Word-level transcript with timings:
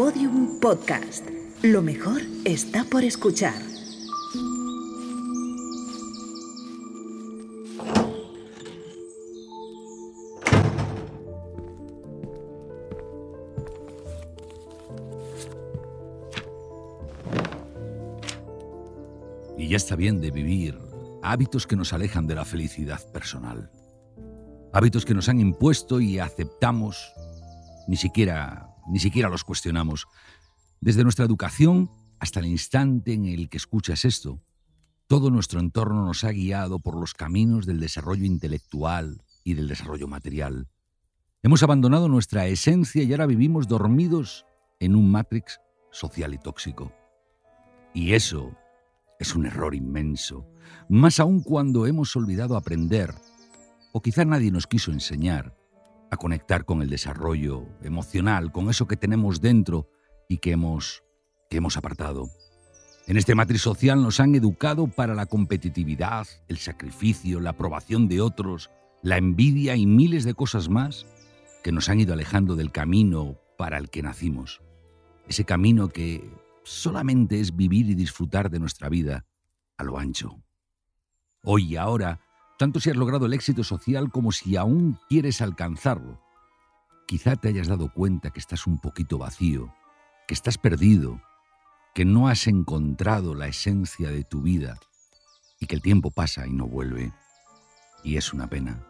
Podium 0.00 0.58
Podcast. 0.60 1.28
Lo 1.60 1.82
mejor 1.82 2.22
está 2.46 2.84
por 2.84 3.04
escuchar. 3.04 3.52
Y 19.58 19.68
ya 19.68 19.76
está 19.76 19.96
bien 19.96 20.22
de 20.22 20.30
vivir 20.30 20.78
hábitos 21.22 21.66
que 21.66 21.76
nos 21.76 21.92
alejan 21.92 22.26
de 22.26 22.36
la 22.36 22.46
felicidad 22.46 23.02
personal. 23.12 23.70
Hábitos 24.72 25.04
que 25.04 25.12
nos 25.12 25.28
han 25.28 25.40
impuesto 25.40 26.00
y 26.00 26.18
aceptamos, 26.18 27.12
ni 27.86 27.96
siquiera, 27.96 28.69
ni 28.90 28.98
siquiera 28.98 29.28
los 29.28 29.44
cuestionamos. 29.44 30.06
Desde 30.80 31.02
nuestra 31.02 31.24
educación 31.24 31.90
hasta 32.18 32.40
el 32.40 32.46
instante 32.46 33.14
en 33.14 33.26
el 33.26 33.48
que 33.48 33.56
escuchas 33.56 34.04
esto, 34.04 34.42
todo 35.06 35.30
nuestro 35.30 35.60
entorno 35.60 36.04
nos 36.04 36.24
ha 36.24 36.30
guiado 36.30 36.80
por 36.80 36.96
los 36.96 37.14
caminos 37.14 37.66
del 37.66 37.80
desarrollo 37.80 38.24
intelectual 38.24 39.22
y 39.44 39.54
del 39.54 39.68
desarrollo 39.68 40.06
material. 40.06 40.68
Hemos 41.42 41.62
abandonado 41.62 42.08
nuestra 42.08 42.46
esencia 42.46 43.02
y 43.02 43.10
ahora 43.12 43.26
vivimos 43.26 43.66
dormidos 43.66 44.44
en 44.78 44.94
un 44.94 45.10
matrix 45.10 45.60
social 45.90 46.34
y 46.34 46.38
tóxico. 46.38 46.92
Y 47.94 48.12
eso 48.12 48.54
es 49.18 49.34
un 49.34 49.46
error 49.46 49.74
inmenso, 49.74 50.46
más 50.88 51.18
aún 51.20 51.42
cuando 51.42 51.86
hemos 51.86 52.14
olvidado 52.16 52.56
aprender, 52.56 53.14
o 53.92 54.00
quizá 54.00 54.24
nadie 54.24 54.50
nos 54.50 54.66
quiso 54.66 54.92
enseñar, 54.92 55.56
a 56.10 56.16
conectar 56.16 56.64
con 56.64 56.82
el 56.82 56.90
desarrollo 56.90 57.66
emocional, 57.82 58.52
con 58.52 58.68
eso 58.68 58.86
que 58.86 58.96
tenemos 58.96 59.40
dentro 59.40 59.88
y 60.28 60.38
que 60.38 60.52
hemos, 60.52 61.02
que 61.48 61.58
hemos 61.58 61.76
apartado. 61.76 62.28
En 63.06 63.16
este 63.16 63.34
matriz 63.34 63.62
social 63.62 64.02
nos 64.02 64.20
han 64.20 64.34
educado 64.34 64.86
para 64.86 65.14
la 65.14 65.26
competitividad, 65.26 66.26
el 66.48 66.58
sacrificio, 66.58 67.40
la 67.40 67.50
aprobación 67.50 68.08
de 68.08 68.20
otros, 68.20 68.70
la 69.02 69.16
envidia 69.16 69.76
y 69.76 69.86
miles 69.86 70.24
de 70.24 70.34
cosas 70.34 70.68
más 70.68 71.06
que 71.64 71.72
nos 71.72 71.88
han 71.88 72.00
ido 72.00 72.12
alejando 72.12 72.56
del 72.56 72.72
camino 72.72 73.38
para 73.56 73.78
el 73.78 73.90
que 73.90 74.02
nacimos. 74.02 74.62
Ese 75.28 75.44
camino 75.44 75.88
que 75.88 76.30
solamente 76.62 77.40
es 77.40 77.56
vivir 77.56 77.88
y 77.90 77.94
disfrutar 77.94 78.50
de 78.50 78.60
nuestra 78.60 78.88
vida 78.88 79.26
a 79.76 79.84
lo 79.84 79.98
ancho. 79.98 80.42
Hoy 81.42 81.72
y 81.72 81.76
ahora, 81.76 82.20
tanto 82.60 82.78
si 82.78 82.90
has 82.90 82.96
logrado 82.96 83.24
el 83.24 83.32
éxito 83.32 83.64
social 83.64 84.10
como 84.10 84.32
si 84.32 84.54
aún 84.54 84.98
quieres 85.08 85.40
alcanzarlo, 85.40 86.20
quizá 87.06 87.34
te 87.34 87.48
hayas 87.48 87.68
dado 87.68 87.90
cuenta 87.90 88.32
que 88.32 88.38
estás 88.38 88.66
un 88.66 88.78
poquito 88.78 89.16
vacío, 89.16 89.74
que 90.28 90.34
estás 90.34 90.58
perdido, 90.58 91.22
que 91.94 92.04
no 92.04 92.28
has 92.28 92.46
encontrado 92.46 93.34
la 93.34 93.46
esencia 93.46 94.10
de 94.10 94.24
tu 94.24 94.42
vida 94.42 94.78
y 95.58 95.68
que 95.68 95.74
el 95.74 95.80
tiempo 95.80 96.10
pasa 96.10 96.46
y 96.46 96.52
no 96.52 96.66
vuelve. 96.66 97.14
Y 98.04 98.18
es 98.18 98.34
una 98.34 98.46
pena. 98.46 98.86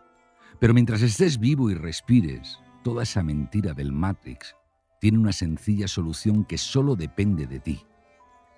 Pero 0.59 0.75
mientras 0.75 1.01
estés 1.03 1.39
vivo 1.39 1.71
y 1.71 1.75
respires, 1.75 2.59
toda 2.83 3.05
esa 3.05 3.23
mentira 3.23 3.73
del 3.73 3.93
Matrix 3.93 4.57
tiene 5.01 5.19
una 5.19 5.33
sencilla 5.33 5.87
solución 5.87 6.45
que 6.45 6.59
solo 6.59 6.97
depende 6.97 7.47
de 7.47 7.61
ti. 7.61 7.87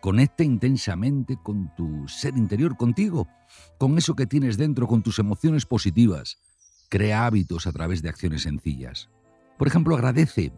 Conecta 0.03 0.43
intensamente 0.43 1.39
con 1.41 1.73
tu 1.77 2.09
ser 2.09 2.37
interior, 2.37 2.77
contigo, 2.77 3.29
con 3.79 3.97
eso 3.99 4.17
que 4.17 4.27
tienes 4.27 4.57
dentro, 4.57 4.89
con 4.89 5.05
tus 5.05 5.21
emociones 5.21 5.65
positivas. 5.65 6.41
Crea 6.91 7.25
hábitos 7.25 7.69
a 7.69 7.73
través 7.73 8.03
de 8.03 8.09
acciones 8.09 8.43
sencillas. 8.43 9.11
Por 9.59 9.69
ejemplo, 9.69 9.95
agradece. 9.95 10.53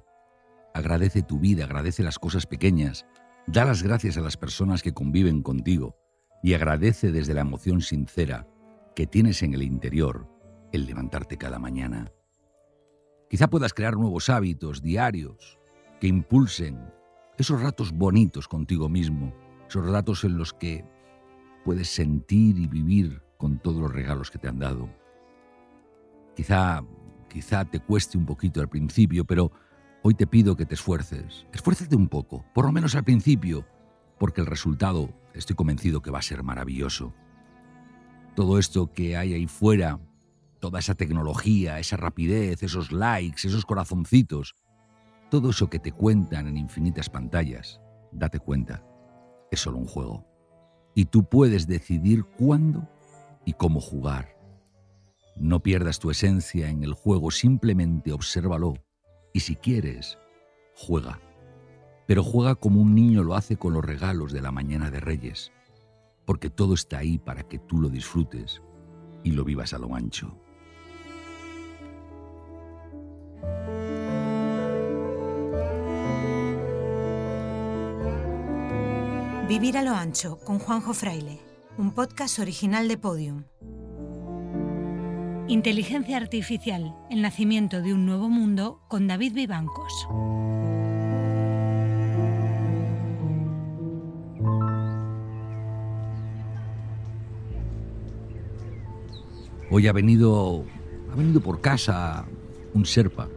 Agradece 0.73 1.20
tu 1.20 1.41
vida, 1.41 1.64
agradece 1.64 2.03
las 2.03 2.19
cosas 2.19 2.47
pequeñas. 2.47 3.05
Da 3.47 3.67
las 3.67 3.83
gracias 3.83 4.17
a 4.17 4.23
las 4.23 4.39
personas 4.39 4.83
que 4.83 4.95
conviven 4.95 5.42
contigo 5.42 5.95
y 6.42 6.55
agradece 6.55 7.12
desde 7.12 7.34
la 7.34 7.42
emoción 7.42 7.83
sincera 7.83 8.48
que 8.96 9.07
tienes 9.07 9.42
en 9.42 9.52
el 9.52 9.63
interior 9.63 10.27
el 10.73 10.86
levantarte 10.86 11.36
cada 11.36 11.58
mañana. 11.58 12.11
Quizá 13.29 13.48
puedas 13.48 13.74
crear 13.74 13.95
nuevos 13.98 14.30
hábitos 14.30 14.80
diarios 14.80 15.58
que 16.01 16.07
impulsen 16.07 16.80
esos 17.39 17.61
ratos 17.61 17.92
bonitos 17.92 18.48
contigo 18.48 18.89
mismo, 18.89 19.33
esos 19.68 19.84
ratos 19.86 20.24
en 20.24 20.39
los 20.39 20.52
que 20.52 20.84
puedes 21.64 21.89
sentir 21.89 22.58
y 22.58 22.67
vivir 22.67 23.22
con 23.39 23.58
todos 23.58 23.80
los 23.80 23.92
regalos 23.92 24.30
que 24.30 24.39
te 24.39 24.48
han 24.48 24.58
dado. 24.58 24.89
Quizá, 26.36 26.84
quizá 27.28 27.64
te 27.64 27.80
cueste 27.80 28.18
un 28.18 28.27
poquito 28.27 28.61
al 28.61 28.68
principio, 28.68 29.24
pero 29.24 29.50
hoy 30.02 30.14
te 30.14 30.27
pido 30.27 30.56
que 30.56 30.67
te 30.67 30.74
esfuerces. 30.74 31.46
Esfuércete 31.52 31.96
un 31.96 32.08
poco, 32.08 32.45
por 32.55 32.67
lo 32.67 32.72
menos 32.72 32.95
al 32.95 33.05
principio, 33.05 33.66
porque 34.18 34.40
el 34.40 34.46
resultado 34.46 35.11
estoy 35.33 35.56
convencido 35.56 36.02
que 36.02 36.11
va 36.11 36.18
a 36.18 36.22
ser 36.22 36.42
maravilloso. 36.42 37.12
Todo 38.34 38.58
esto 38.58 38.92
que 38.92 39.16
hay 39.16 39.33
ahí 39.33 39.46
fuera, 39.46 40.01
toda 40.61 40.78
esa 40.78 40.95
tecnología, 40.95 41.78
esa 41.78 41.96
rapidez, 41.96 42.62
esos 42.62 42.92
likes, 42.92 43.46
esos 43.46 43.64
corazoncitos, 43.64 44.55
todo 45.34 45.50
eso 45.50 45.68
que 45.68 45.80
te 45.80 45.90
cuentan 45.90 46.46
en 46.46 46.56
infinitas 46.56 47.11
pantallas, 47.11 47.80
date 48.12 48.39
cuenta, 48.39 48.84
es 49.50 49.58
solo 49.58 49.78
un 49.78 49.86
juego. 49.89 50.24
Y 50.95 51.06
tú 51.06 51.24
puedes 51.24 51.67
decidir 51.67 52.22
cuándo 52.22 52.89
y 53.45 53.55
cómo 53.55 53.80
jugar. 53.80 54.39
No 55.34 55.58
pierdas 55.58 55.98
tu 55.98 56.12
esencia 56.12 56.68
en 56.68 56.84
el 56.84 56.92
juego, 56.92 57.33
simplemente 57.33 58.12
obsérvalo. 58.12 58.74
Y 59.33 59.40
si 59.40 59.56
quieres, 59.56 60.20
juega. 60.77 61.18
Pero 62.06 62.22
juega 62.22 62.55
como 62.55 62.80
un 62.80 62.95
niño 62.95 63.24
lo 63.24 63.34
hace 63.34 63.56
con 63.56 63.72
los 63.72 63.84
regalos 63.84 64.30
de 64.30 64.40
la 64.40 64.52
mañana 64.52 64.92
de 64.92 65.01
Reyes, 65.01 65.51
porque 66.27 66.48
todo 66.48 66.74
está 66.74 66.98
ahí 66.98 67.18
para 67.18 67.42
que 67.42 67.58
tú 67.58 67.80
lo 67.80 67.89
disfrutes 67.89 68.62
y 69.24 69.33
lo 69.33 69.42
vivas 69.42 69.74
a 69.74 69.78
lo 69.78 69.96
ancho. 69.96 70.39
Vivir 79.49 79.77
a 79.77 79.83
lo 79.83 79.95
ancho 79.95 80.39
con 80.39 80.59
Juanjo 80.59 80.95
Fraile, 80.95 81.39
un 81.77 81.91
podcast 81.91 82.39
original 82.39 82.89
de 82.89 82.97
Podium. 82.97 83.45
Inteligencia 85.49 86.17
Artificial, 86.17 86.97
el 87.11 87.21
nacimiento 87.21 87.83
de 87.83 87.93
un 87.93 88.07
nuevo 88.07 88.31
mundo 88.31 88.81
con 88.89 89.07
David 89.07 89.35
Vivancos. 89.35 89.93
Hoy 99.71 99.87
ha 99.89 99.93
venido, 99.93 100.65
ha 101.13 101.17
venido 101.17 101.43
por 101.43 101.61
casa 101.61 102.25
un 102.73 102.87
serpa 102.87 103.29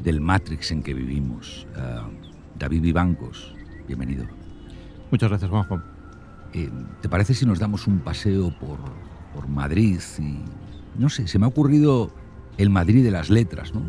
del 0.00 0.20
Matrix 0.20 0.70
en 0.70 0.82
que 0.82 0.92
vivimos. 0.92 1.66
Uh, 1.74 2.10
David 2.58 2.82
Vivancos, 2.82 3.54
bienvenido. 3.86 4.41
Muchas 5.12 5.28
gracias, 5.28 5.50
Juanjo. 5.50 5.82
Eh, 6.54 6.70
¿Te 7.02 7.08
parece 7.10 7.34
si 7.34 7.44
nos 7.44 7.58
damos 7.58 7.86
un 7.86 7.98
paseo 7.98 8.50
por, 8.58 8.78
por 9.34 9.46
Madrid? 9.46 10.00
Y, 10.18 10.38
no 10.98 11.10
sé, 11.10 11.28
se 11.28 11.38
me 11.38 11.44
ha 11.44 11.48
ocurrido 11.48 12.10
el 12.56 12.70
Madrid 12.70 13.04
de 13.04 13.10
las 13.10 13.28
letras, 13.28 13.74
¿no? 13.74 13.82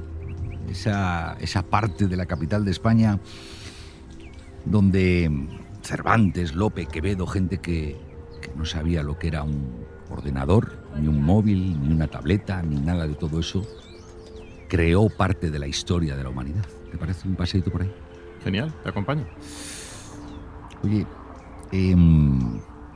Esa, 0.70 1.38
esa 1.40 1.64
parte 1.64 2.08
de 2.08 2.18
la 2.18 2.26
capital 2.26 2.66
de 2.66 2.72
España 2.72 3.20
donde 4.66 5.48
Cervantes, 5.82 6.56
Lope, 6.56 6.88
Quevedo, 6.88 7.26
gente 7.26 7.60
que, 7.60 7.98
que 8.42 8.52
no 8.58 8.66
sabía 8.66 9.02
lo 9.02 9.18
que 9.18 9.28
era 9.28 9.44
un 9.44 9.86
ordenador, 10.10 10.74
ni 11.00 11.08
un 11.08 11.24
móvil, 11.24 11.82
ni 11.82 11.94
una 11.94 12.08
tableta, 12.08 12.62
ni 12.64 12.82
nada 12.82 13.08
de 13.08 13.16
todo 13.16 13.40
eso, 13.40 13.66
creó 14.68 15.08
parte 15.08 15.52
de 15.52 15.60
la 15.60 15.68
historia 15.68 16.18
de 16.18 16.24
la 16.24 16.30
humanidad. 16.30 16.66
¿Te 16.92 16.98
parece 16.98 17.30
un 17.30 17.36
paseito 17.36 17.72
por 17.72 17.84
ahí? 17.84 17.94
Genial, 18.44 18.74
te 18.84 18.90
acompaño. 18.90 19.26
Oye, 20.84 21.08
eh, 21.72 21.96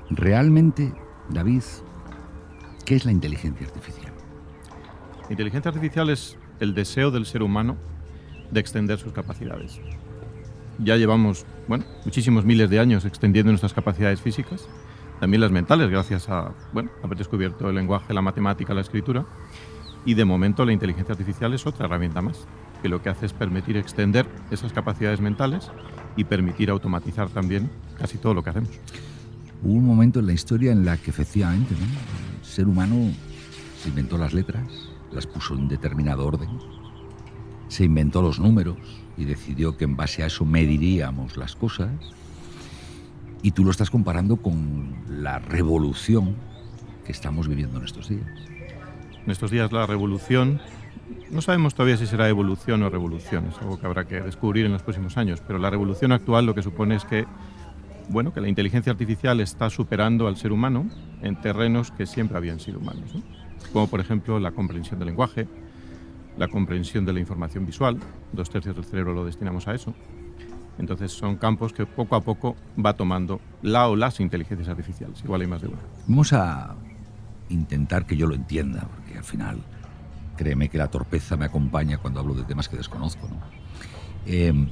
realmente, 0.10 0.94
David, 1.30 1.64
¿qué 2.86 2.96
es 2.96 3.06
la 3.06 3.12
inteligencia 3.12 3.66
artificial? 3.66 4.14
Inteligencia 5.30 5.70
artificial 5.70 6.10
es 6.10 6.38
el 6.60 6.74
deseo 6.74 7.12
del 7.12 7.26
ser 7.26 7.44
humano 7.44 7.78
de 8.52 8.60
extender 8.60 9.00
sus 9.00 9.14
capacidades. 9.14 9.80
Ya 10.80 10.98
llevamos, 10.98 11.46
bueno, 11.68 11.86
muchísimos 12.04 12.46
miles 12.46 12.70
de 12.70 12.80
años 12.80 13.06
extendiendo 13.06 13.52
nuestras 13.52 13.74
capacidades 13.74 14.22
físicas, 14.22 14.68
también 15.20 15.42
las 15.42 15.52
mentales, 15.52 15.90
gracias 15.90 16.30
a, 16.30 16.54
bueno, 16.74 16.92
haber 17.04 17.18
descubierto 17.18 17.70
el 17.70 17.76
lenguaje, 17.76 18.14
la 18.14 18.22
matemática, 18.22 18.74
la 18.74 18.82
escritura. 18.82 19.26
Y 20.06 20.14
de 20.14 20.26
momento 20.26 20.64
la 20.64 20.74
inteligencia 20.74 21.14
artificial 21.14 21.54
es 21.54 21.66
otra 21.66 21.86
herramienta 21.86 22.22
más, 22.22 22.48
que 22.82 22.90
lo 22.90 23.02
que 23.02 23.10
hace 23.10 23.26
es 23.26 23.34
permitir 23.34 23.78
extender 23.78 24.28
esas 24.52 24.74
capacidades 24.74 25.22
mentales 25.22 25.72
y 26.16 26.24
permitir 26.24 26.70
automatizar 26.70 27.30
también 27.30 27.70
casi 27.98 28.18
todo 28.18 28.34
lo 28.34 28.44
que 28.44 28.50
hacemos. 28.52 28.70
Hubo 29.64 29.74
un 29.74 29.86
momento 29.86 30.20
en 30.20 30.28
la 30.28 30.34
historia 30.34 30.72
en 30.72 30.86
la 30.86 30.98
que 30.98 31.10
efectivamente 31.10 31.74
¿no? 31.74 31.86
el 32.40 32.46
ser 32.46 32.68
humano 32.68 32.96
se 33.82 33.90
inventó 33.90 34.18
las 34.18 34.34
letras, 34.34 34.68
las 35.12 35.26
puso 35.26 35.56
en 35.56 35.68
determinado 35.68 36.26
orden 36.26 36.50
se 37.68 37.84
inventó 37.84 38.22
los 38.22 38.40
números 38.40 38.78
y 39.18 39.26
decidió 39.26 39.78
que 39.78 39.86
en 39.86 39.96
base 39.96 40.24
a 40.24 40.28
eso 40.28 40.46
mediríamos 40.46 41.38
las 41.38 41.56
cosas. 41.56 41.92
Y 43.42 43.52
tú 43.52 43.64
lo 43.64 43.72
estás 43.72 43.90
comparando 43.90 44.38
con 44.38 44.96
la 45.10 45.40
revolución 45.40 46.36
que 47.06 47.12
estamos 47.12 47.48
viviendo 47.48 47.78
en 47.80 47.86
estos 47.86 48.10
días. 48.10 48.28
En 49.26 49.32
estos 49.32 49.52
días 49.52 49.72
la 49.72 49.86
revolución, 49.86 50.62
no 51.32 51.42
sabemos 51.42 51.74
todavía 51.74 51.98
si 51.98 52.08
será 52.08 52.30
evolución 52.30 52.84
o 52.84 52.90
revolución, 52.90 53.48
es 53.48 53.58
algo 53.60 53.80
que 53.80 53.86
habrá 53.86 54.06
que 54.06 54.22
descubrir 54.22 54.66
en 54.66 54.72
los 54.74 54.84
próximos 54.84 55.18
años, 55.18 55.42
pero 55.46 55.60
la 55.60 55.70
revolución 55.70 56.12
actual 56.12 56.46
lo 56.46 56.56
que 56.56 56.62
supone 56.62 56.96
es 56.96 57.06
que, 57.06 57.26
bueno, 58.10 58.34
que 58.34 58.42
la 58.42 58.48
inteligencia 58.48 58.92
artificial 58.92 59.40
está 59.40 59.70
superando 59.70 60.28
al 60.28 60.38
ser 60.38 60.52
humano 60.52 60.86
en 61.22 61.40
terrenos 61.42 61.92
que 61.92 62.06
siempre 62.06 62.38
habían 62.38 62.60
sido 62.60 62.80
humanos, 62.80 63.12
como 63.74 63.88
por 63.88 64.00
ejemplo 64.00 64.40
la 64.40 64.52
comprensión 64.52 65.00
del 65.00 65.08
lenguaje, 65.10 65.48
la 66.38 66.48
comprensión 66.48 67.06
de 67.06 67.14
la 67.14 67.20
información 67.20 67.66
visual, 67.66 67.98
dos 68.32 68.50
tercios 68.50 68.76
del 68.76 68.86
cerebro 68.86 69.14
lo 69.14 69.26
destinamos 69.26 69.68
a 69.68 69.74
eso. 69.74 69.94
Entonces 70.78 71.12
son 71.12 71.38
campos 71.38 71.74
que 71.74 71.88
poco 71.88 72.16
a 72.16 72.22
poco 72.22 72.56
va 72.84 72.94
tomando 72.94 73.42
la 73.64 73.88
o 73.88 73.96
las 73.96 74.20
inteligencias 74.20 74.70
artificiales, 74.70 75.24
igual 75.24 75.42
hay 75.42 75.48
más 75.48 75.62
de 75.62 75.70
una. 75.70 75.80
Vamos 76.08 76.34
a 76.34 76.76
intentar 77.50 78.06
que 78.06 78.16
yo 78.16 78.28
lo 78.28 78.36
entienda, 78.36 78.88
porque 78.96 79.18
al 79.18 79.24
final, 79.24 79.58
créeme 80.38 80.70
que 80.70 80.78
la 80.78 80.88
torpeza 80.88 81.36
me 81.36 81.46
acompaña 81.46 81.98
cuando 81.98 82.22
hablo 82.22 82.34
de 82.34 82.44
temas 82.44 82.70
que 82.70 82.78
desconozco. 82.78 83.28
¿no? 83.28 83.42
Em, 84.26 84.70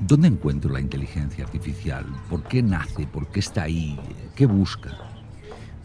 ¿Dónde 0.00 0.28
encuentro 0.28 0.72
la 0.72 0.80
inteligencia 0.80 1.44
artificial? 1.44 2.06
¿Por 2.30 2.44
qué 2.44 2.62
nace? 2.62 3.06
¿Por 3.06 3.26
qué 3.28 3.40
está 3.40 3.64
ahí? 3.64 3.98
¿Qué 4.34 4.46
busca? 4.46 4.90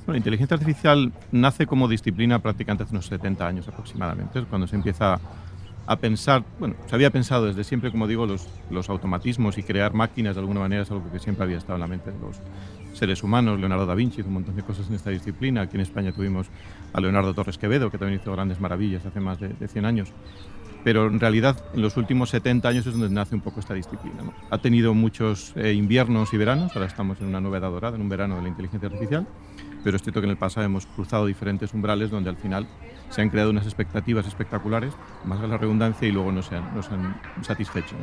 la 0.08 0.18
inteligencia 0.18 0.54
artificial 0.54 1.12
nace 1.32 1.66
como 1.66 1.88
disciplina 1.88 2.38
prácticamente 2.38 2.84
hace 2.84 2.94
unos 2.94 3.08
70 3.08 3.48
años 3.48 3.68
aproximadamente, 3.68 4.38
es 4.38 4.46
cuando 4.46 4.68
se 4.68 4.76
empieza 4.76 5.20
a 5.88 5.96
pensar, 5.96 6.44
bueno, 6.60 6.76
se 6.88 6.96
había 6.96 7.10
pensado 7.10 7.46
desde 7.46 7.64
siempre, 7.64 7.92
como 7.92 8.08
digo, 8.08 8.26
los, 8.26 8.48
los 8.70 8.90
automatismos 8.90 9.58
y 9.58 9.64
crear 9.64 9.94
máquinas 9.94 10.36
de 10.36 10.42
alguna 10.42 10.60
manera 10.60 10.84
es 10.84 10.92
algo 10.92 11.12
que 11.12 11.20
siempre 11.20 11.44
había 11.44 11.58
estado 11.58 11.76
en 11.76 11.82
la 11.82 11.88
mente 11.88 12.12
de 12.12 12.20
los 12.20 12.38
seres 12.96 13.24
humanos. 13.24 13.60
Leonardo 13.60 13.86
da 13.86 13.96
Vinci 13.96 14.22
hizo 14.22 14.28
un 14.28 14.36
montón 14.36 14.56
de 14.56 14.64
cosas 14.64 14.88
en 14.90 14.96
esta 14.96 15.10
disciplina. 15.10 15.62
Aquí 15.62 15.76
en 15.76 15.82
España 15.82 16.12
tuvimos 16.12 16.48
a 16.94 17.02
Leonardo 17.02 17.34
Torres 17.34 17.58
Quevedo, 17.58 17.92
que 17.92 17.98
también 17.98 18.20
hizo 18.20 18.32
grandes 18.32 18.60
maravillas 18.60 19.06
hace 19.06 19.20
más 19.20 19.40
de, 19.40 19.50
de 19.50 19.68
100 19.68 19.86
años. 19.86 20.10
Pero 20.84 21.08
en 21.08 21.20
realidad, 21.20 21.64
en 21.74 21.82
los 21.82 21.98
últimos 21.98 22.30
70 22.30 22.68
años 22.68 22.86
es 22.86 22.94
donde 22.94 23.10
nace 23.10 23.34
un 23.36 23.42
poco 23.42 23.60
esta 23.60 23.74
disciplina. 23.74 24.24
Ha 24.50 24.58
tenido 24.60 24.94
muchos 24.94 25.54
eh, 25.56 25.74
inviernos 25.74 26.34
y 26.34 26.38
veranos, 26.38 26.76
ahora 26.76 26.88
estamos 26.88 27.20
en 27.22 27.28
una 27.28 27.42
nueva 27.42 27.58
edad 27.58 27.72
dorada, 27.72 27.96
en 27.96 28.04
un 28.04 28.10
verano 28.10 28.36
de 28.36 28.44
la 28.44 28.50
inteligencia 28.50 28.88
artificial 28.88 29.28
pero 29.86 29.98
es 29.98 30.02
cierto 30.02 30.20
que 30.20 30.26
en 30.26 30.32
el 30.32 30.38
pasado 30.38 30.66
hemos 30.66 30.88
cruzado 30.88 31.28
diferentes 31.28 31.72
umbrales 31.76 32.10
donde 32.10 32.32
al 32.32 32.38
final 32.38 32.66
se 33.12 33.22
han 33.22 33.30
creado 33.30 33.52
unas 33.52 33.66
expectativas 33.66 34.26
espectaculares, 34.26 34.96
más 35.26 35.40
a 35.42 35.46
la 35.46 35.60
redundancia, 35.60 36.08
y 36.08 36.12
luego 36.12 36.32
no 36.32 36.42
se 36.42 36.56
han, 36.56 36.74
no 36.74 36.82
se 36.82 36.92
han 36.96 37.22
satisfecho. 37.44 37.96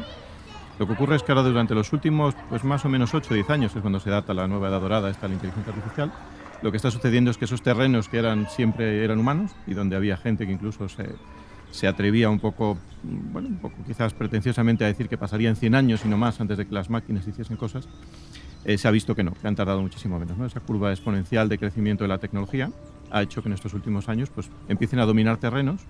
Lo 0.78 0.86
que 0.86 0.94
ocurre 0.94 1.16
es 1.16 1.22
que 1.22 1.32
ahora 1.32 1.42
durante 1.44 1.74
los 1.74 1.92
últimos 1.92 2.34
pues 2.48 2.64
más 2.64 2.84
o 2.84 2.88
menos 2.88 3.14
8 3.14 3.28
o 3.30 3.34
10 3.34 3.50
años, 3.50 3.76
es 3.76 3.80
cuando 3.80 4.00
se 4.00 4.10
data 4.10 4.34
la 4.34 4.48
nueva 4.48 4.69
edad 4.69 4.80
dorada, 4.80 5.10
esta 5.10 5.28
la 5.28 5.34
inteligencia 5.34 5.72
artificial, 5.72 6.12
lo 6.62 6.70
que 6.70 6.76
está 6.76 6.90
sucediendo 6.90 7.30
es 7.30 7.38
que 7.38 7.44
esos 7.44 7.62
terrenos 7.62 8.08
que 8.08 8.19
eran 8.19 8.48
siempre 8.48 9.04
eran 9.04 9.19
humanos 9.19 9.50
y 9.66 9.74
donde 9.74 9.96
había 9.96 10.16
gente 10.16 10.46
que 10.46 10.52
incluso 10.52 10.88
se, 10.88 11.08
se 11.72 11.88
atrevía 11.88 12.30
un 12.30 12.38
poco, 12.38 12.78
bueno, 13.02 13.48
un 13.48 13.56
poco 13.56 13.74
quizás 13.86 14.14
pretenciosamente 14.14 14.84
a 14.84 14.86
decir 14.86 15.08
que 15.08 15.19
pasarían 15.19 15.56
100 15.56 15.74
años 15.74 16.04
y 16.04 16.08
no 16.08 16.16
más 16.16 16.40
antes 16.40 16.58
de 16.58 16.66
que 16.66 16.72
las 16.72 16.88
máquinas 16.88 17.26
hiciesen 17.26 17.56
cosas, 17.56 17.88
eh, 18.64 18.78
se 18.78 18.86
ha 18.86 18.90
visto 18.92 19.16
que 19.16 19.24
no, 19.24 19.32
que 19.32 19.48
han 19.48 19.56
tardado 19.56 19.82
muchísimo 19.82 20.19
menos. 20.20 20.38
¿no? 20.38 20.46
Esa 20.46 20.60
curva 20.60 20.92
exponencial 20.92 21.48
de 21.48 21.58
crecimiento 21.58 22.04
de 22.04 22.08
la 22.08 22.19
tecnología 22.19 22.70
ha 23.10 23.22
hecho 23.22 23.42
que 23.42 23.48
en 23.48 23.54
estos 23.54 23.74
últimos 23.74 24.08
años 24.08 24.30
pues, 24.30 24.48
empiecen 24.69 25.00
a 25.00 25.06
dominar 25.06 25.38
terrenos 25.38 25.80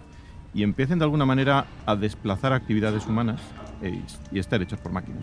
y 0.54 0.62
empiecen 0.62 0.98
de 0.98 1.04
alguna 1.04 1.26
manera 1.26 1.66
a 1.84 1.96
desplazar 1.96 2.52
actividades 2.52 3.06
humanas 3.06 3.40
y 4.30 4.38
estar 4.38 4.62
hechas 4.62 4.78
por 4.80 4.92
máquinas. 4.92 5.22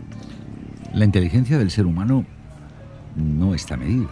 La 0.94 1.06
inteligencia 1.06 1.57
del 1.57 1.71
ser 1.71 1.85
humano 1.85 2.25
no 3.15 3.53
está 3.53 3.77
medida. 3.77 4.09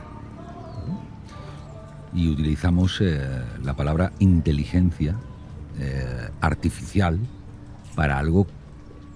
Y 2.13 2.29
utilizamos 2.29 2.99
eh, 3.01 3.19
la 3.63 3.75
palabra 3.75 4.11
inteligencia 4.19 5.15
artificial 6.41 7.19
para 7.94 8.17
algo 8.17 8.47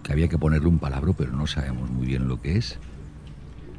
que 0.03 0.11
había 0.11 0.27
que 0.27 0.37
ponerle 0.37 0.67
un 0.67 0.77
palabra, 0.77 1.11
pero 1.17 1.31
no 1.31 1.47
sabemos 1.47 1.89
muy 1.89 2.05
bien 2.05 2.27
lo 2.27 2.39
que 2.39 2.57
es 2.57 2.77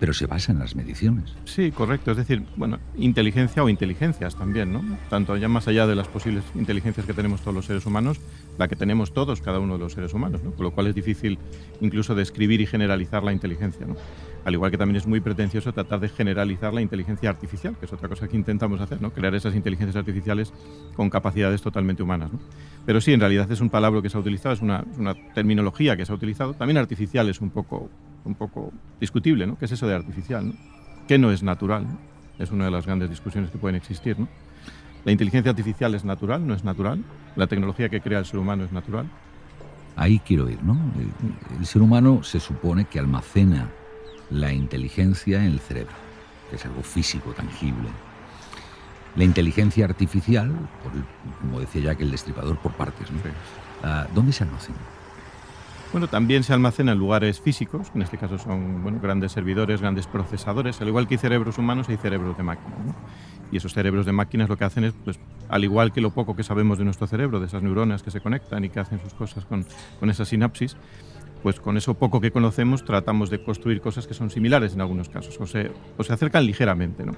pero 0.03 0.13
se 0.13 0.27
basa 0.27 0.51
en 0.51 0.59
las 0.59 0.75
mediciones. 0.75 1.33
Sí, 1.45 1.71
correcto. 1.71 2.11
Es 2.11 2.17
decir, 2.17 2.43
bueno, 2.57 2.81
inteligencia 2.97 3.63
o 3.63 3.69
inteligencias 3.69 4.35
también, 4.35 4.73
¿no? 4.73 4.83
Tanto 5.09 5.37
ya 5.37 5.47
más 5.47 5.69
allá 5.69 5.87
de 5.87 5.95
las 5.95 6.09
posibles 6.09 6.43
inteligencias 6.57 7.07
que 7.07 7.15
tenemos 7.15 7.41
todos 7.43 7.55
los 7.55 7.67
seres 7.67 7.87
humanos, 7.87 8.19
la 8.59 8.67
que 8.67 8.75
tenemos 8.75 9.15
todos, 9.15 9.41
cada 9.41 9.61
uno 9.61 9.75
de 9.75 9.79
los 9.79 9.93
seres 9.93 10.13
humanos, 10.13 10.43
¿no? 10.43 10.51
Con 10.51 10.65
lo 10.65 10.73
cual 10.73 10.89
es 10.89 10.97
difícil 10.97 11.39
incluso 11.81 12.17
describir 12.17 12.61
y 12.61 12.67
generalizar 12.67 13.23
la 13.23 13.33
inteligencia, 13.33 13.87
¿no? 13.87 13.95
Al 14.45 14.55
igual 14.55 14.71
que 14.71 14.79
también 14.79 14.97
es 14.97 15.07
muy 15.07 15.21
pretencioso 15.21 15.73
tratar 15.73 16.01
de 16.01 16.09
generalizar 16.09 16.75
la 16.75 16.81
inteligencia 16.81 17.31
artificial, 17.31 17.77
que 17.79 17.87
es 17.87 17.93
otra 17.93 18.09
cosa 18.09 18.27
que 18.27 18.37
intentamos 18.37 18.81
hacer, 18.81 19.01
¿no? 19.01 19.13
Crear 19.13 19.35
esas 19.35 19.55
inteligencias 19.55 19.97
artificiales 19.97 20.53
con 20.97 21.11
capacidades 21.11 21.63
totalmente 21.63 22.03
humanas. 22.03 22.31
Pero 22.85 23.01
sí, 23.01 23.13
en 23.13 23.21
realidad 23.21 23.51
es 23.51 23.61
un 23.61 23.71
palabra 23.71 24.03
que 24.03 24.11
se 24.11 24.17
ha 24.17 24.21
utilizado, 24.21 24.55
es 24.55 24.61
una, 24.61 24.85
terminología 25.35 25.97
que 25.97 26.05
se 26.05 26.13
ha 26.13 26.15
utilizado. 26.15 26.55
También 26.55 26.79
artificial 26.79 27.29
es 27.29 27.41
un 27.41 27.51
poco 27.51 27.89
un 28.25 28.35
poco 28.37 28.73
discutible, 29.01 29.47
¿no? 29.47 29.59
¿Qué 29.59 29.65
es 29.65 29.73
eso 29.73 29.87
de 29.87 29.95
artificial? 29.95 30.49
¿no? 30.49 30.55
¿Qué 31.09 31.19
no 31.19 31.33
es 31.33 31.43
natural? 31.43 31.87
Es 32.39 32.51
una 32.51 32.67
de 32.67 32.71
las 32.71 32.87
grandes 32.87 33.11
discusiones 33.11 33.51
que 33.51 33.59
pueden 33.59 33.77
existir. 33.77 34.17
¿La 35.05 35.11
inteligencia 35.11 35.51
artificial 35.51 35.95
es 35.95 36.05
natural? 36.05 36.47
¿No 36.47 36.55
es 36.55 36.63
natural? 36.63 37.03
¿La 37.35 37.49
tecnología 37.49 37.89
que 37.89 38.01
crea 38.01 38.21
el 38.21 38.25
ser 38.25 38.39
humano 38.39 38.65
es 38.65 38.73
natural? 38.73 39.07
Ahí 39.97 40.21
quiero 40.21 40.49
ir, 40.49 40.63
¿no? 40.63 40.79
El, 41.59 41.67
ser 41.67 41.83
humano 41.83 42.23
se 42.23 42.41
supone 42.41 42.85
que 42.87 42.99
almacena 42.99 43.69
la 44.33 44.53
inteligencia 44.53 45.45
en 45.45 45.53
el 45.53 45.61
cerebro, 45.61 45.95
que 46.51 46.57
es 46.57 46.65
algo 46.65 46.83
físico, 46.83 47.33
tangible. 47.33 47.89
La 49.17 49.25
inteligencia 49.25 49.85
artificial, 49.85 50.51
como 51.41 51.61
decía 51.61 51.83
ya 51.83 51.95
que 51.95 52.05
el 52.05 52.11
destripador, 52.11 52.57
por 52.59 52.73
partes, 52.73 53.11
¿no? 53.11 53.19
Ah, 53.83 54.07
¿Dónde 54.15 54.33
se 54.33 54.45
almacena? 54.45 54.79
Bueno, 55.93 56.09
también 56.09 56.43
se 56.43 56.55
almacena 56.55 56.93
en 56.93 56.99
lugares 56.99 57.39
físicos, 57.39 57.89
en 57.95 58.01
este 58.01 58.17
caso 58.17 58.39
son 58.39 58.83
bueno, 58.83 58.99
grandes 59.03 59.33
servidores, 59.33 59.83
grandes 59.83 60.07
procesadores, 60.07 60.81
al 60.81 60.89
igual 60.89 61.07
que 61.07 61.15
hay 61.15 61.19
cerebros 61.19 61.59
humanos 61.59 61.91
hay 61.91 61.99
cerebros 61.99 62.35
de 62.39 62.43
máquinas. 62.43 62.79
Y 63.51 63.59
esos 63.59 63.75
cerebros 63.75 64.07
de 64.07 64.13
máquinas 64.13 64.49
lo 64.49 64.57
que 64.57 64.65
hacen 64.65 64.85
es, 64.85 64.95
pues, 65.05 65.21
al 65.51 65.65
igual 65.65 65.93
que 65.93 66.01
lo 66.01 66.11
poco 66.11 66.35
que 66.35 66.43
sabemos 66.43 66.79
de 66.79 66.85
nuestro 66.85 67.07
cerebro, 67.07 67.41
de 67.41 67.47
esas 67.47 67.63
neuronas 67.63 68.03
que 68.03 68.11
se 68.11 68.23
conectan 68.23 68.65
y 68.65 68.71
que 68.71 68.81
hacen 68.81 68.99
sus 69.01 69.13
cosas 69.13 69.45
con, 69.45 69.67
con 70.01 70.09
esa 70.09 70.25
sinapsis, 70.25 70.79
pues 71.43 71.59
con 71.61 71.77
eso 71.77 71.95
poco 71.95 72.21
que 72.21 72.31
conocemos 72.31 72.85
tratamos 72.85 73.31
de 73.31 73.43
construir 73.43 73.81
cosas 73.81 74.07
que 74.07 74.15
son 74.15 74.31
similares 74.31 74.75
en 74.75 74.81
algunos 74.81 75.09
casos, 75.09 75.39
o 75.41 75.47
se, 75.47 75.71
o 75.97 76.05
se 76.05 76.13
acercan 76.13 76.47
ligeramente. 76.47 77.05
¿no? 77.05 77.17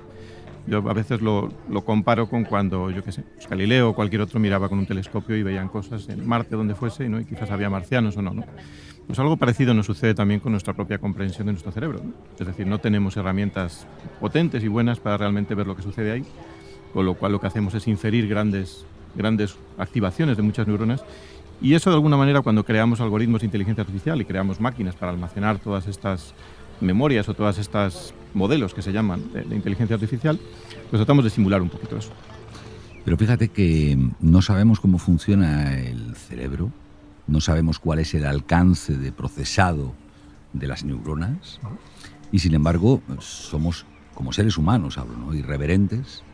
Yo 0.66 0.78
a 0.78 0.94
veces 0.94 1.20
lo, 1.20 1.50
lo 1.68 1.84
comparo 1.84 2.28
con 2.28 2.44
cuando, 2.44 2.90
yo 2.90 3.04
qué 3.04 3.12
sé, 3.12 3.22
pues 3.34 3.48
Galileo 3.48 3.90
o 3.90 3.94
cualquier 3.94 4.22
otro 4.22 4.40
miraba 4.40 4.68
con 4.68 4.78
un 4.78 4.86
telescopio 4.86 5.36
y 5.36 5.42
veían 5.42 5.68
cosas 5.68 6.08
en 6.08 6.26
Marte, 6.26 6.56
donde 6.56 6.74
fuese, 6.74 7.08
¿no? 7.08 7.20
y 7.20 7.24
quizás 7.24 7.50
había 7.50 7.68
marcianos 7.68 8.16
o 8.16 8.22
no. 8.22 8.32
¿no? 8.32 8.44
Pues 9.06 9.18
algo 9.18 9.36
parecido 9.36 9.74
nos 9.74 9.86
sucede 9.86 10.14
también 10.14 10.40
con 10.40 10.52
nuestra 10.52 10.72
propia 10.72 10.98
comprensión 10.98 11.46
de 11.46 11.52
nuestro 11.52 11.72
cerebro. 11.72 12.00
Es 12.38 12.46
decir, 12.46 12.66
no 12.66 12.78
tenemos 12.78 13.16
herramientas 13.18 13.86
potentes 14.18 14.64
y 14.64 14.68
buenas 14.68 15.00
para 15.00 15.18
realmente 15.18 15.54
ver 15.54 15.66
lo 15.66 15.76
que 15.76 15.82
sucede 15.82 16.12
ahí, 16.12 16.24
con 16.94 17.04
lo 17.04 17.14
cual 17.14 17.32
lo 17.32 17.40
que 17.40 17.46
hacemos 17.46 17.74
es 17.74 17.86
inferir 17.86 18.26
grandes, 18.26 18.86
grandes 19.14 19.56
activaciones 19.76 20.38
de 20.38 20.42
muchas 20.42 20.66
neuronas 20.66 21.04
y 21.64 21.72
eso 21.72 21.88
de 21.88 21.96
alguna 21.96 22.18
manera 22.18 22.42
cuando 22.42 22.62
creamos 22.62 23.00
algoritmos 23.00 23.40
de 23.40 23.46
inteligencia 23.46 23.80
artificial 23.80 24.20
y 24.20 24.26
creamos 24.26 24.60
máquinas 24.60 24.96
para 24.96 25.12
almacenar 25.12 25.58
todas 25.58 25.86
estas 25.86 26.34
memorias 26.82 27.26
o 27.30 27.32
todas 27.32 27.56
estas 27.56 28.12
modelos 28.34 28.74
que 28.74 28.82
se 28.82 28.92
llaman 28.92 29.32
de, 29.32 29.56
inteligencia 29.56 29.94
artificial, 29.94 30.38
pues 30.90 31.00
tratamos 31.00 31.24
de 31.24 31.30
simular 31.30 31.62
un 31.62 31.70
poquito 31.70 31.96
eso. 31.96 32.12
Pero 33.06 33.16
fíjate 33.16 33.48
que 33.48 33.96
no 34.20 34.42
sabemos 34.42 34.78
cómo 34.78 34.98
funciona 34.98 35.78
el 35.78 36.14
cerebro, 36.16 36.70
no 37.26 37.40
sabemos 37.40 37.78
cuál 37.78 38.00
es 38.00 38.12
el 38.12 38.26
alcance 38.26 38.98
de 38.98 39.10
procesado 39.10 39.94
de 40.52 40.66
las 40.66 40.84
neuronas 40.84 41.60
y 42.30 42.40
sin 42.40 42.52
embargo 42.52 43.00
somos 43.20 43.86
como 44.12 44.34
seres 44.34 44.58
humanos, 44.58 44.98
hablo, 44.98 45.16
¿no? 45.16 45.32
irreverentes, 45.32 46.24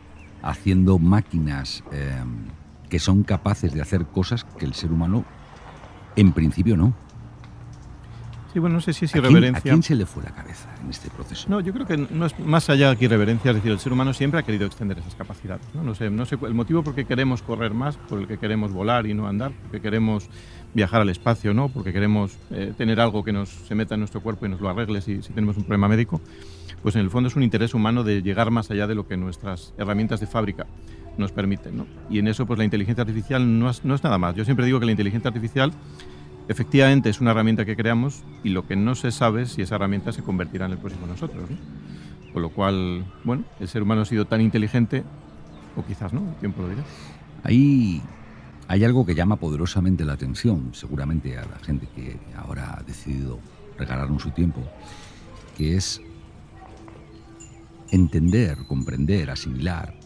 haciendo 0.41 0.99
máquinas 0.99 1.85
eh, 1.93 2.21
que 2.91 2.99
son 2.99 3.23
capaces 3.23 3.73
de 3.73 3.81
hacer 3.81 4.05
cosas 4.05 4.43
que 4.43 4.65
el 4.65 4.73
ser 4.73 4.91
humano 4.91 5.23
en 6.17 6.33
principio 6.33 6.75
no. 6.75 6.93
Sí, 8.51 8.59
bueno, 8.59 8.75
no 8.75 8.81
sé 8.81 8.91
si 8.91 9.05
es 9.05 9.15
irreverencia. 9.15 9.59
¿A 9.59 9.61
quién, 9.61 9.81
se 9.81 9.95
le 9.95 10.05
fue 10.05 10.21
la 10.23 10.31
cabeza 10.31 10.67
en 10.83 10.89
este 10.89 11.09
proceso? 11.09 11.47
No, 11.49 11.61
yo 11.61 11.71
creo 11.71 11.87
que 11.87 11.95
no 11.95 12.25
es 12.25 12.37
más 12.39 12.69
allá 12.69 12.93
que 12.97 13.05
irreverencia, 13.05 13.51
es 13.51 13.55
decir, 13.55 13.71
el 13.71 13.79
ser 13.79 13.93
humano 13.93 14.13
siempre 14.13 14.41
ha 14.41 14.43
querido 14.43 14.65
extender 14.65 14.99
esas 14.99 15.15
capacidades. 15.15 15.65
No, 15.73 15.83
no 15.83 15.95
sé, 15.95 16.09
no 16.09 16.25
sé 16.25 16.37
el 16.45 16.53
motivo 16.53 16.83
por 16.83 16.93
qué 16.93 17.05
queremos 17.05 17.41
correr 17.41 17.73
más, 17.73 17.95
por 17.95 18.19
el 18.19 18.27
que 18.27 18.37
queremos 18.37 18.73
volar 18.73 19.07
y 19.07 19.13
no 19.13 19.25
andar, 19.25 19.53
porque 19.61 19.79
queremos 19.79 20.27
viajar 20.73 20.99
al 20.99 21.09
espacio, 21.09 21.53
¿no? 21.53 21.69
Porque 21.69 21.93
queremos 21.93 22.37
eh, 22.49 22.73
tener 22.77 22.99
algo 22.99 23.23
que 23.23 23.31
nos 23.31 23.47
se 23.47 23.73
meta 23.73 23.93
en 23.93 24.01
nuestro 24.01 24.19
cuerpo 24.19 24.47
y 24.47 24.49
nos 24.49 24.59
lo 24.59 24.67
arregle 24.67 24.99
si, 24.99 25.21
si 25.21 25.31
tenemos 25.31 25.55
un 25.55 25.63
problema 25.63 25.87
médico. 25.87 26.19
Pues 26.83 26.95
en 26.95 27.01
el 27.01 27.09
fondo 27.09 27.29
es 27.29 27.37
un 27.37 27.43
interés 27.43 27.73
humano 27.73 28.03
de 28.03 28.21
llegar 28.21 28.51
más 28.51 28.69
allá 28.69 28.85
de 28.85 28.95
lo 28.95 29.07
que 29.07 29.15
nuestras 29.15 29.73
herramientas 29.77 30.19
de 30.19 30.27
fábrica 30.27 30.67
nos 31.17 31.31
permiten. 31.31 31.77
¿no? 31.77 31.85
Y 32.09 32.19
en 32.19 32.27
eso 32.27 32.45
pues 32.45 32.57
la 32.57 32.65
inteligencia 32.65 33.01
artificial 33.01 33.59
no 33.59 33.69
es, 33.69 33.83
no 33.85 33.95
es 33.95 34.03
nada 34.03 34.17
más. 34.17 34.35
Yo 34.35 34.45
siempre 34.45 34.65
digo 34.65 34.79
que 34.79 34.85
la 34.85 34.91
inteligencia 34.91 35.29
artificial 35.29 35.73
efectivamente 36.47 37.09
es 37.09 37.21
una 37.21 37.31
herramienta 37.31 37.65
que 37.65 37.75
creamos 37.75 38.23
y 38.43 38.49
lo 38.49 38.67
que 38.67 38.75
no 38.75 38.95
se 38.95 39.11
sabe 39.11 39.43
es 39.43 39.53
si 39.53 39.61
esa 39.61 39.75
herramienta 39.75 40.11
se 40.11 40.23
convertirá 40.23 40.65
en 40.65 40.73
el 40.73 40.77
próximo 40.77 41.07
nosotros. 41.07 41.49
¿no? 41.49 41.57
Con 42.33 42.41
lo 42.41 42.49
cual, 42.49 43.05
bueno, 43.23 43.43
el 43.59 43.67
ser 43.67 43.83
humano 43.83 44.01
ha 44.01 44.05
sido 44.05 44.25
tan 44.25 44.41
inteligente, 44.41 45.03
o 45.75 45.85
quizás 45.85 46.13
no, 46.13 46.29
el 46.29 46.35
tiempo 46.35 46.61
lo 46.61 46.69
dirá. 46.69 46.83
Ahí 47.43 48.01
hay 48.67 48.83
algo 48.85 49.05
que 49.05 49.15
llama 49.15 49.35
poderosamente 49.35 50.05
la 50.05 50.13
atención, 50.13 50.69
seguramente 50.73 51.37
a 51.37 51.45
la 51.45 51.59
gente 51.59 51.87
que 51.93 52.17
ahora 52.37 52.77
ha 52.77 52.83
decidido 52.83 53.39
regalarnos 53.77 54.21
su 54.21 54.31
tiempo, 54.31 54.61
que 55.57 55.75
es 55.75 56.01
entender, 57.91 58.57
comprender, 58.67 59.29
asimilar 59.29 60.00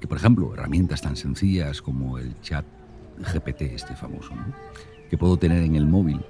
que, 0.00 0.06
por 0.06 0.18
ejemplo, 0.18 0.52
herramientas 0.54 1.02
tan 1.02 1.16
sencillas 1.16 1.82
como 1.82 2.18
el 2.18 2.40
chat 2.40 2.64
GPT, 3.18 3.62
este 3.62 3.94
famoso, 3.94 4.32
que 5.10 5.18
puedo 5.18 5.36
tener 5.36 5.62
en 5.62 5.74
el 5.74 5.86
móvil, 5.86 6.20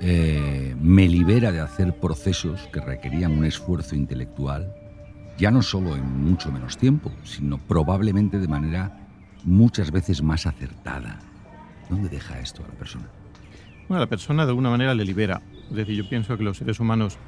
eh, 0.00 0.74
me 0.80 1.06
libera 1.08 1.52
de 1.52 1.60
hacer 1.60 1.94
procesos 1.98 2.68
que 2.72 2.80
requerían 2.80 3.32
un 3.32 3.44
esfuerzo 3.44 3.94
intelectual, 3.94 4.74
ya 5.36 5.50
no 5.50 5.62
solo 5.62 5.94
en 5.94 6.24
mucho 6.24 6.50
menos 6.50 6.78
tiempo, 6.78 7.12
sino 7.22 7.58
probablemente 7.58 8.38
de 8.38 8.48
manera 8.48 9.08
muchas 9.44 9.90
veces 9.90 10.22
más 10.22 10.46
acertada. 10.46 11.18
¿Dónde 11.88 12.08
deja 12.08 12.38
esto 12.38 12.64
a 12.64 12.68
la 12.68 12.74
persona? 12.74 13.06
Bueno, 13.88 14.00
la 14.00 14.08
persona 14.08 14.44
de 14.44 14.50
alguna 14.50 14.70
manera 14.70 14.94
le 14.94 15.04
libera. 15.04 15.42
Es 15.68 15.76
decir, 15.76 15.96
yo 15.96 16.08
pienso 16.08 16.36
que 16.36 16.44
los 16.44 16.58
seres 16.58 16.80
humanos, 16.80 17.18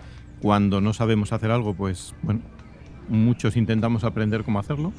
cuando 0.40 0.80
no 0.80 0.92
sabemos 0.92 1.32
hacer 1.32 1.50
algo, 1.50 1.75
pues, 1.75 2.14
bueno, 2.23 2.40
muchos 3.09 3.56
intentamos 3.56 4.04
aprender 4.04 4.44
cómo 4.44 4.59
hacerlo. 4.59 4.92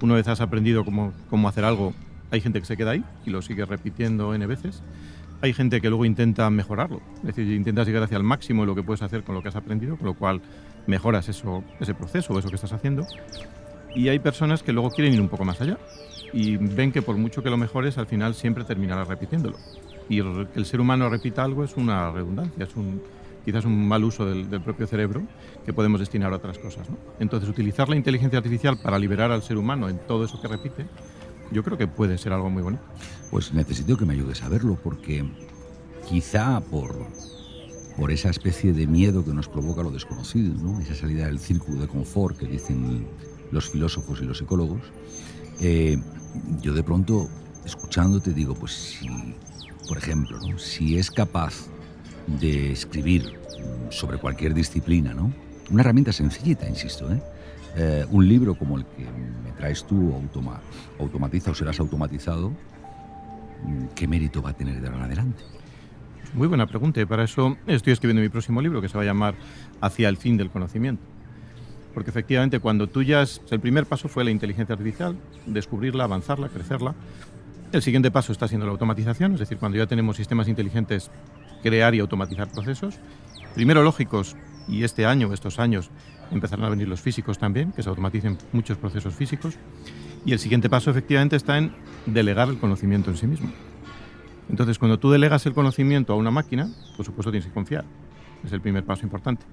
Una 0.00 0.14
vez 0.14 0.28
has 0.28 0.40
aprendido 0.40 0.84
cómo, 0.84 1.12
cómo 1.28 1.48
hacer 1.48 1.64
algo, 1.64 1.92
hay 2.30 2.40
gente 2.40 2.60
que 2.60 2.66
se 2.66 2.76
queda 2.76 2.92
ahí 2.92 3.04
y 3.26 3.30
lo 3.30 3.42
sigue 3.42 3.64
repitiendo 3.64 4.34
N 4.34 4.46
veces. 4.46 4.82
Hay 5.40 5.52
gente 5.52 5.80
que 5.80 5.88
luego 5.88 6.04
intenta 6.04 6.50
mejorarlo, 6.50 7.00
es 7.18 7.36
decir, 7.36 7.52
intentas 7.52 7.86
llegar 7.86 8.02
hacia 8.02 8.16
el 8.16 8.24
máximo 8.24 8.62
de 8.62 8.66
lo 8.66 8.74
que 8.74 8.82
puedes 8.82 9.02
hacer 9.02 9.22
con 9.22 9.34
lo 9.36 9.42
que 9.42 9.48
has 9.48 9.56
aprendido, 9.56 9.96
con 9.96 10.06
lo 10.06 10.14
cual 10.14 10.40
mejoras 10.88 11.28
eso, 11.28 11.62
ese 11.78 11.94
proceso 11.94 12.32
o 12.32 12.38
eso 12.38 12.48
que 12.48 12.56
estás 12.56 12.72
haciendo. 12.72 13.06
Y 13.94 14.08
hay 14.08 14.18
personas 14.18 14.62
que 14.62 14.72
luego 14.72 14.90
quieren 14.90 15.14
ir 15.14 15.20
un 15.20 15.28
poco 15.28 15.44
más 15.44 15.60
allá 15.60 15.78
y 16.32 16.56
ven 16.56 16.92
que 16.92 17.02
por 17.02 17.16
mucho 17.16 17.42
que 17.42 17.50
lo 17.50 17.56
mejores, 17.56 17.98
al 17.98 18.06
final 18.06 18.34
siempre 18.34 18.64
terminarás 18.64 19.08
repitiéndolo. 19.08 19.56
Y 20.08 20.20
el, 20.20 20.48
el 20.54 20.66
ser 20.66 20.80
humano 20.80 21.08
repita 21.08 21.44
algo 21.44 21.64
es 21.64 21.76
una 21.76 22.10
redundancia, 22.10 22.64
es 22.64 22.74
un, 22.76 23.00
quizás 23.44 23.64
un 23.64 23.86
mal 23.86 24.04
uso 24.04 24.26
del, 24.26 24.50
del, 24.50 24.60
propio 24.60 24.86
cerebro 24.86 25.22
que 25.68 25.74
podemos 25.74 26.00
destinar 26.00 26.32
a 26.32 26.36
otras 26.36 26.56
cosas. 26.56 26.88
¿no? 26.88 26.96
Entonces, 27.20 27.46
utilizar 27.46 27.90
la 27.90 27.96
inteligencia 27.96 28.38
artificial 28.38 28.78
para 28.78 28.98
liberar 28.98 29.30
al 29.30 29.42
ser 29.42 29.58
humano 29.58 29.90
en 29.90 29.98
todo 29.98 30.24
eso 30.24 30.40
que 30.40 30.48
repite, 30.48 30.86
yo 31.52 31.62
creo 31.62 31.76
que 31.76 31.86
puede 31.86 32.16
ser 32.16 32.32
algo 32.32 32.48
muy 32.48 32.62
bueno. 32.62 32.78
Pues 33.30 33.52
necesito 33.52 33.98
que 33.98 34.06
me 34.06 34.14
ayudes 34.14 34.42
a 34.42 34.48
verlo 34.48 34.78
porque 34.82 35.30
quizá 36.08 36.62
por, 36.62 36.96
por 37.98 38.10
esa 38.10 38.30
especie 38.30 38.72
de 38.72 38.86
miedo 38.86 39.22
que 39.22 39.34
nos 39.34 39.46
provoca 39.46 39.82
lo 39.82 39.90
desconocido, 39.90 40.54
¿no? 40.54 40.80
esa 40.80 40.94
salida 40.94 41.26
del 41.26 41.38
círculo 41.38 41.82
de 41.82 41.86
confort 41.86 42.38
que 42.38 42.46
dicen 42.46 43.06
los 43.50 43.68
filósofos 43.68 44.22
y 44.22 44.24
los 44.24 44.38
psicólogos, 44.38 44.80
eh, 45.60 45.98
yo 46.62 46.72
de 46.72 46.82
pronto, 46.82 47.28
escuchándote, 47.66 48.32
digo, 48.32 48.54
pues 48.54 48.72
si, 48.72 49.34
por 49.86 49.98
ejemplo, 49.98 50.38
si 50.56 50.96
es 50.96 51.10
capaz 51.10 51.66
de 52.40 52.72
escribir 52.72 53.34
sobre 53.90 54.16
cualquier 54.16 54.54
disciplina, 54.54 55.12
¿no? 55.12 55.30
Una 55.70 55.82
herramienta 55.82 56.12
sencillita, 56.12 56.68
insisto, 56.68 57.12
¿eh? 57.12 57.20
Eh, 57.76 58.06
un 58.10 58.26
libro 58.26 58.54
como 58.54 58.78
el 58.78 58.84
que 58.86 59.04
me 59.04 59.52
traes 59.52 59.84
tú, 59.84 60.14
automa 60.14 60.60
automatiza 60.98 61.50
o 61.50 61.54
serás 61.54 61.78
automatizado, 61.78 62.52
¿qué 63.94 64.08
mérito 64.08 64.42
va 64.42 64.50
a 64.50 64.52
tener 64.54 64.80
de 64.80 64.86
ahora 64.86 64.98
en 64.98 65.04
adelante? 65.04 65.42
Muy 66.34 66.48
buena 66.48 66.66
pregunta 66.66 67.04
para 67.06 67.24
eso 67.24 67.56
estoy 67.66 67.92
escribiendo 67.92 68.22
mi 68.22 68.28
próximo 68.28 68.60
libro 68.60 68.80
que 68.80 68.88
se 68.88 68.96
va 68.96 69.02
a 69.02 69.06
llamar 69.06 69.34
Hacia 69.80 70.08
el 70.08 70.16
fin 70.16 70.36
del 70.36 70.50
conocimiento. 70.50 71.02
Porque 71.94 72.10
efectivamente 72.10 72.58
cuando 72.60 72.88
tú 72.88 73.02
ya... 73.02 73.22
Es, 73.22 73.40
el 73.50 73.60
primer 73.60 73.86
paso 73.86 74.08
fue 74.08 74.24
la 74.24 74.30
inteligencia 74.30 74.72
artificial, 74.72 75.16
descubrirla, 75.46 76.04
avanzarla, 76.04 76.48
crecerla. 76.48 76.94
El 77.72 77.82
siguiente 77.82 78.10
paso 78.10 78.32
está 78.32 78.48
siendo 78.48 78.66
la 78.66 78.72
automatización, 78.72 79.34
es 79.34 79.40
decir, 79.40 79.58
cuando 79.58 79.78
ya 79.78 79.86
tenemos 79.86 80.16
sistemas 80.16 80.48
inteligentes, 80.48 81.10
crear 81.62 81.94
y 81.94 82.00
automatizar 82.00 82.50
procesos. 82.50 82.98
Primero 83.58 83.82
lógicos, 83.82 84.36
y 84.68 84.84
este 84.84 85.04
año, 85.04 85.32
estos 85.32 85.58
años, 85.58 85.90
empezarán 86.30 86.66
a 86.66 86.68
venir 86.68 86.86
los 86.86 87.00
físicos 87.00 87.38
también, 87.38 87.72
que 87.72 87.82
se 87.82 87.88
automaticen 87.88 88.38
muchos 88.52 88.78
procesos 88.78 89.12
físicos. 89.16 89.56
Y 90.24 90.30
el 90.32 90.38
siguiente 90.38 90.70
paso 90.70 90.92
efectivamente 90.92 91.34
está 91.34 91.58
en 91.58 91.72
delegar 92.06 92.48
el 92.50 92.58
conocimiento 92.58 93.10
en 93.10 93.16
sí 93.16 93.26
mismo. 93.26 93.50
Entonces, 94.48 94.78
cuando 94.78 95.00
tú 95.00 95.10
delegas 95.10 95.44
el 95.46 95.54
conocimiento 95.54 96.12
a 96.12 96.16
una 96.16 96.30
máquina, 96.30 96.70
por 96.96 97.04
supuesto 97.04 97.32
tienes 97.32 97.48
que 97.48 97.52
confiar. 97.52 97.84
Es 98.44 98.52
el 98.52 98.60
primer 98.60 98.84
paso 98.84 99.02
importante. 99.02 99.44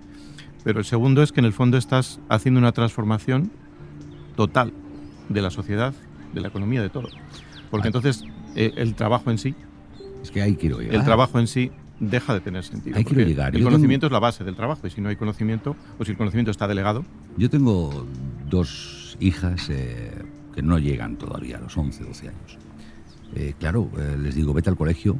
Pero 0.64 0.78
el 0.78 0.86
segundo 0.86 1.24
es 1.24 1.32
que 1.32 1.40
en 1.40 1.48
el 1.48 1.54
fondo 1.54 1.76
estás 1.76 2.20
haciendo 2.30 2.60
una 2.60 2.74
transformación 2.74 3.50
total 4.36 4.72
de 5.30 5.42
la 5.42 5.50
sociedad, 5.50 5.96
de 6.32 6.42
la 6.42 6.50
economía, 6.50 6.84
de 6.84 6.90
todo. 6.90 7.10
Porque 7.72 7.88
entonces 7.88 8.24
eh, 8.56 8.72
el 8.76 8.94
trabajo 8.94 9.32
en 9.32 9.40
sí... 9.40 9.56
Es 10.22 10.30
que 10.30 10.44
ahí 10.44 10.56
quiero 10.56 10.78
llegar. 10.78 10.94
El 10.94 11.04
trabajo 11.04 11.40
en 11.40 11.48
sí 11.48 11.72
deja 12.00 12.34
de 12.34 12.42
tener 12.42 12.64
sentido. 12.64 12.98
Ahí 12.98 13.04
quiero 13.06 13.24
llegar. 13.28 13.54
El 13.56 13.62
Yo 13.62 13.68
conocimiento 13.68 14.08
tengo- 14.08 14.16
es 14.18 14.22
la 14.22 14.28
base 14.28 14.44
del 14.44 14.56
trabajo 14.56 14.86
y 14.86 14.90
si 14.90 15.02
no 15.02 15.10
hay 15.10 15.16
conocimiento, 15.16 15.76
o 15.98 16.06
si 16.06 16.12
el 16.12 16.18
conocimiento 16.18 16.52
está 16.52 16.68
delegado, 16.68 17.04
Yo 17.38 17.50
tengo 17.50 18.06
dos 18.50 19.18
hijas 19.20 19.70
eh, 19.70 20.12
que 20.54 20.62
no 20.62 20.78
llegan 20.80 21.18
todavía 21.18 21.58
a 21.58 21.62
los 21.62 21.76
11, 21.78 22.04
12 22.04 22.30
años. 22.30 22.58
Eh, 23.36 23.54
claro, 23.60 23.90
eh, 23.98 24.18
les 24.22 24.36
digo, 24.36 24.54
vete 24.54 24.70
al 24.70 24.78
colegio, 24.78 25.18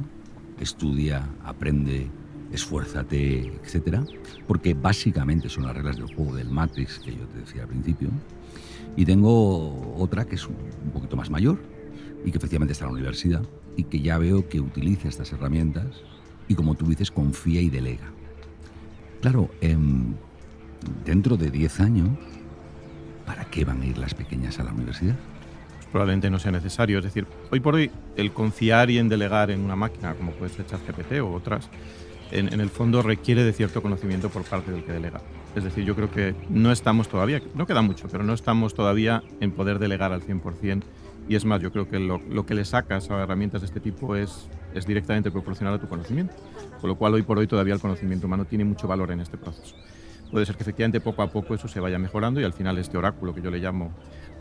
estudia, 0.60 1.26
aprende, 1.44 2.08
esfuérzate, 2.52 3.52
etcétera, 3.62 4.02
porque 4.46 4.74
básicamente 4.74 5.48
son 5.48 5.64
las 5.64 5.74
reglas 5.74 5.96
del 5.96 6.06
juego 6.14 6.34
del 6.34 6.48
Matrix 6.50 6.98
que 7.00 7.12
yo 7.12 7.24
te 7.26 7.40
decía 7.40 7.62
al 7.62 7.68
principio. 7.68 8.08
Y 8.96 9.04
tengo 9.04 9.94
otra 9.98 10.24
que 10.24 10.36
es 10.36 10.46
un 10.46 10.90
poquito 10.92 11.16
más 11.16 11.28
mayor 11.30 11.58
y 12.24 12.30
que 12.30 12.38
efectivamente 12.38 12.72
está 12.72 12.84
en 12.86 12.92
la 12.92 12.94
universidad 12.94 13.42
y 13.76 13.84
que 13.84 14.00
ya 14.00 14.16
veo 14.18 14.48
que 14.48 14.60
utiliza 14.60 15.08
estas 15.08 15.32
herramientas 15.32 15.86
y 16.48 16.54
como 16.54 16.74
tú 16.74 16.86
dices, 16.86 17.10
confía 17.10 17.60
y 17.60 17.68
delega. 17.68 18.10
Claro, 19.20 19.50
em, 19.60 20.14
dentro 21.04 21.36
de 21.36 21.50
10 21.50 21.80
años, 21.80 22.10
¿para 23.24 23.44
qué 23.46 23.64
van 23.64 23.82
a 23.82 23.86
ir 23.86 23.98
las 23.98 24.14
pequeñas 24.14 24.58
a 24.58 24.64
la 24.64 24.72
universidad? 24.72 25.16
pues 25.86 25.92
probablemente 25.92 26.30
no 26.30 26.38
sea 26.38 26.50
necesario. 26.50 26.98
Es 26.98 27.04
decir, 27.04 27.26
hoy 27.50 27.60
por 27.60 27.76
hoy 27.76 27.90
el 28.16 28.32
confiar 28.32 28.90
y 28.90 28.98
en 28.98 29.08
delegar 29.08 29.50
en 29.50 29.60
una 29.60 29.76
máquina, 29.76 30.14
como 30.14 30.32
puede 30.32 30.52
ser 30.52 30.66
ChatGPT 30.66 31.20
o 31.20 31.32
otras, 31.32 31.70
en, 32.32 32.60
el 32.60 32.70
fondo 32.70 33.02
requiere 33.02 33.44
de 33.44 33.52
cierto 33.52 33.82
conocimiento 33.82 34.28
por 34.30 34.42
parte 34.42 34.72
del 34.72 34.82
que 34.82 34.92
delega. 34.92 35.20
Es 35.54 35.64
decir, 35.64 35.84
yo 35.84 35.94
creo 35.94 36.10
que 36.10 36.34
no 36.50 36.72
estamos 36.72 37.08
todavía, 37.08 37.40
no 37.54 37.66
queda 37.66 37.82
mucho, 37.82 38.08
pero 38.10 38.24
no 38.24 38.34
estamos 38.34 38.74
todavía 38.74 39.22
en 39.40 39.52
poder 39.52 39.78
delegar 39.78 40.12
al 40.12 40.22
100%. 40.22 40.82
Y 41.28 41.36
es 41.36 41.44
más, 41.44 41.60
yo 41.60 41.72
creo 41.72 41.88
que 41.88 41.98
lo, 41.98 42.20
lo 42.30 42.46
que 42.46 42.54
le 42.54 42.64
sacas 42.64 43.10
a 43.10 43.22
herramientas 43.22 43.62
de 43.62 43.66
este 43.66 43.80
tipo 43.80 44.16
es, 44.16 44.48
es 44.76 44.86
directamente 44.86 45.30
proporcional 45.30 45.74
a 45.74 45.78
tu 45.78 45.88
conocimiento. 45.88 46.34
Con 46.80 46.88
lo 46.88 46.96
cual, 46.96 47.14
hoy 47.14 47.22
por 47.22 47.38
hoy 47.38 47.46
todavía 47.46 47.74
el 47.74 47.80
conocimiento 47.80 48.26
humano 48.26 48.44
tiene 48.44 48.64
mucho 48.64 48.86
valor 48.86 49.10
en 49.10 49.20
este 49.20 49.38
proceso. 49.38 49.74
Puede 50.30 50.44
ser 50.44 50.56
que 50.56 50.62
efectivamente 50.62 51.00
poco 51.00 51.22
a 51.22 51.30
poco 51.30 51.54
eso 51.54 51.68
se 51.68 51.80
vaya 51.80 51.98
mejorando 51.98 52.40
y 52.40 52.44
al 52.44 52.52
final 52.52 52.78
este 52.78 52.98
oráculo 52.98 53.34
que 53.34 53.40
yo 53.40 53.50
le 53.50 53.58
llamo 53.58 53.92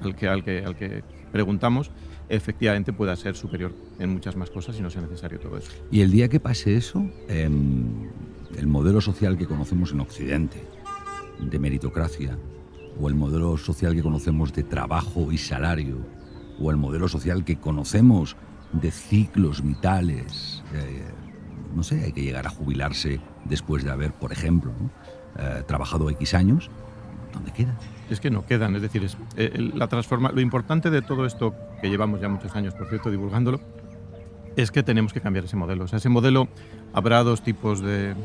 al 0.02 0.16
que, 0.16 0.28
al 0.28 0.44
que, 0.44 0.66
al 0.66 0.76
que 0.76 1.04
preguntamos, 1.32 1.92
efectivamente 2.28 2.92
pueda 2.92 3.16
ser 3.16 3.36
superior 3.36 3.72
en 4.00 4.10
muchas 4.10 4.36
más 4.36 4.50
cosas 4.50 4.78
y 4.78 4.82
no 4.82 4.90
sea 4.90 5.02
necesario 5.02 5.40
todo 5.40 5.58
eso. 5.58 5.72
Y 5.92 6.02
el 6.02 6.12
día 6.12 6.28
que 6.28 6.40
pase 6.40 6.76
eso, 6.76 7.10
em, 7.28 8.10
el 8.58 8.68
modelo 8.68 9.00
social 9.00 9.38
que 9.38 9.46
conocemos 9.46 9.92
en 9.92 10.00
Occidente, 10.00 10.64
de 11.40 11.60
meritocracia, 11.60 12.38
o 13.00 13.10
el 13.10 13.16
modelo 13.16 13.58
social 13.58 13.94
que 13.94 14.02
conocemos 14.02 14.54
de 14.54 14.64
trabajo 14.64 15.32
y 15.32 15.38
salario, 15.38 15.98
o 16.60 16.72
el 16.72 16.78
modelo 16.78 17.08
social 17.08 17.44
que 17.44 17.58
conocemos 17.58 18.36
de 18.82 18.92
ciclos 18.92 19.64
vitales, 19.64 20.64
eh, 20.74 21.04
no 21.76 21.84
sé, 21.84 22.04
hay 22.04 22.12
que 22.12 22.22
llegar 22.22 22.48
a 22.48 22.50
jubilarse 22.50 23.20
después 23.46 23.84
de 23.84 23.92
haber, 23.92 24.14
por 24.14 24.32
ejemplo, 24.32 24.72
¿no? 24.80 24.90
eh, 25.38 25.64
trabajado 25.66 26.10
X 26.10 26.34
años, 26.34 26.70
¿dónde 27.34 27.52
queda? 27.52 27.78
Es 28.10 28.20
que 28.20 28.30
no 28.30 28.46
quedan, 28.46 28.76
es 28.76 28.82
decir, 28.82 29.04
es, 29.04 29.18
eh, 29.36 29.72
la 29.74 29.88
transforma 29.88 30.32
lo 30.32 30.42
importante 30.42 30.90
de 30.90 31.02
todo 31.02 31.26
esto, 31.26 31.56
que 31.82 31.90
llevamos 31.90 32.22
ya 32.22 32.30
muchos 32.30 32.56
años, 32.56 32.74
por 32.74 32.88
cierto, 32.88 33.10
divulgándolo, 33.10 33.60
es 34.56 34.72
que 34.72 34.84
tenemos 34.84 35.12
que 35.12 35.20
cambiar 35.22 35.46
ese 35.46 35.58
modelo. 35.58 35.84
O 35.84 35.88
sea, 35.88 35.98
ese 35.98 36.08
modelo 36.08 36.48
habrá 36.94 37.24
dos 37.24 37.42
tipos 37.42 37.82
de, 37.82 38.16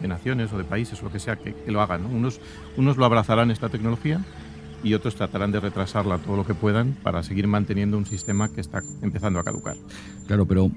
de 0.00 0.08
naciones 0.08 0.52
o 0.52 0.58
de 0.58 0.64
países 0.64 1.00
o 1.00 1.06
lo 1.06 1.12
que 1.12 1.18
sea 1.18 1.36
que, 1.36 1.54
lo 1.66 1.80
hagan. 1.80 2.04
¿no? 2.04 2.08
Unos, 2.10 2.40
unos 2.76 2.96
lo 2.96 3.04
abrazarán 3.04 3.50
esta 3.50 3.68
tecnología 3.68 4.20
y 4.82 4.94
otros 4.94 5.14
tratarán 5.14 5.52
de 5.52 5.60
retrasarla 5.60 6.18
todo 6.18 6.36
lo 6.36 6.46
que 6.46 6.54
puedan 6.54 6.92
para 7.02 7.22
seguir 7.22 7.46
manteniendo 7.46 7.98
un 7.98 8.06
sistema 8.06 8.50
que 8.50 8.60
está 8.60 8.82
empezando 9.02 9.38
a 9.38 9.44
caducar. 9.44 9.76
Claro, 10.26 10.46
pero 10.46 10.70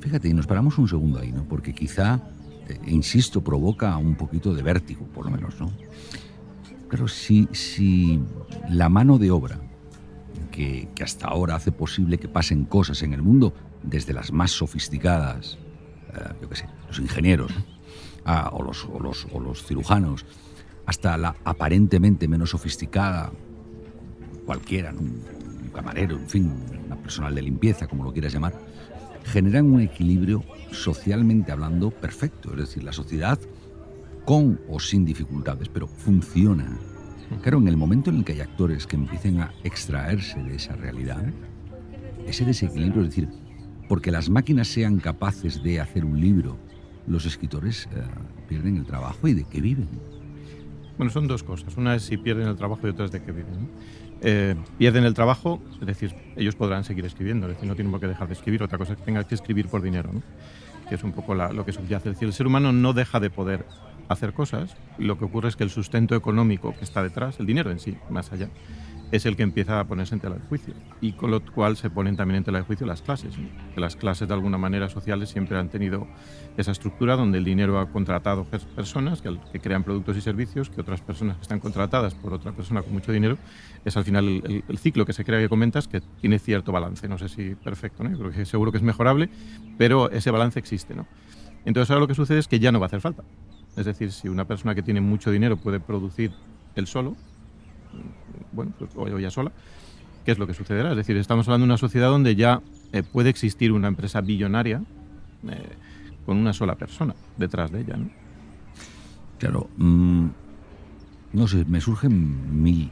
fíjate, 0.00 0.28
y 0.28 0.34
nos 0.34 0.46
paramos 0.46 0.78
un 0.78 0.88
segundo 0.88 1.18
ahí, 1.18 1.32
¿no? 1.32 1.44
Porque 1.44 1.74
quizá, 1.74 2.20
eh, 2.68 2.78
insisto, 2.86 3.42
provoca 3.42 3.96
un 3.96 4.14
poquito 4.14 4.54
de 4.54 4.62
vértigo, 4.62 5.06
por 5.06 5.24
lo 5.24 5.30
menos, 5.30 5.58
¿no? 5.60 5.70
Claro, 6.88 7.08
si, 7.08 7.48
si 7.52 8.20
la 8.70 8.88
mano 8.88 9.18
de 9.18 9.30
obra 9.30 9.60
que, 10.50 10.88
hasta 11.02 11.28
ahora 11.28 11.54
hace 11.54 11.70
posible 11.70 12.18
que 12.18 12.28
pasen 12.28 12.64
cosas 12.64 13.02
en 13.02 13.12
el 13.12 13.22
mundo, 13.22 13.54
desde 13.82 14.12
las 14.12 14.32
más 14.32 14.50
sofisticadas, 14.50 15.58
eh, 16.14 16.34
yo 16.42 16.48
qué 16.48 16.56
sé, 16.56 16.68
los 16.88 16.98
ingenieros 16.98 17.52
ah, 18.24 18.50
o, 18.52 18.62
los, 18.62 18.84
o, 18.84 19.40
los, 19.40 19.64
cirujanos, 19.64 20.26
hasta 20.86 21.16
la 21.16 21.36
aparentemente 21.44 22.26
menos 22.26 22.50
sofisticada, 22.50 23.30
cualquiera, 24.48 24.94
un 24.94 25.70
camarero, 25.74 26.16
en 26.16 26.26
fin, 26.26 26.50
una 26.86 26.96
personal 26.96 27.34
de 27.34 27.42
limpieza, 27.42 27.86
como 27.86 28.02
lo 28.02 28.14
quieras 28.14 28.32
llamar, 28.32 28.54
generan 29.24 29.66
un 29.66 29.82
equilibrio 29.82 30.42
socialmente 30.70 31.52
hablando 31.52 31.90
perfecto. 31.90 32.52
Es 32.52 32.56
decir, 32.56 32.82
la 32.82 32.94
sociedad 32.94 33.38
con 34.24 34.58
o 34.66 34.80
sin 34.80 35.04
dificultades, 35.04 35.68
pero 35.68 35.86
funciona. 35.86 36.78
Claro, 37.42 37.58
en 37.58 37.68
el 37.68 37.76
momento 37.76 38.08
en 38.08 38.16
el 38.16 38.24
que 38.24 38.32
hay 38.32 38.40
actores 38.40 38.86
que 38.86 38.96
empiecen 38.96 39.42
a 39.42 39.52
extraerse 39.64 40.42
de 40.42 40.56
esa 40.56 40.74
realidad, 40.76 41.22
ese 42.26 42.46
desequilibrio, 42.46 43.02
es 43.02 43.10
decir, 43.10 43.28
porque 43.86 44.10
las 44.10 44.30
máquinas 44.30 44.68
sean 44.68 44.98
capaces 44.98 45.62
de 45.62 45.78
hacer 45.78 46.06
un 46.06 46.18
libro, 46.18 46.56
los 47.06 47.26
escritores 47.26 47.86
eh, 47.92 48.00
pierden 48.48 48.78
el 48.78 48.86
trabajo 48.86 49.28
y 49.28 49.34
de 49.34 49.44
qué 49.44 49.60
viven. 49.60 49.88
Bueno, 50.98 51.12
son 51.12 51.28
dos 51.28 51.44
cosas. 51.44 51.76
Una 51.76 51.94
es 51.94 52.02
si 52.02 52.16
pierden 52.16 52.48
el 52.48 52.56
trabajo 52.56 52.86
y 52.86 52.90
otra 52.90 53.04
es 53.04 53.12
de 53.12 53.22
qué 53.22 53.30
viven. 53.30 53.68
Eh, 54.20 54.56
pierden 54.78 55.04
el 55.04 55.14
trabajo, 55.14 55.62
es 55.80 55.86
decir, 55.86 56.14
ellos 56.36 56.56
podrán 56.56 56.82
seguir 56.84 57.04
escribiendo, 57.04 57.46
es 57.46 57.54
decir, 57.54 57.68
no 57.68 57.74
tienen 57.74 57.92
por 57.92 58.00
qué 58.00 58.08
dejar 58.08 58.26
de 58.26 58.34
escribir. 58.34 58.62
Otra 58.62 58.78
cosa 58.78 58.92
es 58.92 58.98
que 58.98 59.04
tengan 59.04 59.24
que 59.24 59.34
escribir 59.34 59.68
por 59.68 59.82
dinero, 59.82 60.10
¿no? 60.12 60.22
que 60.88 60.94
es 60.94 61.04
un 61.04 61.12
poco 61.12 61.34
lo 61.34 61.64
que 61.64 61.72
subyace. 61.72 62.08
Es 62.08 62.16
decir, 62.16 62.28
el 62.28 62.34
ser 62.34 62.46
humano 62.46 62.72
no 62.72 62.92
deja 62.92 63.20
de 63.20 63.30
poder 63.30 63.66
hacer 64.08 64.32
cosas, 64.32 64.74
lo 64.96 65.18
que 65.18 65.26
ocurre 65.26 65.50
es 65.50 65.56
que 65.56 65.64
el 65.64 65.70
sustento 65.70 66.16
económico 66.16 66.74
que 66.76 66.84
está 66.84 67.02
detrás, 67.02 67.38
el 67.40 67.46
dinero 67.46 67.70
en 67.70 67.78
sí, 67.78 67.96
más 68.08 68.32
allá, 68.32 68.48
es 69.10 69.24
el 69.26 69.36
que 69.36 69.42
empieza 69.42 69.80
a 69.80 69.84
ponerse 69.84 70.14
en 70.14 70.20
tela 70.20 70.36
de 70.36 70.42
juicio 70.48 70.74
y 71.00 71.12
con 71.12 71.30
lo 71.30 71.44
cual 71.44 71.76
se 71.76 71.88
ponen 71.88 72.16
también 72.16 72.38
en 72.38 72.44
tela 72.44 72.58
de 72.58 72.64
juicio 72.64 72.86
las 72.86 73.02
clases. 73.02 73.34
Que 73.74 73.80
las 73.80 73.96
clases 73.96 74.28
de 74.28 74.34
alguna 74.34 74.58
manera 74.58 74.88
sociales 74.88 75.30
siempre 75.30 75.58
han 75.58 75.68
tenido 75.68 76.06
esa 76.56 76.72
estructura 76.72 77.16
donde 77.16 77.38
el 77.38 77.44
dinero 77.44 77.78
ha 77.78 77.90
contratado 77.90 78.44
personas 78.74 79.22
que, 79.22 79.60
crean 79.60 79.82
productos 79.82 80.16
y 80.16 80.20
servicios 80.20 80.68
que 80.70 80.80
otras 80.80 81.00
personas 81.00 81.36
que 81.36 81.42
están 81.42 81.60
contratadas 81.60 82.14
por 82.14 82.34
otra 82.34 82.52
persona 82.52 82.82
con 82.82 82.92
mucho 82.92 83.12
dinero 83.12 83.38
es 83.84 83.96
al 83.96 84.04
final 84.04 84.42
el, 84.68 84.78
ciclo 84.78 85.06
que 85.06 85.12
se 85.12 85.24
crea 85.24 85.40
que 85.40 85.48
comentas 85.48 85.88
que 85.88 86.00
tiene 86.20 86.38
cierto 86.38 86.72
balance. 86.72 87.08
No 87.08 87.18
sé 87.18 87.28
si 87.28 87.54
perfecto, 87.54 88.04
¿no? 88.04 88.16
creo 88.16 88.30
que 88.30 88.44
seguro 88.44 88.72
que 88.72 88.78
es 88.78 88.84
mejorable, 88.84 89.30
pero 89.78 90.10
ese 90.10 90.30
balance 90.30 90.58
existe. 90.58 90.94
¿no? 90.94 91.06
Entonces 91.64 91.90
ahora 91.90 92.00
lo 92.00 92.08
que 92.08 92.14
sucede 92.14 92.38
es 92.38 92.48
que 92.48 92.58
ya 92.58 92.72
no 92.72 92.80
va 92.80 92.86
a 92.86 92.88
hacer 92.88 93.00
falta. 93.00 93.24
Es 93.76 93.86
decir, 93.86 94.12
si 94.12 94.28
una 94.28 94.44
persona 94.44 94.74
que 94.74 94.82
tiene 94.82 95.00
mucho 95.00 95.30
dinero 95.30 95.56
puede 95.56 95.78
producir 95.78 96.32
él 96.74 96.86
solo, 96.86 97.16
bueno, 98.52 98.72
pues, 98.78 98.90
o 98.96 99.06
ella 99.06 99.30
sola, 99.30 99.52
¿qué 100.24 100.32
es 100.32 100.38
lo 100.38 100.46
que 100.46 100.54
sucederá? 100.54 100.90
Es 100.90 100.96
decir, 100.96 101.16
estamos 101.16 101.48
hablando 101.48 101.64
de 101.64 101.70
una 101.70 101.78
sociedad 101.78 102.08
donde 102.08 102.36
ya 102.36 102.60
eh, 102.92 103.02
puede 103.02 103.30
existir 103.30 103.72
una 103.72 103.88
empresa 103.88 104.20
billonaria 104.20 104.82
eh, 105.48 105.68
con 106.26 106.36
una 106.36 106.52
sola 106.52 106.74
persona 106.74 107.14
detrás 107.36 107.70
de 107.72 107.80
ella. 107.80 107.96
¿no? 107.96 108.10
Claro, 109.38 109.68
mm, 109.76 110.26
no 111.32 111.48
sé, 111.48 111.64
me 111.66 111.80
surgen 111.80 112.62
mil, 112.62 112.90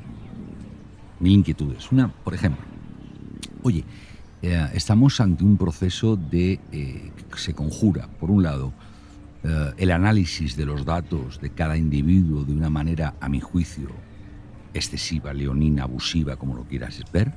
mil 1.21 1.33
inquietudes. 1.33 1.91
Una, 1.93 2.09
por 2.09 2.35
ejemplo, 2.35 2.65
oye, 3.63 3.85
eh, 4.43 4.69
estamos 4.75 5.21
ante 5.21 5.45
un 5.45 5.57
proceso 5.57 6.17
de 6.17 6.61
que 6.71 7.13
se 7.37 7.55
conjura, 7.55 8.09
por 8.21 8.31
un 8.31 8.43
lado, 8.43 8.73
el 9.77 9.93
análisis 9.93 10.57
de 10.57 10.67
los 10.67 10.85
datos 10.85 11.41
de 11.41 11.51
cada 11.51 11.77
individuo 11.77 12.43
de 12.43 12.53
una 12.53 12.69
manera, 12.69 13.15
a 13.21 13.29
mi 13.29 13.39
juicio, 13.39 13.91
excesiva, 14.77 15.33
leonina, 15.33 15.85
abusiva, 15.85 16.37
como 16.37 16.55
lo 16.55 16.65
quieras 16.65 17.01
ver, 17.13 17.33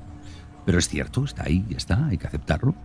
pero 0.66 0.78
es 0.78 0.88
cierto, 0.88 1.24
está 1.24 1.44
ahí, 1.44 1.66
ya 1.70 1.78
está, 1.78 2.08
hay 2.08 2.18
que 2.18 2.28
aceptarlo. 2.28 2.76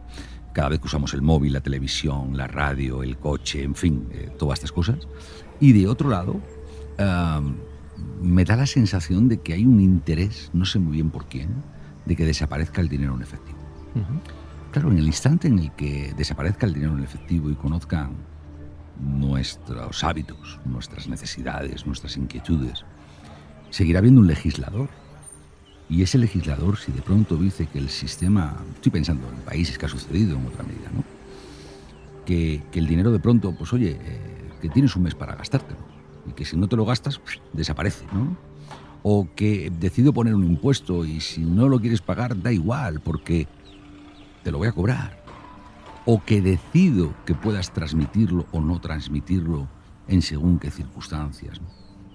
Cada 0.52 0.68
vez 0.68 0.78
que 0.78 0.86
usamos 0.86 1.12
el 1.14 1.22
móvil, 1.22 1.52
la 1.52 1.60
televisión, 1.60 2.36
la 2.36 2.46
radio, 2.46 3.02
el 3.02 3.18
coche, 3.18 3.62
en 3.62 3.74
fin, 3.74 4.08
eh, 4.12 4.30
todas 4.38 4.58
estas 4.58 4.72
cosas. 4.72 5.08
Y 5.60 5.72
de 5.72 5.88
otro 5.88 6.08
lado, 6.08 6.40
me 8.22 8.44
da 8.44 8.56
la 8.56 8.66
sensación 8.66 9.28
de 9.28 9.40
que 9.40 9.54
hay 9.54 9.66
un 9.66 9.80
interés, 9.80 10.50
no 10.52 10.64
sé 10.64 10.78
muy 10.78 10.92
bien 10.92 11.10
por 11.10 11.26
quién, 11.26 11.50
de 12.06 12.16
que 12.16 12.24
desaparezca 12.24 12.80
el 12.80 12.88
dinero 12.88 13.14
en 13.16 13.22
efectivo. 13.22 13.58
Claro, 14.70 14.90
en 14.90 14.98
el 14.98 15.06
instante 15.06 15.48
en 15.48 15.58
el 15.58 15.72
que 15.72 16.14
desaparezca 16.16 16.66
el 16.66 16.74
dinero 16.74 16.96
en 16.96 17.04
efectivo 17.04 17.50
y 17.50 17.54
conozcan 17.54 18.12
nuestros 19.00 20.02
hábitos, 20.04 20.60
nuestras 20.64 21.08
necesidades, 21.08 21.86
nuestras 21.86 22.16
inquietudes, 22.16 22.84
seguirá 23.74 23.98
habiendo 23.98 24.20
un 24.20 24.28
legislador. 24.28 24.88
Y 25.88 26.02
ese 26.02 26.16
legislador, 26.16 26.78
si 26.78 26.92
de 26.92 27.02
pronto 27.02 27.36
dice 27.36 27.66
que 27.66 27.78
el 27.78 27.88
sistema, 27.90 28.56
estoy 28.74 28.92
pensando 28.92 29.28
en 29.28 29.36
países 29.40 29.76
que 29.76 29.86
ha 29.86 29.88
sucedido 29.88 30.38
en 30.38 30.46
otra 30.46 30.62
medida, 30.62 30.88
¿no? 30.94 31.02
que, 32.24 32.62
el 32.72 32.86
dinero 32.86 33.10
de 33.10 33.18
pronto, 33.18 33.52
pues 33.52 33.72
oye, 33.72 33.98
eh, 34.00 34.50
que 34.62 34.68
tienes 34.68 34.94
un 34.94 35.02
mes 35.02 35.16
para 35.16 35.34
gastártelo 35.34 35.80
y 36.26 36.32
que 36.32 36.44
si 36.44 36.56
no 36.56 36.68
te 36.68 36.76
lo 36.76 36.86
gastas, 36.86 37.20
desaparece, 37.52 38.06
¿no? 38.12 38.36
O 39.02 39.28
que 39.34 39.70
decido 39.78 40.14
poner 40.14 40.34
un 40.34 40.44
impuesto 40.44 41.04
y 41.04 41.20
si 41.20 41.42
no 41.42 41.68
lo 41.68 41.80
quieres 41.80 42.00
pagar, 42.00 42.40
da 42.40 42.52
igual, 42.52 43.00
porque 43.00 43.48
te 44.44 44.52
lo 44.52 44.58
voy 44.58 44.68
a 44.68 44.72
cobrar. 44.72 45.22
O 46.06 46.22
que 46.24 46.40
decido 46.40 47.12
que 47.26 47.34
puedas 47.34 47.72
transmitirlo 47.72 48.46
o 48.52 48.60
no 48.60 48.80
transmitirlo 48.80 49.68
en 50.06 50.22
según 50.22 50.58
qué 50.58 50.70
circunstancias. 50.70 51.60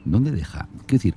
¿Dónde 0.05 0.31
deja? 0.31 0.67
Quiero 0.87 1.03
decir, 1.03 1.15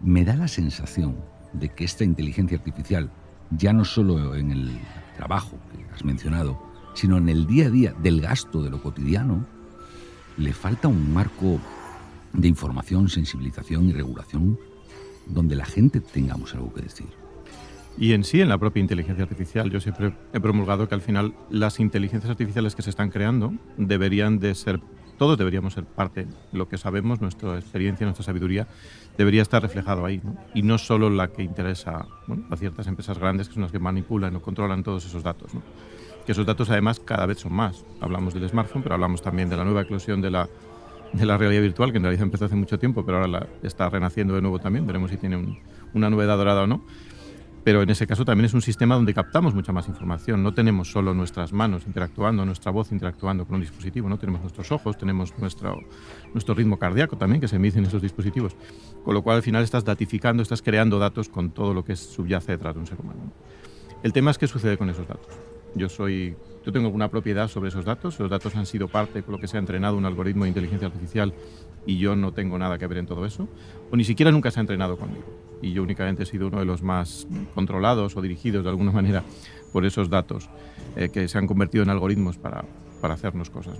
me 0.00 0.24
da 0.24 0.34
la 0.34 0.48
sensación 0.48 1.16
de 1.52 1.68
que 1.68 1.84
esta 1.84 2.04
inteligencia 2.04 2.58
artificial, 2.58 3.10
ya 3.50 3.72
no 3.72 3.84
solo 3.84 4.34
en 4.34 4.50
el 4.50 4.70
trabajo 5.16 5.58
que 5.72 5.84
has 5.94 6.04
mencionado, 6.04 6.60
sino 6.94 7.18
en 7.18 7.28
el 7.28 7.46
día 7.46 7.66
a 7.66 7.70
día 7.70 7.94
del 8.02 8.20
gasto 8.20 8.62
de 8.62 8.70
lo 8.70 8.82
cotidiano, 8.82 9.44
le 10.36 10.52
falta 10.52 10.88
un 10.88 11.12
marco 11.12 11.60
de 12.32 12.48
información, 12.48 13.08
sensibilización 13.08 13.88
y 13.88 13.92
regulación 13.92 14.58
donde 15.26 15.56
la 15.56 15.64
gente 15.64 16.00
tengamos 16.00 16.54
algo 16.54 16.72
que 16.72 16.82
decir. 16.82 17.08
Y 17.98 18.12
en 18.12 18.24
sí, 18.24 18.40
en 18.40 18.48
la 18.48 18.58
propia 18.58 18.80
inteligencia 18.80 19.24
artificial, 19.24 19.70
yo 19.70 19.80
siempre 19.80 20.14
he 20.32 20.40
promulgado 20.40 20.88
que 20.88 20.94
al 20.94 21.02
final 21.02 21.34
las 21.50 21.80
inteligencias 21.80 22.30
artificiales 22.30 22.74
que 22.74 22.82
se 22.82 22.90
están 22.90 23.10
creando 23.10 23.52
deberían 23.76 24.38
de 24.38 24.54
ser, 24.54 24.80
todos 25.18 25.36
deberíamos 25.36 25.74
ser 25.74 25.84
parte 25.84 26.26
lo 26.52 26.68
que 26.68 26.78
sabemos, 26.78 27.20
nuestra 27.20 27.58
experiencia, 27.58 28.06
nuestra 28.06 28.24
sabiduría, 28.24 28.68
debería 29.20 29.42
estar 29.42 29.60
reflejado 29.60 30.06
ahí. 30.06 30.22
Y 30.54 30.62
no 30.62 30.78
solo 30.78 31.10
la 31.10 31.28
que 31.28 31.42
interesa 31.42 32.06
a 32.50 32.56
ciertas 32.56 32.86
empresas 32.86 33.18
grandes 33.18 33.48
que 33.48 33.54
son 33.54 33.64
las 33.64 33.70
que 33.70 33.78
manipulan 33.78 34.34
o 34.34 34.40
controlan 34.40 34.82
todos 34.82 35.04
esos 35.04 35.22
datos. 35.22 35.52
Que 36.24 36.32
esos 36.32 36.46
datos 36.46 36.70
además 36.70 37.00
cada 37.00 37.26
vez 37.26 37.38
son 37.38 37.52
más. 37.52 37.84
Hablamos 38.00 38.32
del 38.32 38.48
smartphone, 38.48 38.82
pero 38.82 38.94
hablamos 38.94 39.20
también 39.20 39.50
de 39.50 39.58
la 39.58 39.64
nueva 39.64 39.82
eclosión 39.82 40.22
de 40.22 40.30
la, 40.30 40.48
de 41.12 41.26
la 41.26 41.36
realidad 41.36 41.60
virtual, 41.60 41.92
que 41.92 41.98
en 41.98 42.04
realidad 42.04 42.22
empezó 42.22 42.46
hace 42.46 42.56
mucho 42.56 42.78
tiempo, 42.78 43.04
pero 43.04 43.18
ahora 43.18 43.46
está 43.62 43.90
renaciendo 43.90 44.34
de 44.34 44.40
nuevo 44.40 44.58
también. 44.58 44.86
Veremos 44.86 45.10
si 45.10 45.18
tiene 45.18 45.60
una 45.92 46.08
novedad 46.08 46.38
dorada 46.38 46.62
o 46.62 46.66
no 46.66 46.82
pero 47.64 47.82
en 47.82 47.90
ese 47.90 48.06
caso 48.06 48.24
también 48.24 48.46
es 48.46 48.54
un 48.54 48.62
sistema 48.62 48.94
donde 48.94 49.12
captamos 49.12 49.54
mucha 49.54 49.72
más 49.72 49.88
información. 49.88 50.42
No 50.42 50.54
tenemos 50.54 50.90
solo 50.90 51.14
nuestras 51.14 51.52
manos 51.52 51.84
interactuando, 51.86 52.44
nuestra 52.44 52.70
voz 52.72 52.92
interactuando 52.92 53.46
con 53.46 53.56
un 53.56 53.60
dispositivo, 53.60 54.08
no 54.08 54.18
tenemos 54.18 54.40
nuestros 54.40 54.72
ojos, 54.72 54.96
tenemos 54.96 55.36
nuestro, 55.38 55.78
nuestro 56.32 56.54
ritmo 56.54 56.78
cardíaco 56.78 57.16
también 57.16 57.40
que 57.40 57.48
se 57.48 57.56
emite 57.56 57.78
en 57.78 57.86
esos 57.86 58.02
dispositivos. 58.02 58.56
Con 59.04 59.14
lo 59.14 59.22
cual 59.22 59.36
al 59.36 59.42
final 59.42 59.62
estás 59.62 59.84
datificando, 59.84 60.42
estás 60.42 60.62
creando 60.62 60.98
datos 60.98 61.28
con 61.28 61.50
todo 61.50 61.74
lo 61.74 61.84
que 61.84 61.96
subyace 61.96 62.52
detrás 62.52 62.74
de 62.74 62.80
un 62.80 62.86
ser 62.86 63.00
humano. 63.00 63.32
El 64.02 64.12
tema 64.12 64.30
es 64.30 64.38
qué 64.38 64.46
sucede 64.46 64.78
con 64.78 64.88
esos 64.88 65.06
datos. 65.06 65.34
Yo 65.74 65.88
soy 65.88 66.34
yo 66.64 66.72
tengo 66.72 66.86
alguna 66.86 67.08
propiedad 67.08 67.48
sobre 67.48 67.68
esos 67.68 67.84
datos, 67.84 68.18
los 68.18 68.28
datos 68.28 68.54
han 68.54 68.66
sido 68.66 68.88
parte 68.88 69.22
con 69.22 69.32
lo 69.32 69.40
que 69.40 69.48
se 69.48 69.56
ha 69.56 69.60
entrenado 69.60 69.96
un 69.96 70.04
algoritmo 70.04 70.44
de 70.44 70.50
inteligencia 70.50 70.88
artificial 70.88 71.32
y 71.86 71.98
yo 71.98 72.16
no 72.16 72.32
tengo 72.32 72.58
nada 72.58 72.78
que 72.78 72.86
ver 72.86 72.98
en 72.98 73.06
todo 73.06 73.24
eso, 73.24 73.48
o 73.90 73.96
ni 73.96 74.04
siquiera 74.04 74.30
nunca 74.30 74.50
se 74.50 74.60
ha 74.60 74.62
entrenado 74.62 74.98
conmigo. 74.98 75.49
Y 75.62 75.72
yo 75.72 75.82
únicamente 75.82 76.22
he 76.22 76.26
sido 76.26 76.48
uno 76.48 76.58
de 76.58 76.64
los 76.64 76.82
más 76.82 77.26
controlados 77.54 78.16
o 78.16 78.22
dirigidos 78.22 78.64
de 78.64 78.70
alguna 78.70 78.92
manera 79.00 79.22
por 79.72 79.84
esos 79.84 80.10
datos 80.10 80.48
eh, 80.96 81.10
que 81.10 81.28
se 81.28 81.38
han 81.38 81.46
convertido 81.46 81.84
en 81.84 81.90
algoritmos 81.90 82.38
para, 82.38 82.64
para 83.00 83.14
hacernos 83.14 83.50
cosas. 83.50 83.78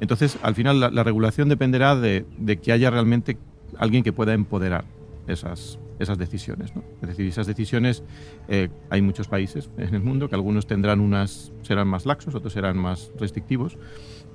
Entonces, 0.00 0.38
al 0.42 0.54
final, 0.54 0.80
la, 0.80 1.04
regulación 1.04 1.48
dependerá 1.50 1.94
de, 1.94 2.24
de, 2.38 2.58
que 2.58 2.72
haya 2.72 2.90
realmente 2.90 3.36
alguien 3.76 4.02
que 4.02 4.14
pueda 4.14 4.32
empoderar 4.32 4.86
esas, 5.26 5.78
esas 5.98 6.16
decisiones. 6.16 6.72
Es 7.02 7.08
decir, 7.08 7.26
esas 7.26 7.46
decisiones, 7.46 8.02
eh, 8.48 8.70
hay 8.88 9.02
muchos 9.02 9.28
países 9.28 9.70
en 9.76 9.94
el 9.94 10.02
mundo 10.02 10.30
que 10.30 10.36
algunos 10.36 10.66
tendrán 10.66 11.00
unas, 11.00 11.52
serán 11.62 11.86
más 11.86 12.06
laxos, 12.06 12.34
otros 12.34 12.54
serán 12.54 12.78
más 12.78 13.12
restrictivos, 13.18 13.76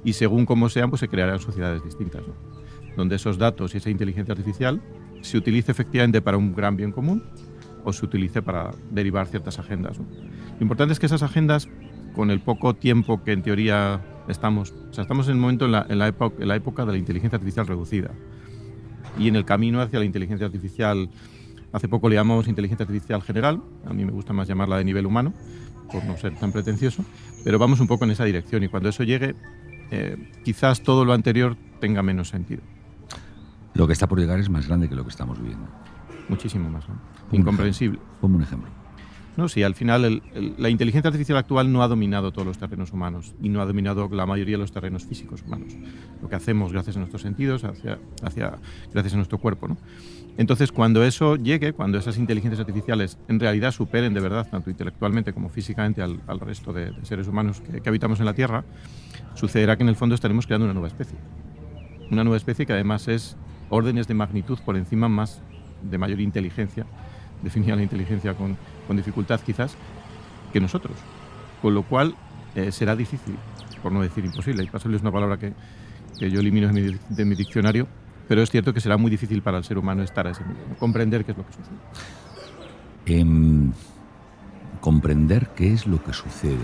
y 0.04 0.14
según 0.14 0.46
cómo 0.46 0.70
sean, 0.70 0.92
pues 0.92 1.00
se 1.00 1.08
crearán 1.08 1.40
sociedades 1.40 1.84
distintas 1.84 2.22
donde 2.96 3.18
esos 3.18 3.38
datos 3.38 3.74
y 3.74 3.78
esa 3.78 3.90
inteligencia 3.90 4.32
artificial 4.32 4.82
se 5.26 5.38
utilice 5.38 5.72
efectivamente 5.72 6.22
para 6.22 6.38
un 6.38 6.54
gran 6.54 6.76
bien 6.76 6.92
común 6.92 7.24
o 7.84 7.94
se 7.94 8.06
utilice 8.06 8.42
para 8.42 8.72
derivar 8.92 9.28
ciertas 9.28 9.60
agendas. 9.60 9.98
Lo 9.98 10.62
importante 10.62 10.94
es 10.94 11.00
que 11.00 11.06
esas 11.06 11.24
agendas, 11.24 11.68
con 12.16 12.32
el 12.32 12.40
poco 12.40 12.76
tiempo 12.76 13.24
que 13.24 13.34
en 13.34 13.44
teoría 13.44 14.02
estamos, 14.28 14.74
o 14.90 14.94
sea, 14.94 15.04
estamos 15.04 15.28
en 15.28 15.34
el 15.34 15.40
momento 15.40 15.66
en 15.66 15.72
la, 15.72 16.08
época, 16.08 16.36
en 16.42 16.48
la 16.48 16.56
época 16.56 16.86
de 16.86 16.94
la 16.94 16.98
inteligencia 16.98 17.36
artificial 17.36 17.68
reducida 17.68 18.12
y 19.20 19.28
en 19.28 19.36
el 19.36 19.46
camino 19.46 19.82
hacia 19.82 20.00
la 20.00 20.06
inteligencia 20.06 20.48
artificial 20.48 21.10
Hace 21.76 21.90
poco 21.90 22.08
le 22.08 22.16
llamamos 22.16 22.48
inteligencia 22.48 22.86
artificial 22.86 23.22
general, 23.22 23.62
a 23.86 23.92
mí 23.92 24.06
me 24.06 24.14
gusta 24.14 24.32
más 24.32 24.48
llamarla 24.48 24.78
de 24.78 24.86
nivel 24.86 25.06
humano, 25.06 25.34
por 25.92 26.06
no 26.06 26.16
ser 26.16 26.34
tan 26.36 26.54
pretencioso, 26.54 27.04
pero 27.44 27.60
vamos 27.60 27.82
un 27.82 27.88
poco 27.88 28.06
en 28.06 28.12
esa 28.12 28.24
dirección 28.24 28.64
y 28.64 28.70
cuando 28.70 28.88
eso 28.88 29.04
llegue, 29.04 29.36
eh, 29.92 30.16
quizás 30.46 30.84
todo 30.84 31.04
lo 31.04 31.12
anterior 31.12 31.58
tenga 31.82 32.02
menos 32.02 32.30
sentido. 32.30 32.62
Lo 33.76 33.88
que 33.88 33.94
está 33.94 34.08
por 34.08 34.20
llegar 34.20 34.40
es 34.40 34.50
más 34.50 34.68
grande 34.68 34.90
que 34.90 34.96
lo 34.96 35.04
que 35.04 35.10
estamos 35.10 35.40
viviendo. 35.40 35.68
Muchísimo 36.30 36.70
más, 36.70 36.88
¿no? 36.90 36.96
Incomprensible. 37.32 38.00
Ponme 38.20 38.38
un 38.38 38.44
ejemplo. 38.44 38.70
No, 39.38 39.50
sí, 39.50 39.64
al 39.64 39.76
final 39.76 40.22
la 40.58 40.70
inteligencia 40.70 41.10
artificial 41.10 41.38
actual 41.38 41.72
no 41.72 41.84
ha 41.84 41.90
dominado 41.90 42.32
todos 42.32 42.48
los 42.48 42.58
terrenos 42.58 42.94
humanos 42.94 43.36
y 43.42 43.50
no 43.50 43.62
ha 43.62 43.66
dominado 43.66 44.08
la 44.10 44.26
mayoría 44.26 44.54
de 44.54 44.60
los 44.60 44.72
terrenos 44.72 45.06
físicos 45.06 45.44
humanos. 45.46 45.76
Lo 46.22 46.30
que 46.30 46.38
hacemos 46.38 46.72
gracias 46.72 46.96
a 46.96 47.00
nuestros 47.00 47.22
sentidos, 47.22 47.66
hacia, 47.66 48.00
hacia, 48.24 48.58
gracias 48.94 49.14
a 49.14 49.18
nuestro 49.18 49.38
cuerpo. 49.38 49.68
¿no? 49.68 49.78
Entonces, 50.38 50.72
cuando 50.72 51.04
eso 51.04 51.36
llegue, 51.36 51.74
cuando 51.74 51.98
esas 51.98 52.18
inteligencias 52.18 52.60
artificiales 52.60 53.18
en 53.28 53.40
realidad 53.40 53.72
superen 53.72 54.14
de 54.14 54.20
verdad, 54.20 54.48
tanto 54.50 54.70
intelectualmente 54.70 55.34
como 55.34 55.50
físicamente, 55.50 56.02
al, 56.02 56.40
resto 56.40 56.72
de, 56.74 56.94
seres 57.04 57.28
humanos 57.28 57.62
que, 57.62 57.90
habitamos 57.90 58.20
en 58.20 58.26
la 58.26 58.34
Tierra, 58.34 58.64
sucederá 59.36 59.78
que 59.78 59.84
en 59.84 59.90
el 59.90 59.96
fondo 59.96 60.16
estaremos 60.16 60.46
creando 60.46 60.66
una 60.66 60.74
nueva 60.74 60.88
especie. 60.88 61.18
Una 62.10 62.24
nueva 62.24 62.38
especie 62.38 62.66
que 62.66 62.74
además 62.74 63.08
es 63.08 63.38
órdenes 63.70 64.08
de 64.08 64.14
magnitud 64.14 64.60
por 64.66 64.78
encima 64.78 65.10
más 65.10 65.42
de 65.82 65.98
mayor 65.98 66.20
inteligencia, 66.20 66.86
definida 67.42 67.76
la 67.76 67.84
inteligencia 67.84 68.34
con, 68.34 68.58
con 68.88 68.98
dificultad 68.98 69.40
quizás, 69.42 69.76
que 70.52 70.60
nosotros. 70.60 70.98
Con 71.62 71.74
lo 71.74 71.84
cual 71.84 72.16
eh, 72.56 72.72
será 72.72 72.96
difícil, 72.96 73.36
por 73.82 73.92
no 73.92 74.02
decir 74.02 74.24
imposible, 74.26 74.64
y 74.64 74.68
pasarle 74.68 74.98
es 74.98 75.02
una 75.02 75.12
palabra 75.12 75.38
que, 75.38 75.54
que 76.20 76.30
yo 76.30 76.40
elimino 76.40 76.68
de 76.68 76.74
mi, 76.74 76.98
de 77.10 77.26
mi 77.26 77.36
diccionario, 77.36 77.88
pero 78.28 78.42
es 78.42 78.50
cierto 78.50 78.74
que 78.74 78.80
será 78.80 78.98
muy 78.98 79.12
difícil 79.12 79.42
para 79.42 79.58
el 79.58 79.64
ser 79.64 79.78
humano 79.78 80.04
estar 80.04 80.26
a 80.28 80.32
ese 80.32 80.44
nivel, 80.44 80.78
comprender 80.80 81.26
qué 81.26 81.32
es 81.32 81.38
lo 81.38 81.46
que 81.46 81.54
sucede. 81.54 81.76
Em, 83.06 83.72
comprender 84.82 85.50
qué 85.56 85.74
es 85.74 85.86
lo 85.86 86.04
que 86.04 86.14
sucede. 86.14 86.58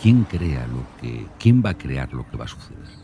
¿Quién 0.00 0.24
crea 0.24 0.66
lo 0.66 0.84
que, 1.00 1.26
quién 1.38 1.62
va 1.64 1.70
a 1.70 1.78
crear 1.78 2.12
lo 2.12 2.28
que 2.28 2.36
va 2.36 2.44
a 2.44 2.48
suceder? 2.48 3.03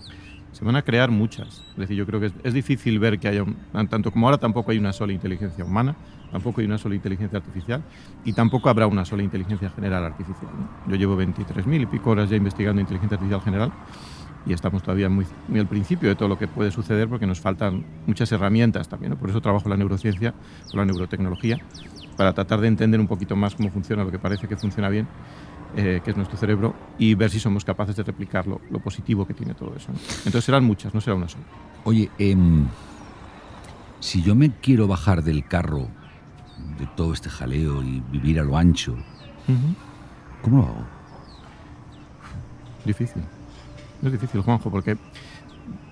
Se 0.61 0.67
van 0.67 0.77
a 0.77 0.83
crear 0.83 1.11
muchas. 1.11 1.63
Es 1.71 1.77
decir, 1.79 1.97
yo 1.97 2.05
creo 2.05 2.21
que 2.21 2.31
es, 2.45 2.53
difícil 2.53 2.99
ver 2.99 3.19
que 3.19 3.29
haya, 3.29 3.47
tanto 3.89 4.13
como 4.13 4.27
ahora 4.27 4.37
tampoco 4.37 4.73
hay 4.73 4.77
una 4.77 4.93
sola 4.93 5.15
inteligencia 5.15 5.65
humana, 5.65 5.97
tampoco 6.31 6.61
hay 6.61 6.67
una 6.67 6.77
sola 6.77 6.95
inteligencia 6.95 7.39
artificial 7.39 7.83
y 8.27 8.35
tampoco 8.35 8.69
habrá 8.69 8.87
una 8.87 9.07
sola 9.07 9.23
inteligencia 9.23 9.71
general 9.71 10.05
artificial. 10.05 10.51
Yo 10.87 10.97
llevo 10.97 11.17
23.000 11.17 11.81
y 11.81 11.87
pico 11.87 12.11
horas 12.11 12.29
ya 12.29 12.37
investigando 12.37 12.79
inteligencia 12.79 13.15
artificial 13.15 13.41
general 13.41 13.73
y 14.45 14.53
estamos 14.53 14.83
todavía 14.83 15.09
muy, 15.09 15.25
al 15.55 15.67
principio 15.67 16.11
de 16.11 16.15
todo 16.15 16.29
lo 16.29 16.39
que 16.39 16.47
puede 16.47 16.71
suceder 16.71 17.09
porque 17.09 17.27
nos 17.27 17.41
faltan 17.41 17.87
muchas 18.07 18.31
herramientas 18.31 18.87
también. 18.87 19.17
Por 19.17 19.31
eso 19.31 19.41
trabajo 19.41 19.67
la 19.71 19.79
neurociencia 19.79 20.35
la 20.75 20.85
neurotecnología, 20.85 21.59
para 22.19 22.35
tratar 22.35 22.61
de 22.61 22.69
entender 22.69 23.01
un 23.01 23.07
poquito 23.07 23.35
más 23.35 23.55
cómo 23.55 23.71
funciona 23.71 24.05
lo 24.05 24.11
que 24.11 24.19
parece 24.19 24.47
que 24.47 24.59
funciona 24.59 24.91
bien, 24.91 25.09
eh, 25.77 26.01
que 26.05 26.11
es 26.11 26.17
nuestro 26.17 26.37
cerebro, 26.37 26.75
y 26.99 27.15
ver 27.15 27.31
si 27.31 27.41
somos 27.41 27.65
capaces 27.65 27.97
de 27.97 28.03
replicar 28.03 28.47
lo, 28.47 28.59
positivo 28.81 29.27
que 29.27 29.35
tiene 29.35 29.55
todo 29.55 29.75
eso. 29.77 29.93
Entonces 30.19 30.45
serán 30.45 30.65
muchas, 30.65 30.95
no 30.95 31.01
será 31.01 31.17
una 31.17 31.29
sola. 31.29 31.45
Oye, 31.85 32.11
em, 32.19 32.67
si 34.01 34.23
yo 34.23 34.35
me 34.35 34.51
quiero 34.51 34.87
bajar 34.87 35.23
del 35.23 35.47
carro 35.47 35.89
de 36.79 36.87
todo 36.97 37.13
este 37.13 37.31
jaleo 37.31 37.83
y 37.83 38.03
vivir 38.11 38.41
a 38.41 38.43
lo 38.43 38.57
ancho, 38.57 38.97
¿cómo 40.43 40.59
lo 40.59 40.65
hago? 40.65 40.87
Difícil. 42.85 43.23
Es 44.03 44.13
difícil, 44.13 44.41
Juanjo, 44.41 44.71
porque 44.71 44.97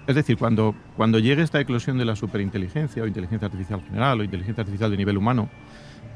es 0.08 0.14
decir, 0.14 0.38
cuando, 0.38 0.74
cuando 0.96 1.18
llegue 1.18 1.42
esta 1.42 1.60
eclosión 1.60 1.98
de 1.98 2.06
la 2.06 2.16
superinteligencia 2.16 3.02
o 3.02 3.06
inteligencia 3.06 3.44
artificial 3.44 3.82
general 3.82 4.18
o 4.18 4.24
inteligencia 4.24 4.62
artificial 4.62 4.90
de 4.90 4.96
nivel 4.96 5.18
humano, 5.18 5.50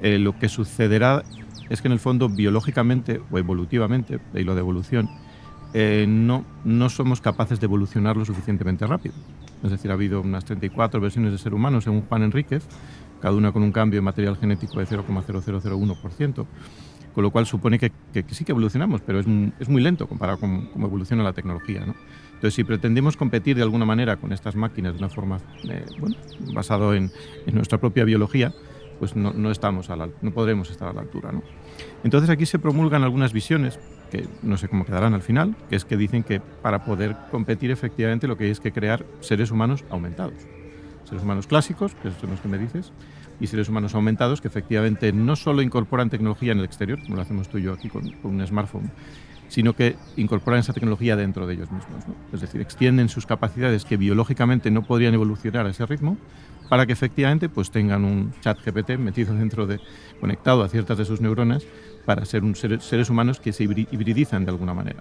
eh, 0.02 0.18
lo 0.18 0.38
que 0.38 0.48
sucederá 0.48 1.22
es 1.70 1.80
que 1.80 1.88
en 1.88 1.92
el 1.92 2.00
fondo 2.00 2.28
biológicamente 2.28 3.20
o 3.30 3.38
evolutivamente, 3.38 4.20
de 4.32 4.44
lo 4.44 4.54
de 4.54 4.60
evolución, 4.60 5.08
eh, 5.74 6.04
no, 6.08 6.44
no 6.64 6.90
somos 6.90 7.20
capaces 7.20 7.60
de 7.60 7.66
evolucionar 7.66 8.16
lo 8.16 8.24
suficientemente 8.24 8.86
rápido. 8.86 9.14
Es 9.62 9.70
decir, 9.70 9.90
ha 9.90 9.94
habido 9.94 10.20
unas 10.20 10.44
34 10.44 11.00
versiones 11.00 11.32
de 11.32 11.38
ser 11.38 11.54
humano, 11.54 11.80
según 11.80 12.02
Juan 12.02 12.24
Enríquez, 12.24 12.66
cada 13.20 13.34
una 13.34 13.52
con 13.52 13.62
un 13.62 13.72
cambio 13.72 13.98
de 13.98 14.02
material 14.02 14.36
genético 14.36 14.80
de 14.80 14.86
0,0001% 14.86 16.46
con 17.14 17.22
lo 17.22 17.30
cual 17.30 17.46
supone 17.46 17.78
que, 17.78 17.92
sí 18.30 18.44
que 18.44 18.52
evolucionamos, 18.52 19.00
pero 19.02 19.20
es, 19.20 19.26
es 19.60 19.68
muy 19.68 19.82
lento 19.82 20.08
comparado 20.08 20.38
con 20.38 20.66
cómo 20.66 20.86
evoluciona 20.86 21.22
la 21.22 21.32
tecnología. 21.32 21.84
¿no? 21.84 21.94
Entonces, 22.34 22.54
si 22.54 22.64
pretendemos 22.64 23.16
competir 23.16 23.56
de 23.56 23.62
alguna 23.62 23.84
manera 23.84 24.16
con 24.16 24.32
estas 24.32 24.56
máquinas 24.56 24.94
de 24.94 24.98
una 24.98 25.08
forma 25.08 25.38
eh, 25.68 25.84
bueno, 25.98 26.16
basado 26.54 26.94
en, 26.94 27.10
en, 27.46 27.54
nuestra 27.54 27.78
propia 27.78 28.04
biología, 28.04 28.52
pues 29.02 29.16
no, 29.16 29.32
no 29.32 29.50
estamos 29.50 29.88
no 29.88 30.30
podremos 30.30 30.70
estar 30.70 30.86
a 30.86 30.92
la 30.92 31.00
altura. 31.00 31.32
¿no? 31.32 31.42
Entonces 32.04 32.30
aquí 32.30 32.46
se 32.46 32.60
promulgan 32.60 33.02
algunas 33.02 33.32
visiones 33.32 33.80
que 34.12 34.28
no 34.44 34.56
sé 34.56 34.68
cómo 34.68 34.84
quedarán 34.84 35.12
al 35.12 35.22
final, 35.22 35.56
que 35.68 35.74
es 35.74 35.84
que 35.84 35.96
dicen 35.96 36.22
que 36.22 36.38
para 36.38 36.84
poder 36.84 37.16
competir 37.32 37.72
efectivamente 37.72 38.28
lo 38.28 38.36
que 38.36 38.44
hay 38.44 38.50
es 38.50 38.60
que 38.60 38.70
crear 38.70 39.04
seres 39.18 39.50
humanos 39.50 39.84
aumentados. 39.90 40.46
Seres 41.02 41.24
humanos 41.24 41.48
clásicos, 41.48 41.96
que 41.96 42.12
son 42.12 42.30
los 42.30 42.40
que 42.40 42.46
me 42.46 42.58
dices, 42.58 42.92
y 43.40 43.48
seres 43.48 43.68
humanos 43.68 43.92
aumentados 43.96 44.40
que 44.40 44.46
efectivamente 44.46 45.12
no 45.12 45.34
solo 45.34 45.62
incorporan 45.62 46.08
tecnología 46.08 46.52
en 46.52 46.60
el 46.60 46.64
exterior, 46.64 47.02
como 47.02 47.16
lo 47.16 47.22
hacemos 47.22 47.48
tú 47.48 47.58
y 47.58 47.62
yo 47.62 47.72
aquí 47.72 47.88
con, 47.88 48.08
un 48.22 48.46
smartphone, 48.46 48.88
sino 49.48 49.74
que 49.74 49.96
incorporan 50.16 50.60
esa 50.60 50.74
tecnología 50.74 51.16
dentro 51.16 51.48
de 51.48 51.54
ellos 51.54 51.72
mismos. 51.72 52.04
Es 52.32 52.40
decir, 52.40 52.60
extienden 52.60 53.08
sus 53.08 53.26
capacidades 53.26 53.84
que 53.84 53.96
biológicamente 53.96 54.70
no 54.70 54.84
podrían 54.84 55.12
evolucionar 55.12 55.66
a 55.66 55.70
ese 55.70 55.86
ritmo 55.86 56.16
para 56.72 56.86
que 56.86 56.94
efectivamente 56.94 57.50
pues, 57.50 57.70
tengan 57.70 58.02
un 58.02 58.32
chat 58.40 58.58
GPT 58.64 58.96
metido 58.96 59.34
dentro 59.34 59.66
de, 59.66 59.78
conectado 60.22 60.62
a 60.62 60.70
ciertas 60.70 60.96
de 60.96 61.04
sus 61.04 61.20
neuronas 61.20 61.66
para 62.06 62.24
ser 62.24 62.44
un 62.44 62.56
seres 62.56 63.10
humanos 63.10 63.40
que 63.40 63.52
se 63.52 63.64
hibridizan 63.64 64.46
de 64.46 64.52
alguna 64.52 64.72
manera. 64.72 65.00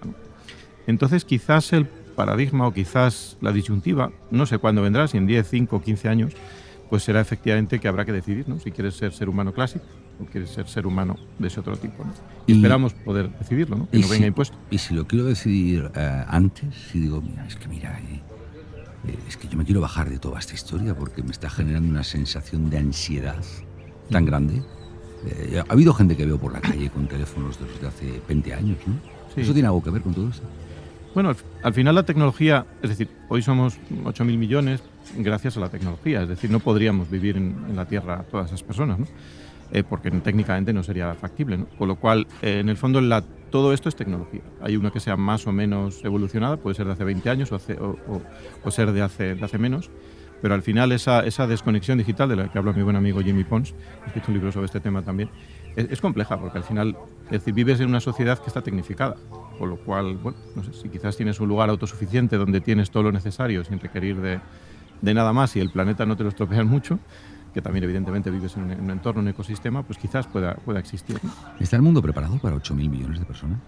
Entonces 0.86 1.24
quizás 1.24 1.72
el 1.72 1.86
paradigma 1.86 2.66
o 2.66 2.74
quizás 2.74 3.38
la 3.40 3.52
disyuntiva, 3.52 4.12
no 4.30 4.44
sé 4.44 4.58
cuándo 4.58 4.82
vendrá, 4.82 5.08
si 5.08 5.16
en 5.16 5.26
10, 5.26 5.48
5 5.48 5.76
o 5.76 5.80
15 5.80 6.08
años, 6.10 6.34
pues 6.90 7.04
será 7.04 7.22
efectivamente 7.22 7.78
que 7.78 7.88
habrá 7.88 8.04
que 8.04 8.12
decidir, 8.12 8.50
¿no? 8.50 8.60
Si 8.60 8.70
quieres 8.70 8.96
ser 8.96 9.14
ser 9.14 9.30
humano 9.30 9.54
clásico 9.54 9.86
o 10.20 10.26
quieres 10.26 10.50
ser 10.50 10.68
ser 10.68 10.86
humano 10.86 11.16
de 11.38 11.48
ese 11.48 11.60
otro 11.60 11.78
tipo, 11.78 12.04
Y, 12.46 12.52
esperamos 12.52 12.92
poder 12.92 13.30
decidirlo, 13.38 13.76
¿no? 13.76 13.88
Que 13.88 13.98
no 13.98 14.08
venga 14.08 14.26
impuesto. 14.26 14.58
Y 14.70 14.76
si 14.76 14.92
lo 14.92 15.06
quiero 15.06 15.24
decidir 15.24 15.90
eh, 15.94 16.24
antes, 16.28 16.74
si 16.90 17.00
digo, 17.00 17.22
mira, 17.22 17.46
es 17.46 17.56
que 17.56 17.66
mira, 17.66 17.98
eh, 17.98 18.20
es 19.28 19.36
que 19.36 19.48
yo 19.48 19.56
me 19.56 19.64
quiero 19.64 19.80
bajar 19.80 20.08
de 20.08 20.18
toda 20.18 20.38
esta 20.38 20.54
historia 20.54 20.94
porque 20.94 21.22
me 21.22 21.32
está 21.32 21.50
generando 21.50 21.88
una 21.88 22.04
sensación 22.04 22.70
de 22.70 22.78
ansiedad 22.78 23.42
tan 24.10 24.24
grande. 24.24 24.62
ha 25.58 25.72
habido 25.72 25.92
gente 25.94 26.16
que 26.16 26.26
veo 26.26 26.38
por 26.38 26.52
la 26.52 26.60
calle 26.60 26.90
con 26.90 27.08
teléfonos 27.08 27.58
desde 27.58 27.86
hace 27.86 28.20
20 28.28 28.54
años, 28.54 28.78
¿no? 28.86 28.94
¿Eso 29.36 29.52
tiene 29.52 29.66
algo 29.68 29.82
que 29.82 29.90
ver 29.90 30.02
con 30.02 30.14
todo 30.14 30.28
esto? 30.28 30.46
Bueno, 31.14 31.34
al, 31.62 31.74
final 31.74 31.94
la 31.94 32.04
tecnología, 32.04 32.64
es 32.82 32.90
decir, 32.90 33.08
hoy 33.28 33.42
somos 33.42 33.78
8.000 34.04 34.38
millones 34.38 34.82
gracias 35.16 35.56
a 35.56 35.60
la 35.60 35.68
tecnología, 35.68 36.22
es 36.22 36.28
decir, 36.28 36.50
no 36.50 36.60
podríamos 36.60 37.10
vivir 37.10 37.36
en, 37.36 37.76
la 37.76 37.84
Tierra 37.86 38.24
todas 38.30 38.46
esas 38.46 38.62
personas, 38.62 38.98
¿no? 38.98 39.06
Eh, 39.74 39.84
porque 39.84 40.10
técnicamente 40.10 40.74
no 40.74 40.82
sería 40.82 41.14
factible. 41.14 41.56
¿no? 41.56 41.66
Con 41.78 41.88
lo 41.88 41.96
cual, 41.96 42.26
eh, 42.42 42.58
en 42.60 42.68
el 42.68 42.76
fondo, 42.76 43.00
la, 43.00 43.22
todo 43.22 43.72
esto 43.72 43.88
es 43.88 43.96
tecnología. 43.96 44.42
Hay 44.60 44.76
una 44.76 44.90
que 44.90 45.00
sea 45.00 45.16
más 45.16 45.46
o 45.46 45.52
menos 45.52 46.04
evolucionada, 46.04 46.58
puede 46.58 46.74
ser 46.76 46.84
de 46.84 46.92
hace 46.92 47.04
20 47.04 47.30
años 47.30 47.50
o, 47.52 47.58
o, 48.64 48.70
ser 48.70 48.92
de 48.92 49.00
hace, 49.00 49.34
de 49.34 49.42
hace 49.42 49.56
menos, 49.56 49.90
pero 50.42 50.54
al 50.54 50.62
final 50.62 50.92
esa, 50.92 51.24
esa, 51.24 51.46
desconexión 51.46 51.96
digital 51.96 52.28
de 52.28 52.36
la 52.36 52.52
que 52.52 52.58
habla 52.58 52.74
mi 52.74 52.82
buen 52.82 52.96
amigo 52.96 53.22
Jimmy 53.22 53.44
Pons, 53.44 53.74
ha 54.02 54.08
escrito 54.08 54.26
un 54.28 54.34
libro 54.34 54.52
sobre 54.52 54.66
este 54.66 54.80
tema 54.80 55.00
también, 55.00 55.30
es, 55.74 55.90
es, 55.90 56.00
compleja, 56.02 56.38
porque 56.38 56.58
al 56.58 56.64
final, 56.64 56.94
es 57.26 57.30
decir, 57.30 57.54
vives 57.54 57.80
en 57.80 57.88
una 57.88 58.00
sociedad 58.00 58.38
que 58.38 58.48
está 58.48 58.60
tecnificada. 58.60 59.16
Con 59.58 59.70
lo 59.70 59.76
cual, 59.76 60.16
bueno, 60.16 60.36
no 60.54 60.64
sé, 60.64 60.72
si 60.74 60.88
quizás 60.90 61.16
tienes 61.16 61.40
un 61.40 61.48
lugar 61.48 61.70
autosuficiente 61.70 62.36
donde 62.36 62.60
tienes 62.60 62.90
todo 62.90 63.04
lo 63.04 63.12
necesario 63.12 63.64
sin 63.64 63.78
requerir 63.78 64.20
de, 64.20 64.40
de 65.00 65.14
nada 65.14 65.32
más 65.32 65.56
y 65.56 65.60
el 65.60 65.70
planeta 65.70 66.04
no 66.04 66.16
te 66.16 66.24
lo 66.24 66.30
estropean 66.30 66.66
mucho, 66.66 66.98
que 67.52 67.60
también 67.60 67.84
evidentemente 67.84 68.30
vives 68.30 68.56
en 68.56 68.64
un, 68.64 68.90
entorno, 68.90 69.20
un 69.20 69.28
ecosistema, 69.28 69.82
pues 69.82 69.98
quizás 69.98 70.26
pueda, 70.26 70.54
pueda 70.54 70.80
existir. 70.80 71.18
¿Está 71.60 71.76
el 71.76 71.82
mundo 71.82 72.00
preparado 72.00 72.38
para 72.38 72.56
8.000 72.56 72.74
millones 72.88 73.18
de 73.20 73.26
personas? 73.26 73.58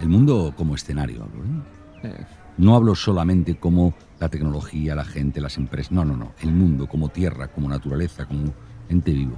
El 0.00 0.08
mundo 0.08 0.52
como 0.56 0.74
escenario, 0.74 1.22
hablo. 1.22 1.44
¿eh? 1.44 2.08
Eh. 2.08 2.26
No 2.58 2.74
hablo 2.74 2.94
solamente 2.94 3.56
como 3.56 3.94
la 4.18 4.28
tecnología, 4.28 4.94
la 4.94 5.04
gente, 5.04 5.40
las 5.40 5.56
empresas. 5.56 5.92
No, 5.92 6.04
no, 6.04 6.16
no. 6.16 6.32
El 6.40 6.52
mundo 6.52 6.88
como 6.88 7.08
tierra, 7.08 7.48
como 7.48 7.68
naturaleza, 7.68 8.26
como 8.26 8.52
ente 8.88 9.12
vivo. 9.12 9.36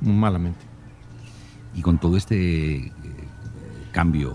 Malamente. 0.00 0.60
Y 1.74 1.82
con 1.82 1.98
todo 1.98 2.16
este 2.16 2.76
eh, 2.76 2.92
cambio, 3.92 4.34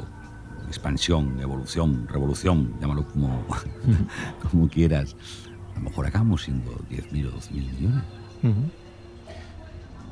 expansión, 0.67 1.39
evolución, 1.39 2.08
revolución, 2.08 2.74
llámalo 2.80 3.06
como, 3.08 3.46
como 4.52 4.70
quieras, 4.70 5.15
a 5.78 5.80
lo 5.80 5.90
mejor 5.90 6.08
acabamos 6.08 6.44
siendo 6.44 6.72
10.000 6.90 7.28
o 7.28 7.32
12.000 7.34 7.52
millones. 7.52 8.04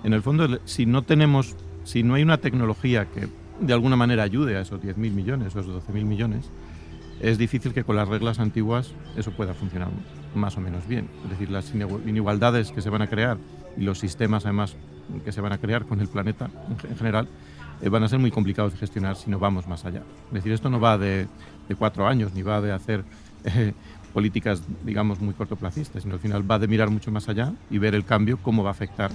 En 0.04 0.14
el 0.14 0.22
fondo, 0.22 0.60
si 0.66 0.86
no 0.86 1.02
tenemos, 1.02 1.56
si 1.84 2.04
no 2.04 2.14
hay 2.14 2.22
una 2.22 2.38
tecnología 2.38 3.06
que 3.06 3.28
de 3.60 3.74
alguna 3.74 3.96
manera 3.96 4.22
ayude 4.22 4.58
a 4.58 4.62
esos 4.62 4.80
10.000 4.80 4.96
millones 4.96 5.56
esos 5.56 5.68
12.000 5.68 6.06
millones, 6.06 6.52
es 7.20 7.40
difícil 7.40 7.74
que 7.74 7.84
con 7.84 7.96
las 7.96 8.08
reglas 8.08 8.40
antiguas 8.40 8.94
eso 9.16 9.32
pueda 9.32 9.56
funcionar 9.56 9.90
más 10.36 10.56
o 10.58 10.62
menos 10.62 10.88
bien. 10.88 11.10
Es 11.24 11.32
decir, 11.32 11.50
las 11.50 11.74
inigualdades 11.74 12.72
que 12.72 12.82
se 12.82 12.92
van 12.92 13.02
a 13.02 13.08
crear 13.08 13.38
y 13.76 13.82
los 13.82 13.98
sistemas 13.98 14.46
además 14.46 14.76
que 15.24 15.32
se 15.32 15.42
van 15.42 15.54
a 15.54 15.58
crear 15.58 15.86
con 15.86 16.00
el 16.00 16.08
planeta 16.08 16.50
en 16.88 16.96
general 16.96 17.28
eh, 17.82 17.90
van 17.90 18.04
a 18.04 18.08
ser 18.08 18.20
muy 18.20 18.32
complicados 18.32 18.74
de 18.74 18.80
gestionar 18.80 19.16
si 19.16 19.32
no 19.32 19.40
vamos 19.40 19.68
más 19.68 19.84
allá. 19.86 20.04
Es 20.28 20.34
decir, 20.34 20.52
esto 20.52 20.70
no 20.70 20.80
va 20.80 20.98
de, 21.00 21.28
cuatro 21.78 22.08
años 22.08 22.34
ni 22.36 22.44
va 22.44 22.62
de 22.62 22.72
hacer 22.72 23.04
eh, 23.46 23.74
políticas, 24.16 24.62
digamos, 24.86 25.20
muy 25.20 25.34
cortoplacistas, 25.34 26.04
sino 26.04 26.14
al 26.14 26.22
final 26.22 26.50
va 26.50 26.58
de 26.58 26.70
mirar 26.70 26.90
mucho 26.90 27.12
más 27.12 27.28
allá 27.28 27.52
y 27.70 27.80
ver 27.80 27.94
el 27.96 28.06
cambio, 28.06 28.40
cómo 28.42 28.64
va 28.64 28.70
a 28.70 28.72
afectar 28.72 29.12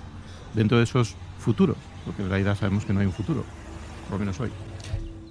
dentro 0.55 0.77
de 0.77 0.85
esos 0.85 1.17
futuros, 1.39 1.79
porque 2.05 2.23
en 2.23 2.29
realidad 2.29 2.55
sabemos 2.55 2.85
que 2.85 2.93
no 2.93 3.01
hay 3.01 3.07
un 3.07 3.13
futuro, 3.15 3.43
por 4.05 4.13
lo 4.13 4.19
menos 4.19 4.39
hoy. 4.41 4.51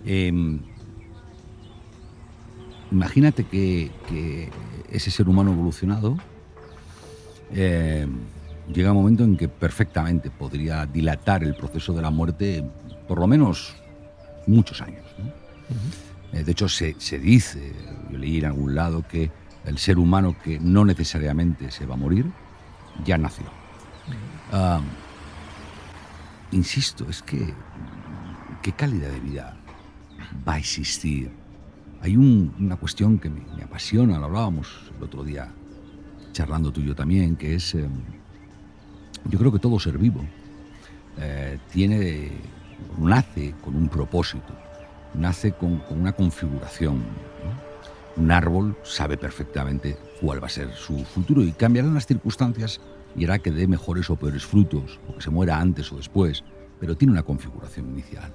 Em, 0.05 0.59
imagínate 2.91 3.43
que, 3.43 3.91
ese 4.89 5.11
ser 5.11 5.29
humano 5.29 5.51
evolucionado 5.51 6.17
em, 7.53 8.11
llega 8.73 8.89
un 8.91 8.97
momento 8.97 9.23
en 9.23 9.37
que 9.37 9.47
perfectamente 9.47 10.31
podría 10.31 10.87
dilatar 10.87 11.43
el 11.43 11.53
proceso 11.53 11.93
de 11.93 12.01
la 12.01 12.09
muerte 12.09 12.65
por 13.07 13.19
lo 13.19 13.27
menos 13.27 13.75
muchos 14.47 14.81
años. 14.81 15.05
Eh, 16.33 16.43
de 16.43 16.51
hecho, 16.51 16.67
se, 16.67 16.95
dice, 17.19 17.71
yo 18.11 18.17
leí 18.17 18.39
en 18.39 18.45
algún 18.45 18.73
lado, 18.73 19.03
que 19.07 19.29
el 19.65 19.77
ser 19.77 19.99
humano 19.99 20.35
que 20.43 20.59
no 20.59 20.85
necesariamente 20.85 21.71
se 21.71 21.85
va 21.85 21.95
a 21.95 21.97
morir, 21.97 22.31
ya 23.03 23.17
nació. 23.17 23.45
insisto, 26.51 27.07
es 27.09 27.21
que 27.21 27.53
qué 28.61 28.71
calidad 28.73 29.09
de 29.09 29.19
vida 29.19 29.57
va 30.47 30.53
a 30.53 30.57
existir. 30.57 31.31
Hay 32.01 32.15
una 32.15 32.77
cuestión 32.77 33.19
que 33.19 33.29
me, 33.29 33.41
apasiona, 33.63 34.17
lo 34.17 34.25
hablábamos 34.25 34.91
el 34.97 35.03
otro 35.03 35.23
día 35.23 35.51
charlando 36.31 36.71
tú 36.71 36.81
y 36.81 36.85
yo 36.85 36.95
también, 36.95 37.35
que 37.35 37.55
es, 37.55 37.75
em, 37.75 37.91
yo 39.25 39.37
creo 39.37 39.51
que 39.51 39.59
todo 39.59 39.79
ser 39.79 39.97
vivo 39.97 40.21
eh, 41.17 41.59
tiene, 41.71 42.31
nace 42.97 43.53
con 43.61 43.75
un 43.75 43.89
propósito, 43.89 44.53
nace 45.13 45.51
con, 45.51 45.83
una 45.89 46.13
configuración. 46.13 47.03
Un 48.19 48.31
árbol 48.31 48.75
sabe 48.83 49.17
perfectamente 49.17 49.97
cuál 50.19 50.43
va 50.43 50.47
a 50.47 50.49
ser 50.49 50.73
su 50.73 51.05
futuro 51.05 51.41
y 51.41 51.53
cambiarán 51.53 51.93
las 51.93 52.05
circunstancias 52.05 52.81
y 53.15 53.23
hará 53.23 53.39
que 53.39 53.49
dé 53.49 53.65
mejores 53.65 54.09
o 54.09 54.17
peores 54.17 54.45
frutos, 54.45 54.99
o 55.07 55.15
que 55.15 55.21
se 55.21 55.29
muera 55.29 55.57
antes 55.57 55.89
o 55.93 55.95
después, 55.95 56.43
pero 56.81 56.97
tiene 56.97 57.13
una 57.13 57.23
configuración 57.23 57.89
inicial. 57.89 58.29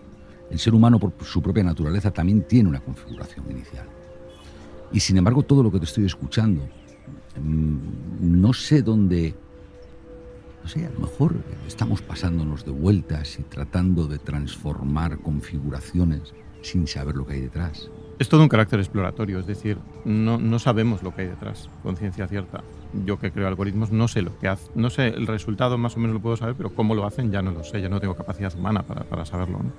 El 0.51 0.59
ser 0.59 0.75
humano, 0.75 0.99
por 0.99 1.12
su 1.27 1.42
propia 1.42 1.64
naturaleza, 1.64 2.11
también 2.11 2.49
tiene 2.49 2.70
una 2.70 2.81
configuración 2.81 3.51
inicial. 3.51 3.87
Y 4.90 5.01
sin 5.01 5.18
embargo, 5.18 5.42
todo 5.42 5.62
lo 5.62 5.70
que 5.70 5.81
te 5.81 5.85
estoy 5.85 6.07
escuchando, 6.07 6.66
mm, 7.38 7.77
no 8.20 8.55
sé 8.55 8.81
dónde, 8.81 9.35
no 10.62 10.68
sé, 10.68 10.87
a 10.87 10.90
lo 10.90 11.01
mejor 11.01 11.35
estamos 11.66 12.01
pasándonos 12.01 12.64
de 12.64 12.70
vueltas 12.70 13.38
y 13.38 13.42
tratando 13.42 14.07
de 14.07 14.18
transformar 14.18 15.18
configuraciones 15.18 16.33
sin 16.62 16.87
saber 16.87 17.16
lo 17.16 17.27
que 17.27 17.35
hay 17.35 17.40
detrás. 17.42 17.90
Es 18.18 18.29
todo 18.29 18.42
un 18.42 18.48
carácter 18.48 18.79
exploratorio, 18.79 19.40
es 19.40 19.46
decir, 19.46 19.79
no, 20.05 20.38
no 20.38 20.59
sabemos 20.61 21.03
lo 21.03 21.14
que 21.14 21.22
hay 21.22 21.29
detrás, 21.29 21.68
con 21.83 21.96
ciencia 21.96 22.29
cierta. 22.29 22.62
Yo 23.05 23.18
que 23.18 23.33
creo 23.33 23.48
algoritmos 23.48 23.90
no 23.90 24.07
sé 24.07 24.22
lo 24.22 24.38
que 24.38 24.46
hace, 24.46 24.70
no 24.77 24.88
sé 24.88 25.09
el 25.09 25.27
resultado 25.27 25.79
más 25.79 25.96
o 25.96 26.00
menos 26.00 26.14
lo 26.14 26.22
puedo 26.22 26.37
saber, 26.37 26.55
pero 26.55 26.70
cómo 26.70 26.94
lo 26.94 27.07
hacen 27.07 27.33
ya 27.33 27.42
no 27.42 27.50
lo 27.50 27.64
sé, 27.64 27.81
ya 27.81 27.88
no 27.88 28.00
tengo 28.00 28.14
capacidad 28.14 28.55
humana 28.55 28.83
para, 28.83 29.03
para 29.03 29.24
saberlo. 29.24 29.59
¿no? 29.59 29.72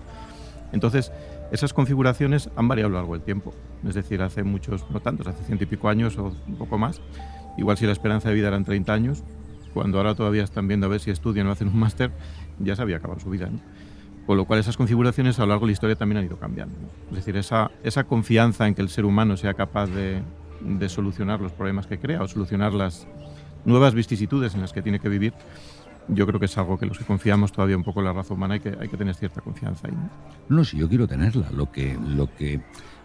Entonces, 0.74 1.13
esas 1.52 1.74
configuraciones 1.74 2.50
han 2.58 2.67
variado 2.67 2.88
a 2.88 2.91
lo 2.91 2.98
largo 2.98 3.13
del 3.13 3.21
tiempo. 3.21 3.54
Es 3.88 3.95
decir, 3.95 4.21
hace 4.21 4.43
muchos, 4.43 4.86
no 4.89 5.00
tantos, 5.00 5.28
hace 5.28 5.43
ciento 5.45 5.63
y 5.63 5.67
pico 5.67 5.88
años 5.88 6.17
o 6.17 6.34
un 6.48 6.56
poco 6.56 6.78
más. 6.78 7.02
Igual 7.58 7.78
si 7.78 7.86
la 7.86 7.93
esperanza 7.93 8.28
de 8.28 8.36
vida 8.36 8.50
eran 8.50 8.65
30 8.65 8.93
años, 8.93 9.24
cuando 9.74 9.98
ahora 9.98 10.15
todavía 10.15 10.43
están 10.43 10.67
viendo 10.67 10.88
a 10.88 10.89
ver 10.89 11.00
si 11.00 11.12
estudian 11.12 11.48
o 11.48 11.52
hacen 11.52 11.69
un 11.69 11.80
máster, 11.80 12.12
ya 12.60 12.76
se 12.76 12.82
había 12.82 12.98
acabado 12.98 13.21
su 13.21 13.30
vida. 13.30 13.48
¿no? 13.50 13.60
Con 14.26 14.38
lo 14.38 14.46
cual 14.46 14.60
esas 14.60 14.76
configuraciones 14.76 15.38
a 15.38 15.44
lo 15.44 15.50
largo 15.50 15.66
de 15.66 15.70
la 15.70 15.74
historia 15.74 15.96
también 15.96 16.18
han 16.18 16.26
ido 16.26 16.38
cambiando. 16.38 16.76
Es 17.10 17.18
decir, 17.18 17.38
esa, 17.38 17.70
esa 17.84 18.06
confianza 18.06 18.68
en 18.68 18.74
que 18.74 18.82
el 18.82 18.90
ser 18.90 19.06
humano 19.06 19.38
sea 19.38 19.54
capaz 19.54 19.88
de, 19.88 20.22
de 20.62 20.90
solucionar 20.90 21.42
los 21.42 21.52
problemas 21.52 21.88
que 21.88 22.00
crea 22.00 22.22
o 22.22 22.28
solucionar 22.28 22.74
las 22.74 23.08
nuevas 23.66 23.94
vicisitudes 23.94 24.56
en 24.56 24.62
las 24.62 24.74
que 24.74 24.82
tiene 24.82 25.00
que 25.00 25.10
vivir, 25.10 25.34
yo 26.08 26.28
creo 26.28 26.40
que 26.40 26.46
es 26.46 26.58
algo 26.58 26.78
que 26.78 26.86
los 26.86 26.98
que 26.98 27.06
confiamos 27.06 27.52
todavía 27.52 27.78
un 27.78 27.84
poco 27.84 28.00
en 28.00 28.06
la 28.06 28.14
raza 28.14 28.34
humana 28.34 28.56
hay 28.56 28.60
que, 28.60 28.76
hay 28.80 28.88
que 28.88 28.98
tener 28.98 29.16
cierta 29.16 29.42
confianza 29.42 29.88
ahí. 29.88 29.94
¿no? 29.94 30.58
no, 30.58 30.64
sí, 30.64 30.78
yo 30.78 30.88
quiero 30.88 31.08
tenerla. 31.08 31.50
Lo 31.52 31.72
que, 31.72 31.98
lo 32.00 32.34
que 32.36 32.62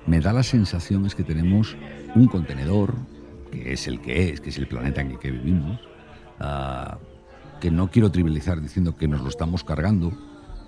me 0.06 0.20
da 0.20 0.32
la 0.32 0.42
sensación 0.42 1.06
es 1.06 1.14
que 1.14 1.22
tenemos 1.22 1.76
un 2.14 2.26
contenedor, 2.26 2.94
que 3.50 3.72
es 3.72 3.86
el 3.86 4.00
que 4.00 4.30
es, 4.30 4.40
que 4.40 4.50
es 4.50 4.58
el 4.58 4.66
planeta 4.66 5.00
en 5.00 5.12
el 5.12 5.18
que 5.18 5.30
vivimos, 5.30 5.80
ah, 6.40 6.98
que 7.60 7.70
no 7.70 7.90
quiero 7.90 8.10
trivializar 8.10 8.60
diciendo 8.60 8.96
que 8.96 9.08
nos 9.08 9.22
lo 9.22 9.28
estamos 9.28 9.64
cargando, 9.64 10.12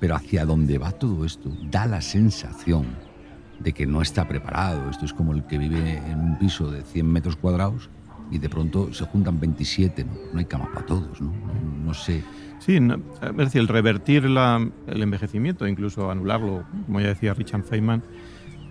pero 0.02 0.16
hacia 0.16 0.44
dónde 0.44 0.78
va 0.78 0.90
todo 0.90 1.24
esto 1.24 1.48
da 1.70 1.86
la 1.86 2.00
sensación 2.00 2.86
de 3.60 3.72
que 3.72 3.86
no 3.86 4.02
está 4.02 4.26
preparado. 4.26 4.90
Esto 4.90 5.04
es 5.04 5.12
como 5.12 5.32
el 5.32 5.44
que 5.44 5.58
vive 5.58 5.96
en 5.96 6.18
un 6.18 6.38
piso 6.40 6.72
de 6.72 6.82
100 6.82 7.06
metros 7.06 7.36
cuadrados 7.36 7.88
y 8.28 8.38
de 8.38 8.48
pronto 8.48 8.92
se 8.92 9.04
juntan 9.04 9.38
27, 9.38 10.04
no, 10.32 10.40
hay 10.40 10.46
cama 10.46 10.68
para 10.74 10.84
todos, 10.86 11.20
¿no? 11.20 11.32
No, 11.84 11.94
sé. 11.94 12.24
Sí, 12.58 12.80
decir, 13.36 13.60
el 13.60 13.68
revertir 13.68 14.24
el 14.24 15.02
envejecimiento, 15.02 15.68
incluso 15.68 16.10
anularlo, 16.10 16.64
como 16.86 17.00
ya 17.00 17.06
decía 17.06 17.32
Richard 17.32 17.62
Feynman, 17.62 18.02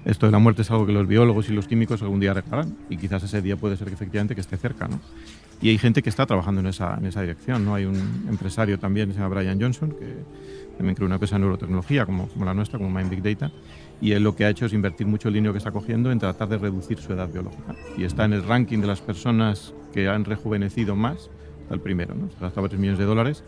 esto 0.03 0.25
de 0.25 0.33
la 0.33 0.39
muerte 0.39 0.63
es 0.63 0.71
algo 0.71 0.85
que 0.85 0.91
los 0.91 1.07
biólogos 1.07 1.49
y 1.49 1.53
los 1.53 1.65
químicos 1.65 2.01
algún 2.01 2.19
día 2.19 2.31
arreglarán 2.31 2.75
y 2.89 2.97
quizás 2.97 3.23
ese 3.23 3.41
día 3.41 3.55
puede 3.55 3.77
ser 3.77 3.87
que 3.87 3.93
efectivamente 3.93 4.35
que 4.35 4.41
esté 4.41 4.57
cerca, 4.57 4.89
¿no? 4.89 4.99
Y 5.61 5.69
hay 5.69 5.77
gente 5.77 6.01
que 6.01 6.09
está 6.09 6.25
trabajando 6.25 6.59
en 6.59 6.67
esa, 6.67 6.95
en 6.97 7.05
esa 7.05 7.21
dirección, 7.21 7.63
¿no? 7.63 7.75
Hay 7.75 7.85
un 7.85 8.25
empresario 8.27 8.79
también, 8.79 9.13
se 9.13 9.19
llama 9.19 9.35
Brian 9.35 9.61
Johnson, 9.61 9.91
que 9.91 10.23
también 10.77 10.95
creó 10.95 11.05
una 11.05 11.15
empresa 11.15 11.35
de 11.35 11.41
neurotecnología 11.41 12.05
como, 12.05 12.27
como 12.27 12.45
la 12.45 12.53
nuestra, 12.53 12.79
como 12.79 12.89
Mind 12.89 13.09
Big 13.09 13.21
Data, 13.21 13.51
y 14.01 14.13
él 14.13 14.23
lo 14.23 14.35
que 14.35 14.45
ha 14.45 14.49
hecho 14.49 14.65
es 14.65 14.73
invertir 14.73 15.07
mucho 15.07 15.27
el 15.27 15.35
dinero 15.35 15.53
que 15.53 15.59
está 15.59 15.71
cogiendo 15.71 16.11
en 16.11 16.19
tratar 16.19 16.49
de 16.49 16.57
reducir 16.57 16.97
su 16.99 17.13
edad 17.13 17.29
biológica. 17.29 17.75
Y 17.97 18.03
está 18.03 18.25
en 18.25 18.33
el 18.33 18.43
ranking 18.43 18.79
de 18.79 18.87
las 18.87 19.01
personas 19.01 19.73
que 19.93 20.07
han 20.07 20.25
rejuvenecido 20.25 20.95
más, 20.95 21.29
está 21.61 21.75
el 21.75 21.81
primero, 21.81 22.15
¿no? 22.15 22.29
Se 22.29 22.39
gastaba 22.39 22.67
3 22.67 22.79
millones 22.79 22.99
de 22.99 23.05
dólares 23.05 23.43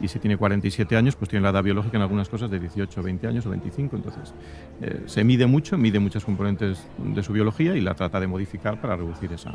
y 0.00 0.08
si 0.08 0.18
tiene 0.18 0.36
47 0.36 0.96
años, 0.96 1.16
pues 1.16 1.28
tiene 1.28 1.42
la 1.42 1.50
edad 1.50 1.62
biológica 1.62 1.96
en 1.96 2.02
algunas 2.02 2.28
cosas 2.28 2.50
de 2.50 2.60
18, 2.60 3.02
20 3.02 3.26
años 3.26 3.46
o 3.46 3.50
25. 3.50 3.96
Entonces, 3.96 4.32
eh, 4.80 5.02
se 5.06 5.24
mide 5.24 5.46
mucho, 5.46 5.76
mide 5.76 5.98
muchas 5.98 6.24
componentes 6.24 6.86
de 6.98 7.22
su 7.22 7.32
biología 7.32 7.74
y 7.74 7.80
la 7.80 7.94
trata 7.94 8.20
de 8.20 8.28
modificar 8.28 8.80
para 8.80 8.96
reducir 8.96 9.32
esa. 9.32 9.54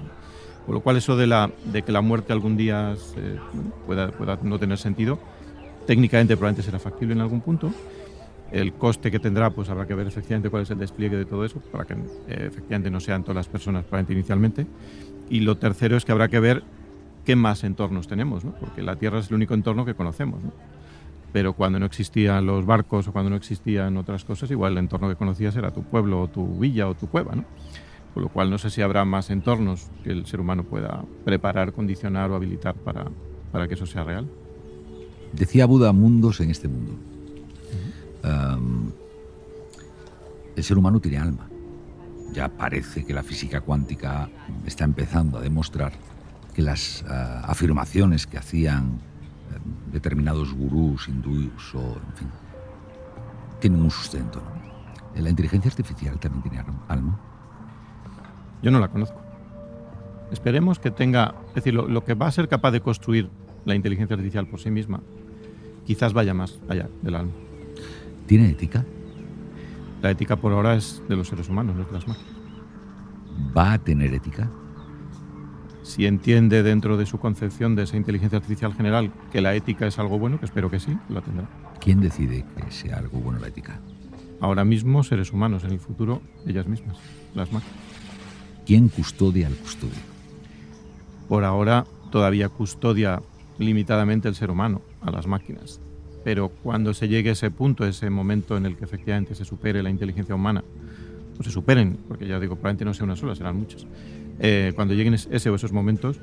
Con 0.66 0.76
lo 0.76 0.82
cual, 0.82 0.98
eso 0.98 1.16
de, 1.16 1.28
la, 1.28 1.52
de 1.66 1.84
que 1.84 1.92
la 1.92 2.02
muerte 2.02 2.34
algún 2.34 2.58
día 2.58 2.96
pueda, 3.86 4.12
pueda 4.12 4.38
no 4.44 4.60
tener 4.60 4.78
sentido, 4.78 5.20
técnicamente 5.86 6.36
probablemente 6.36 6.64
será 6.64 6.80
factible 6.80 7.14
en 7.14 7.22
algún 7.22 7.42
punto, 7.42 7.72
el 8.52 8.74
coste 8.74 9.10
que 9.10 9.20
tendrá, 9.20 9.50
pues 9.50 9.70
habrá 9.70 9.88
que 9.88 9.96
ver 9.96 10.08
efectivamente 10.08 10.50
cuál 10.50 10.64
es 10.64 10.70
el 10.70 10.78
despliegue 10.78 11.18
de 11.18 11.26
todo 11.26 11.44
eso, 11.44 11.60
para 11.72 11.86
que 11.86 11.94
eh, 11.94 11.98
efectivamente 12.28 12.92
no 12.92 13.00
sean 13.00 13.24
todas 13.24 13.36
las 13.36 13.48
personas 13.48 13.84
probablemente 13.84 14.14
inicialmente. 14.14 14.68
Y 15.30 15.40
lo 15.40 15.58
tercero 15.58 15.98
es 15.98 16.06
que 16.06 16.12
habrá 16.12 16.28
que 16.28 16.40
ver 16.40 16.64
qué 17.26 17.36
más 17.36 17.64
entornos 17.64 18.08
tenemos, 18.08 18.46
¿no? 18.46 18.52
porque 18.52 18.84
la 18.84 18.96
Tierra 18.96 19.20
es 19.20 19.30
el 19.30 19.36
único 19.36 19.56
entorno 19.56 19.86
que 19.86 19.96
conocemos. 19.96 20.44
¿no? 20.44 20.52
Pero 21.32 21.54
cuando 21.54 21.80
no 21.80 21.88
existían 21.88 22.46
los 22.46 22.66
barcos 22.66 23.08
o 23.08 23.12
cuando 23.12 23.32
no 23.32 23.36
existían 23.36 23.98
otras 23.98 24.24
cosas, 24.24 24.52
igual 24.52 24.74
el 24.74 24.80
entorno 24.80 25.10
que 25.10 25.16
conocías 25.16 25.56
era 25.56 25.72
tu 25.72 25.82
pueblo 25.82 26.22
o 26.22 26.28
tu 26.28 26.60
villa 26.60 26.88
o 26.88 26.94
tu 26.94 27.08
cueva. 27.08 27.36
¿no? 27.36 27.46
Con 28.14 28.22
lo 28.22 28.30
cual 28.30 28.52
no 28.52 28.60
sé 28.60 28.70
si 28.70 28.84
habrá 28.84 29.04
más 29.04 29.32
entornos 29.32 29.90
que 30.04 30.12
el 30.12 30.28
ser 30.28 30.40
humano 30.40 30.64
pueda 30.64 31.04
preparar, 31.26 31.74
condicionar 31.74 32.30
o 32.30 32.36
habilitar 32.36 32.76
para, 32.76 33.06
para 33.52 33.68
que 33.68 33.74
eso 33.74 33.88
sea 33.88 34.04
real. 34.04 34.28
Decía 35.34 35.66
Buda, 35.66 35.92
mundos 35.92 36.40
en 36.40 36.52
este 36.52 36.68
mundo 36.68 36.94
el 40.56 40.64
ser 40.64 40.78
humano 40.78 41.00
tiene 41.00 41.18
alma. 41.18 41.48
Ya 42.32 42.50
parece 42.50 43.06
que 43.06 43.14
la 43.14 43.24
física 43.24 43.62
cuántica 43.62 44.30
está 44.66 44.84
empezando 44.84 45.38
a 45.38 45.42
demostrar 45.42 45.94
que 46.54 46.62
las 46.62 47.04
ah, 47.08 47.44
afirmaciones 47.46 48.28
que 48.28 48.38
hacían 48.38 49.00
eh, 49.52 49.60
determinados 49.92 50.54
gurús 50.54 51.08
hindús 51.08 51.76
o, 51.76 51.80
en 51.80 52.14
fin, 52.16 52.28
tienen 53.60 53.82
un 53.82 53.92
sustento. 53.92 54.42
¿La 55.16 55.30
inteligencia 55.30 55.70
artificial 55.70 56.20
también 56.20 56.42
tiene 56.44 56.64
alma? 56.88 57.20
Yo 58.64 58.72
no 58.72 58.80
la 58.80 58.88
conozco. 58.88 59.22
Esperemos 60.32 60.80
que 60.80 60.90
tenga, 60.90 61.36
es 61.50 61.56
decir, 61.56 61.76
lo 61.76 62.04
que 62.04 62.16
va 62.16 62.28
a 62.28 62.32
ser 62.32 62.48
capaz 62.48 62.72
de 62.72 62.82
construir 62.82 63.30
la 63.66 63.76
inteligencia 63.76 64.16
artificial 64.16 64.48
por 64.48 64.60
sí 64.60 64.72
misma, 64.72 65.02
quizás 65.86 66.14
vaya 66.14 66.34
más 66.34 66.60
allá 66.70 66.90
del 67.02 67.16
alma. 67.16 67.32
¿Tiene 68.26 68.50
ética? 68.50 68.86
La 70.02 70.12
ética 70.12 70.36
por 70.36 70.52
ahora 70.52 70.76
es 70.76 71.02
de 71.08 71.16
los 71.16 71.28
seres 71.28 71.50
humanos, 71.50 71.76
no 71.76 71.86
de 71.86 71.92
las 71.92 72.08
máquinas. 72.08 72.34
¿Va 73.56 73.74
a 73.74 73.80
tener 73.80 74.14
ética? 74.14 74.50
Si 75.82 76.06
entiende 76.06 76.64
dentro 76.64 76.98
de 76.98 77.06
su 77.06 77.20
concepción 77.20 77.76
de 77.76 77.84
esa 77.84 77.98
inteligencia 77.98 78.38
artificial 78.38 78.74
general 78.74 79.12
que 79.32 79.42
la 79.42 79.54
ética 79.54 79.86
es 79.86 80.00
algo 80.00 80.18
bueno, 80.18 80.40
que 80.40 80.46
espero 80.46 80.70
que 80.72 80.80
sí, 80.80 80.98
la 81.10 81.22
tendrá. 81.22 81.50
¿Quién 81.80 82.00
decide 82.00 82.46
que 82.56 82.72
sea 82.72 82.98
algo 82.98 83.20
bueno 83.20 83.40
la 83.40 83.48
ética? 83.48 83.80
Ahora 84.40 84.64
mismo 84.64 85.04
seres 85.04 85.32
humanos, 85.34 85.64
en 85.64 85.72
el 85.72 85.80
futuro 85.80 86.22
ellas 86.46 86.68
mismas, 86.68 86.98
las 87.36 87.52
máquinas. 87.52 87.76
¿Quién 88.66 88.88
custodia 88.88 89.48
al 89.48 89.56
custodio? 89.56 90.00
Por 91.28 91.44
ahora 91.44 91.86
todavía 92.12 92.48
custodia 92.48 93.22
limitadamente 93.58 94.30
el 94.30 94.36
ser 94.36 94.52
humano 94.52 94.82
a 95.04 95.12
las 95.12 95.28
máquinas. 95.28 95.80
Pero 96.24 96.50
cuando 96.50 96.94
se 96.94 97.08
llegue 97.08 97.30
a 97.30 97.34
ese 97.34 97.52
punto, 97.52 97.86
ese 97.86 98.10
momento 98.10 98.58
en 98.58 98.66
el 98.66 98.78
que 98.78 98.86
efectivamente 98.86 99.36
se 99.36 99.46
supere 99.46 99.84
la 99.84 99.90
inteligencia 99.90 100.34
humana, 100.34 100.64
o 101.38 101.44
se 101.44 101.50
superen, 101.50 101.98
porque 102.08 102.28
ya 102.28 102.40
digo, 102.40 102.56
probablemente 102.56 102.86
no 102.86 102.94
sea 102.94 103.06
una 103.06 103.16
sola, 103.16 103.36
serán 103.36 103.58
muchas, 103.58 103.86
eh, 104.40 104.72
cuando 104.76 104.94
lleguen 104.94 105.14
ese 105.14 105.50
o 105.50 105.56
esos 105.56 105.72
momentos, 105.72 106.20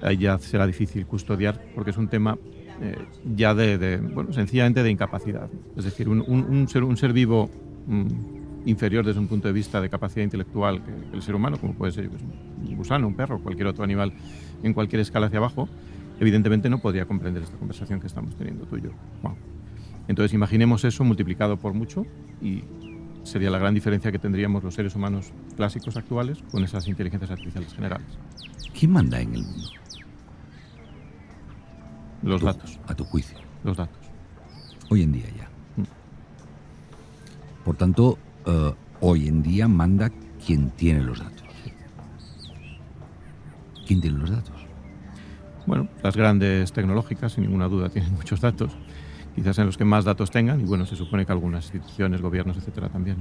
ahí 0.00 0.16
ya 0.18 0.38
será 0.38 0.66
difícil 0.66 1.06
custodiar, 1.06 1.60
porque 1.74 1.90
es 1.90 1.96
un 1.96 2.08
tema 2.08 2.38
eh, 2.80 2.96
ya 3.36 3.54
de, 3.54 3.98
bueno, 3.98 4.32
sencillamente 4.32 4.82
de 4.82 4.90
incapacidad. 4.90 5.48
Es 5.76 5.84
decir, 5.84 6.08
un, 6.08 6.68
ser, 6.68 6.84
un 6.84 6.96
ser 6.96 7.12
vivo 7.12 7.50
mm, 7.86 8.68
inferior 8.68 9.04
desde 9.04 9.20
un 9.20 9.28
punto 9.28 9.48
de 9.48 9.54
vista 9.54 9.80
de 9.80 9.88
capacidad 9.88 10.24
intelectual 10.24 10.82
que 10.82 11.16
el 11.16 11.22
ser 11.22 11.34
humano, 11.34 11.58
como 11.58 11.74
puede 11.74 11.92
ser 11.92 12.08
un 12.08 12.76
gusano, 12.76 13.06
un 13.06 13.14
perro, 13.14 13.40
cualquier 13.40 13.68
otro 13.68 13.84
animal 13.84 14.12
en 14.62 14.74
cualquier 14.74 15.00
escala 15.00 15.26
hacia 15.26 15.38
abajo, 15.38 15.68
evidentemente 16.22 16.70
no 16.70 16.78
podría 16.78 17.04
comprender 17.04 17.42
esta 17.42 17.56
conversación 17.56 17.98
que 17.98 18.06
estamos 18.06 18.36
teniendo 18.36 18.64
tú 18.64 18.76
y 18.76 18.82
yo. 18.82 18.90
Entonces 20.06 20.32
imaginemos 20.32 20.84
eso 20.84 21.02
multiplicado 21.02 21.56
por 21.56 21.74
mucho 21.74 22.06
y 22.40 22.62
sería 23.24 23.50
la 23.50 23.58
gran 23.58 23.74
diferencia 23.74 24.12
que 24.12 24.20
tendríamos 24.20 24.62
los 24.62 24.72
seres 24.72 24.94
humanos 24.94 25.32
clásicos 25.56 25.96
actuales 25.96 26.38
con 26.52 26.62
esas 26.62 26.86
inteligencias 26.86 27.32
artificiales 27.32 27.74
generales. 27.74 28.06
¿Quién 28.78 28.92
manda 28.92 29.20
en 29.20 29.34
el 29.34 29.42
mundo? 29.42 29.68
Los 32.22 32.40
datos. 32.40 32.78
A 32.86 32.94
tu 32.94 33.02
juicio. 33.02 33.38
Los 33.64 33.76
datos. 33.76 33.98
Hoy 34.90 35.02
en 35.02 35.10
día 35.10 35.26
ya. 35.36 35.48
Mm. 35.76 35.86
Por 37.64 37.76
tanto, 37.76 38.16
eh, 38.46 38.72
hoy 39.00 39.26
en 39.26 39.42
día 39.42 39.66
manda 39.66 40.12
quien 40.46 40.70
tiene 40.70 41.02
los 41.02 41.18
datos. 41.18 41.48
¿Quién 43.84 44.00
tiene 44.00 44.18
los 44.18 44.30
datos? 44.30 44.61
Bueno, 45.66 45.88
las 46.02 46.16
grandes 46.16 46.72
tecnológicas, 46.72 47.32
sin 47.32 47.44
ninguna 47.44 47.68
duda, 47.68 47.88
tienen 47.88 48.12
muchos 48.16 48.40
datos. 48.40 48.72
Quizás 49.34 49.58
en 49.58 49.66
los 49.66 49.78
que 49.78 49.84
más 49.84 50.04
datos 50.04 50.30
tengan, 50.30 50.60
y 50.60 50.64
bueno, 50.64 50.84
se 50.84 50.96
supone 50.96 51.24
que 51.24 51.32
algunas 51.32 51.64
instituciones, 51.64 52.20
gobiernos, 52.20 52.56
etcétera, 52.58 52.90
también. 52.90 53.16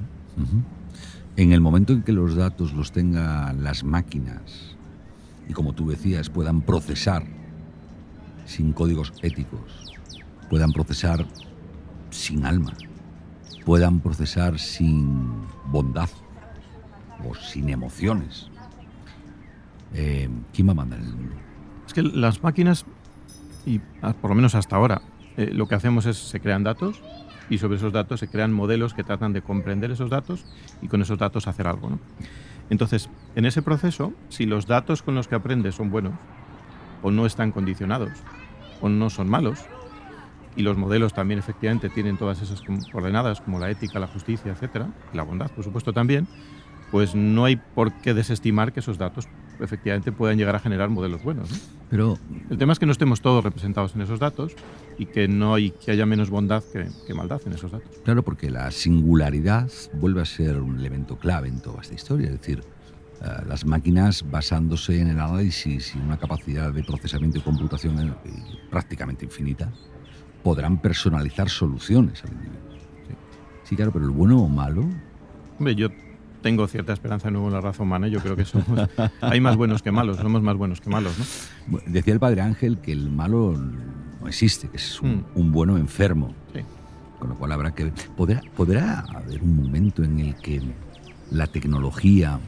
En 1.37 1.53
el 1.53 1.61
momento 1.61 1.93
en 1.93 2.01
que 2.01 2.11
los 2.11 2.35
datos 2.35 2.73
los 2.73 2.91
tengan 2.91 3.63
las 3.63 3.85
máquinas 3.85 4.75
y, 5.47 5.53
como 5.53 5.73
tú 5.73 5.89
decías, 5.89 6.29
puedan 6.29 6.61
procesar 6.61 7.23
sin 8.45 8.73
códigos 8.73 9.13
éticos, 9.21 9.93
puedan 10.49 10.73
procesar 10.73 11.25
sin 12.09 12.45
alma, 12.45 12.73
puedan 13.65 14.01
procesar 14.01 14.59
sin 14.59 15.31
bondad 15.67 16.09
o 17.25 17.33
sin 17.35 17.69
emociones. 17.69 18.49
Eh, 19.93 20.29
¿Quién 20.53 20.67
va 20.67 20.71
a 20.71 20.75
mandar 20.75 20.99
el 20.99 21.05
mundo? 21.05 21.50
Es 21.91 21.95
que 21.95 22.03
las 22.03 22.41
máquinas, 22.41 22.85
y 23.65 23.81
ah, 24.01 24.13
por 24.13 24.29
lo 24.29 24.35
menos 24.35 24.55
hasta 24.55 24.77
ahora, 24.77 25.01
eh, 25.35 25.49
lo 25.51 25.67
que 25.67 25.75
hacemos 25.75 26.05
es 26.05 26.15
se 26.15 26.39
crean 26.39 26.63
datos 26.63 27.01
y 27.49 27.57
sobre 27.57 27.75
esos 27.75 27.91
datos 27.91 28.21
se 28.21 28.29
crean 28.29 28.53
modelos 28.53 28.93
que 28.93 29.03
tratan 29.03 29.33
de 29.33 29.41
comprender 29.41 29.91
esos 29.91 30.09
datos 30.09 30.45
y 30.81 30.87
con 30.87 31.01
esos 31.01 31.19
datos 31.19 31.49
hacer 31.49 31.67
algo. 31.67 31.89
¿no? 31.89 31.99
Entonces, 32.69 33.09
en 33.35 33.43
ese 33.45 33.61
proceso, 33.61 34.13
si 34.29 34.45
los 34.45 34.67
datos 34.67 35.03
con 35.03 35.15
los 35.15 35.27
que 35.27 35.35
aprendes 35.35 35.75
son 35.75 35.91
buenos 35.91 36.13
o 37.01 37.11
no 37.11 37.25
están 37.25 37.51
condicionados 37.51 38.13
o 38.79 38.87
no 38.87 39.09
son 39.09 39.27
malos, 39.27 39.59
y 40.55 40.61
los 40.61 40.77
modelos 40.77 41.13
también 41.13 41.39
efectivamente 41.39 41.89
tienen 41.89 42.15
todas 42.15 42.41
esas 42.41 42.63
coordenadas 42.89 43.41
como 43.41 43.59
la 43.59 43.69
ética, 43.69 43.99
la 43.99 44.07
justicia, 44.07 44.53
etcétera, 44.53 44.87
y 45.13 45.17
la 45.17 45.23
bondad, 45.23 45.51
por 45.51 45.65
supuesto, 45.65 45.91
también, 45.91 46.25
pues 46.89 47.15
no 47.15 47.43
hay 47.43 47.57
por 47.57 47.91
qué 47.91 48.13
desestimar 48.13 48.71
que 48.71 48.79
esos 48.79 48.97
datos 48.97 49.27
efectivamente 49.61 50.11
puedan 50.11 50.37
llegar 50.37 50.55
a 50.55 50.59
generar 50.59 50.89
modelos 50.89 51.23
buenos. 51.23 51.49
Pero 51.89 52.17
el 52.49 52.57
tema 52.57 52.73
es 52.73 52.79
que 52.79 52.85
no 52.85 52.91
estemos 52.91 53.21
todos 53.21 53.43
representados 53.43 53.95
en 53.95 54.01
esos 54.01 54.19
datos 54.19 54.55
y 54.97 55.05
que 55.05 55.27
no 55.27 55.53
hay 55.53 55.71
que 55.71 55.91
haya 55.91 56.05
menos 56.05 56.29
bondad 56.29 56.63
que, 56.63 57.13
maldad 57.13 57.41
en 57.45 57.53
esos 57.53 57.71
datos. 57.71 57.89
Claro, 58.03 58.23
porque 58.23 58.49
la 58.49 58.71
singularidad 58.71 59.69
vuelve 59.93 60.21
a 60.21 60.25
ser 60.25 60.57
un 60.57 60.79
elemento 60.79 61.17
clave 61.17 61.49
en 61.49 61.59
toda 61.59 61.81
esta 61.81 61.93
historia. 61.93 62.27
Es 62.27 62.39
decir, 62.39 62.63
eh, 63.21 63.25
las 63.47 63.65
máquinas 63.65 64.29
basándose 64.29 64.99
en 64.99 65.09
el 65.09 65.19
análisis 65.19 65.95
y 65.95 65.99
una 65.99 66.17
capacidad 66.17 66.71
de 66.71 66.83
procesamiento 66.83 67.39
y 67.39 67.41
computación 67.41 67.99
eh, 67.99 68.13
prácticamente 68.69 69.25
infinita, 69.25 69.71
podrán 70.43 70.81
personalizar 70.81 71.49
soluciones 71.49 72.23
al 72.23 72.31
individuo. 72.31 72.61
Sí. 73.07 73.15
sí, 73.63 73.75
claro, 73.75 73.91
pero 73.91 74.05
el 74.05 74.11
bueno 74.11 74.41
o 74.41 74.47
malo. 74.47 74.85
Hombre, 75.59 75.75
yo 75.75 75.89
tengo 76.41 76.67
cierta 76.67 76.93
esperanza 76.93 77.29
nuevo 77.31 77.47
en 77.47 77.53
la 77.53 77.61
raza 77.61 77.83
humana 77.83 78.07
yo 78.07 78.19
creo 78.19 78.35
que 78.35 78.45
somos, 78.45 78.89
hay 79.21 79.39
más 79.39 79.55
buenos 79.55 79.81
que 79.81 79.91
malos, 79.91 80.17
somos 80.17 80.41
más 80.41 80.55
buenos 80.55 80.81
que 80.81 80.89
malos. 80.89 81.13
¿no? 81.17 81.79
Decía 81.85 82.13
el 82.13 82.19
padre 82.19 82.41
Ángel 82.41 82.79
que 82.79 82.91
el 82.91 83.09
malo 83.09 83.55
no 84.21 84.27
existe, 84.27 84.67
que 84.69 84.77
es 84.77 85.01
un, 85.01 85.25
mm. 85.35 85.51
bueno 85.51 85.77
enfermo. 85.77 86.33
Con 87.19 87.29
lo 87.29 87.35
cual 87.37 87.51
habrá 87.51 87.71
que... 87.75 87.93
¿podrá, 88.17 88.41
¿Podrá 88.55 89.01
haber 89.01 89.43
un 89.43 89.55
momento 89.55 90.03
en 90.03 90.19
el 90.19 90.35
que 90.37 90.59
la 91.29 91.45
tecnología 91.45 92.39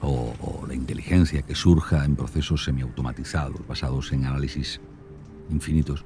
o, 0.00 0.64
la 0.66 0.74
inteligencia 0.74 1.42
que 1.42 1.54
surja 1.54 2.04
en 2.04 2.16
procesos 2.16 2.64
semiautomatizados, 2.64 3.66
basados 3.66 4.12
en 4.12 4.24
análisis 4.24 4.80
infinitos, 5.50 6.04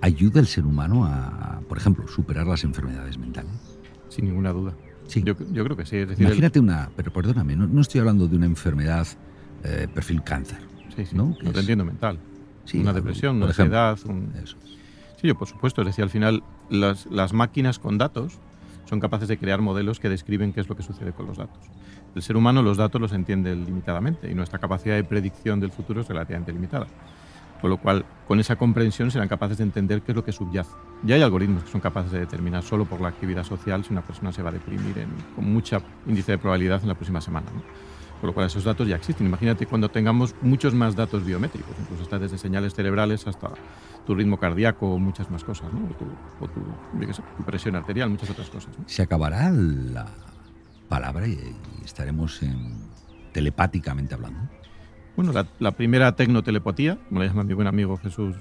ayuda 0.00 0.40
al 0.40 0.46
ser 0.46 0.66
humano 0.66 1.06
a, 1.06 1.60
por 1.68 1.78
ejemplo, 1.78 2.08
superar 2.08 2.46
las 2.46 2.64
enfermedades 2.64 3.16
mentales? 3.16 3.52
Sin 4.08 4.26
ninguna 4.26 4.52
duda. 4.52 4.74
Sí. 5.06 5.22
Yo, 5.24 5.34
creo 5.36 5.76
que 5.76 5.86
sí. 5.86 6.04
Imagínate 6.18 6.60
una, 6.60 6.90
pero 6.96 7.12
perdóname, 7.12 7.56
no, 7.56 7.80
estoy 7.80 8.00
hablando 8.00 8.26
de 8.26 8.36
una 8.36 8.46
enfermedad 8.46 9.06
eh, 9.62 9.86
perfil 9.92 10.22
cáncer. 10.22 10.58
Sí, 10.96 11.06
sí. 11.06 11.16
¿no? 11.16 11.36
te 11.52 11.60
entiendo 11.60 11.84
mental. 11.84 12.18
una 12.74 12.92
depresión, 12.92 13.36
una 13.36 13.46
ansiedad. 13.46 13.98
Sí, 13.98 15.28
yo 15.28 15.34
por 15.36 15.48
supuesto. 15.48 15.82
Es 15.82 15.88
decir, 15.88 16.04
al 16.04 16.10
final 16.10 16.42
las, 16.70 17.06
las 17.06 17.32
máquinas 17.32 17.78
con 17.78 17.98
datos 17.98 18.38
son 18.86 19.00
capaces 19.00 19.28
de 19.28 19.38
crear 19.38 19.60
modelos 19.60 20.00
que 20.00 20.08
describen 20.08 20.52
qué 20.52 20.60
es 20.60 20.68
lo 20.68 20.76
que 20.76 20.82
sucede 20.82 21.12
con 21.12 21.26
los 21.26 21.38
datos. 21.38 21.58
El 22.14 22.22
ser 22.22 22.36
humano 22.36 22.62
los 22.62 22.76
datos 22.76 23.00
los 23.00 23.12
entiende 23.12 23.54
limitadamente 23.56 24.30
y 24.30 24.34
nuestra 24.34 24.58
capacidad 24.58 24.94
de 24.94 25.04
predicción 25.04 25.58
del 25.60 25.72
futuro 25.72 26.02
es 26.02 26.08
relativamente 26.08 26.52
limitada. 26.52 26.86
Con 27.64 27.70
lo 27.70 27.78
cual, 27.78 28.04
con 28.28 28.38
esa 28.40 28.56
comprensión 28.56 29.10
serán 29.10 29.26
capaces 29.26 29.56
de 29.56 29.64
entender 29.64 30.02
qué 30.02 30.12
es 30.12 30.16
lo 30.16 30.22
que 30.22 30.32
subyace. 30.32 30.70
Ya 31.02 31.14
hay 31.14 31.22
algoritmos 31.22 31.64
que 31.64 31.70
son 31.70 31.80
capaces 31.80 32.12
de 32.12 32.20
determinar 32.20 32.62
solo 32.62 32.84
por 32.84 33.00
la 33.00 33.08
actividad 33.08 33.42
social 33.42 33.82
si 33.82 33.90
una 33.90 34.02
persona 34.02 34.32
se 34.32 34.42
va 34.42 34.50
a 34.50 34.52
deprimir 34.52 35.06
con 35.34 35.50
mucha 35.50 35.80
índice 36.06 36.32
de 36.32 36.36
probabilidad 36.36 36.82
en 36.82 36.88
la 36.88 36.94
próxima 36.94 37.22
semana. 37.22 37.46
Con 38.20 38.26
lo 38.26 38.34
cual, 38.34 38.48
esos 38.48 38.64
datos 38.64 38.86
ya 38.86 38.96
existen. 38.96 39.26
Imagínate 39.26 39.64
cuando 39.64 39.88
tengamos 39.88 40.34
muchos 40.42 40.74
más 40.74 40.94
datos 40.94 41.24
biométricos, 41.24 41.74
incluso 41.80 42.02
hasta 42.02 42.18
desde 42.18 42.36
señales 42.36 42.74
cerebrales 42.74 43.26
hasta 43.26 43.48
tu 44.06 44.14
ritmo 44.14 44.38
cardíaco 44.38 44.98
muchas 44.98 45.30
más 45.30 45.42
cosas, 45.42 45.68
o, 46.40 46.46
tu, 46.46 47.44
presión 47.46 47.76
arterial, 47.76 48.10
muchas 48.10 48.28
otras 48.28 48.50
cosas. 48.50 48.74
Se 48.84 49.00
acabará 49.00 49.50
la 49.50 50.04
palabra 50.90 51.26
y, 51.26 51.56
estaremos 51.82 52.42
telepáticamente 53.32 54.12
hablando. 54.12 54.50
Bueno, 55.16 55.32
la, 55.58 55.70
primera 55.72 56.16
tecnotelepatía, 56.16 56.98
como 57.08 57.20
le 57.20 57.28
llama 57.28 57.44
mi 57.44 57.54
buen 57.54 57.68
amigo 57.68 57.96
Jesús 57.98 58.36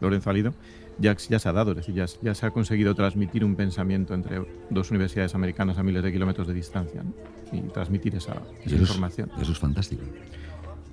Lorenzo 0.00 0.30
Alido, 0.30 0.54
ya, 0.98 1.16
ya 1.16 1.38
se 1.38 1.48
ha 1.48 1.52
dado, 1.52 1.72
es 1.72 1.78
decir, 1.78 1.94
ya, 1.94 2.34
se 2.34 2.46
ha 2.46 2.50
conseguido 2.50 2.94
transmitir 2.94 3.44
un 3.44 3.56
pensamiento 3.56 4.14
entre 4.14 4.44
dos 4.70 4.90
universidades 4.90 5.34
americanas 5.34 5.78
a 5.78 5.82
miles 5.82 6.02
de 6.02 6.12
kilómetros 6.12 6.46
de 6.46 6.54
distancia 6.54 7.02
y 7.50 7.60
transmitir 7.62 8.14
esa, 8.14 8.36
información. 8.66 9.30
eso 9.40 9.52
es 9.52 9.58
fantástico. 9.58 10.02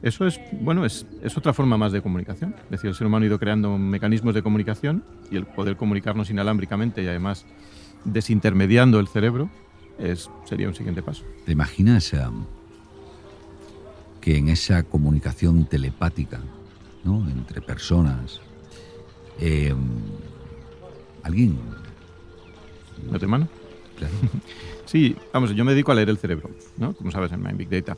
Eso 0.02 0.26
es, 0.26 0.40
bueno, 0.62 0.86
es, 0.86 1.06
es, 1.22 1.38
otra 1.38 1.54
forma 1.54 1.78
más 1.78 1.92
de 1.92 2.02
comunicación. 2.02 2.56
Es 2.66 2.72
decir, 2.72 2.90
el 2.90 2.96
ser 2.96 3.06
humano 3.06 3.24
ha 3.26 3.28
ido 3.28 3.38
creando 3.38 3.78
mecanismos 3.78 4.34
de 4.34 4.42
comunicación 4.42 5.04
y 5.30 5.36
el 5.36 5.46
poder 5.46 5.76
comunicarnos 5.76 6.30
inalámbricamente 6.30 7.04
y 7.04 7.08
además 7.08 7.46
desintermediando 8.06 9.00
el 9.00 9.08
cerebro 9.08 9.50
es, 10.00 10.30
sería 10.46 10.70
un 10.70 10.76
siguiente 10.76 11.04
paso. 11.04 11.26
¿Te 11.46 11.52
imaginas 11.52 12.14
que 14.22 14.38
en 14.38 14.50
esa 14.50 14.84
comunicación 14.84 15.66
telepática 15.66 16.40
¿no? 17.04 17.28
entre 17.30 17.62
personas, 17.62 18.42
eh, 19.40 19.74
alguien... 21.24 21.58
¿No 23.10 23.18
te 23.18 23.28
mano? 23.28 23.48
Claro. 23.98 24.14
sí, 24.86 25.16
vamos, 25.34 25.56
yo 25.56 25.64
me 25.64 25.72
dedico 25.72 25.92
a 25.92 25.96
leer 25.96 26.10
el 26.10 26.18
cerebro, 26.18 26.50
¿no? 26.78 26.94
como 26.94 27.12
sabes 27.12 27.32
en 27.32 27.42
Mind 27.42 27.58
Big 27.58 27.70
Data. 27.70 27.98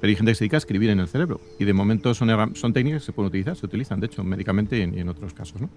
Pero 0.00 0.10
hay 0.10 0.16
gente 0.16 0.32
que 0.32 0.34
se 0.34 0.44
dedica 0.44 0.56
a 0.56 0.58
escribir 0.58 0.90
en 0.90 1.00
el 1.00 1.08
cerebro. 1.08 1.40
Y 1.58 1.64
de 1.64 1.72
momento 1.72 2.12
son, 2.12 2.54
son 2.54 2.72
técnicas 2.72 3.02
que 3.02 3.06
se 3.06 3.12
pueden 3.12 3.28
utilizar, 3.28 3.56
se 3.56 3.64
utilizan, 3.64 3.98
de 3.98 4.06
hecho, 4.06 4.22
médicamente 4.24 4.78
y 4.78 4.82
en, 4.82 5.08
otros 5.08 5.32
casos. 5.32 5.60
¿no? 5.60 5.70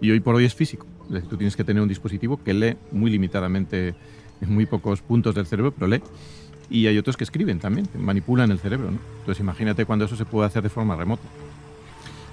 Y 0.00 0.10
hoy 0.10 0.20
por 0.20 0.34
hoy 0.34 0.44
es 0.44 0.54
físico. 0.54 0.86
Es 1.06 1.14
decir, 1.14 1.30
tú 1.30 1.36
tienes 1.36 1.54
que 1.54 1.62
tener 1.62 1.80
un 1.80 1.88
dispositivo 1.88 2.42
que 2.42 2.52
lee 2.52 2.76
muy 2.90 3.12
limitadamente 3.12 3.94
en 4.40 4.52
muy 4.52 4.66
pocos 4.66 5.02
puntos 5.02 5.36
del 5.36 5.46
cerebro, 5.46 5.72
pero 5.72 5.86
lee 5.86 6.02
y 6.70 6.86
hay 6.86 6.98
otros 6.98 7.16
que 7.16 7.24
escriben 7.24 7.58
también, 7.58 7.86
que 7.86 7.98
manipulan 7.98 8.50
el 8.50 8.58
cerebro. 8.58 8.90
¿no? 8.90 8.98
Entonces 9.20 9.40
imagínate 9.40 9.84
cuando 9.84 10.04
eso 10.04 10.16
se 10.16 10.24
puede 10.24 10.46
hacer 10.46 10.62
de 10.62 10.68
forma 10.68 10.96
remota 10.96 11.22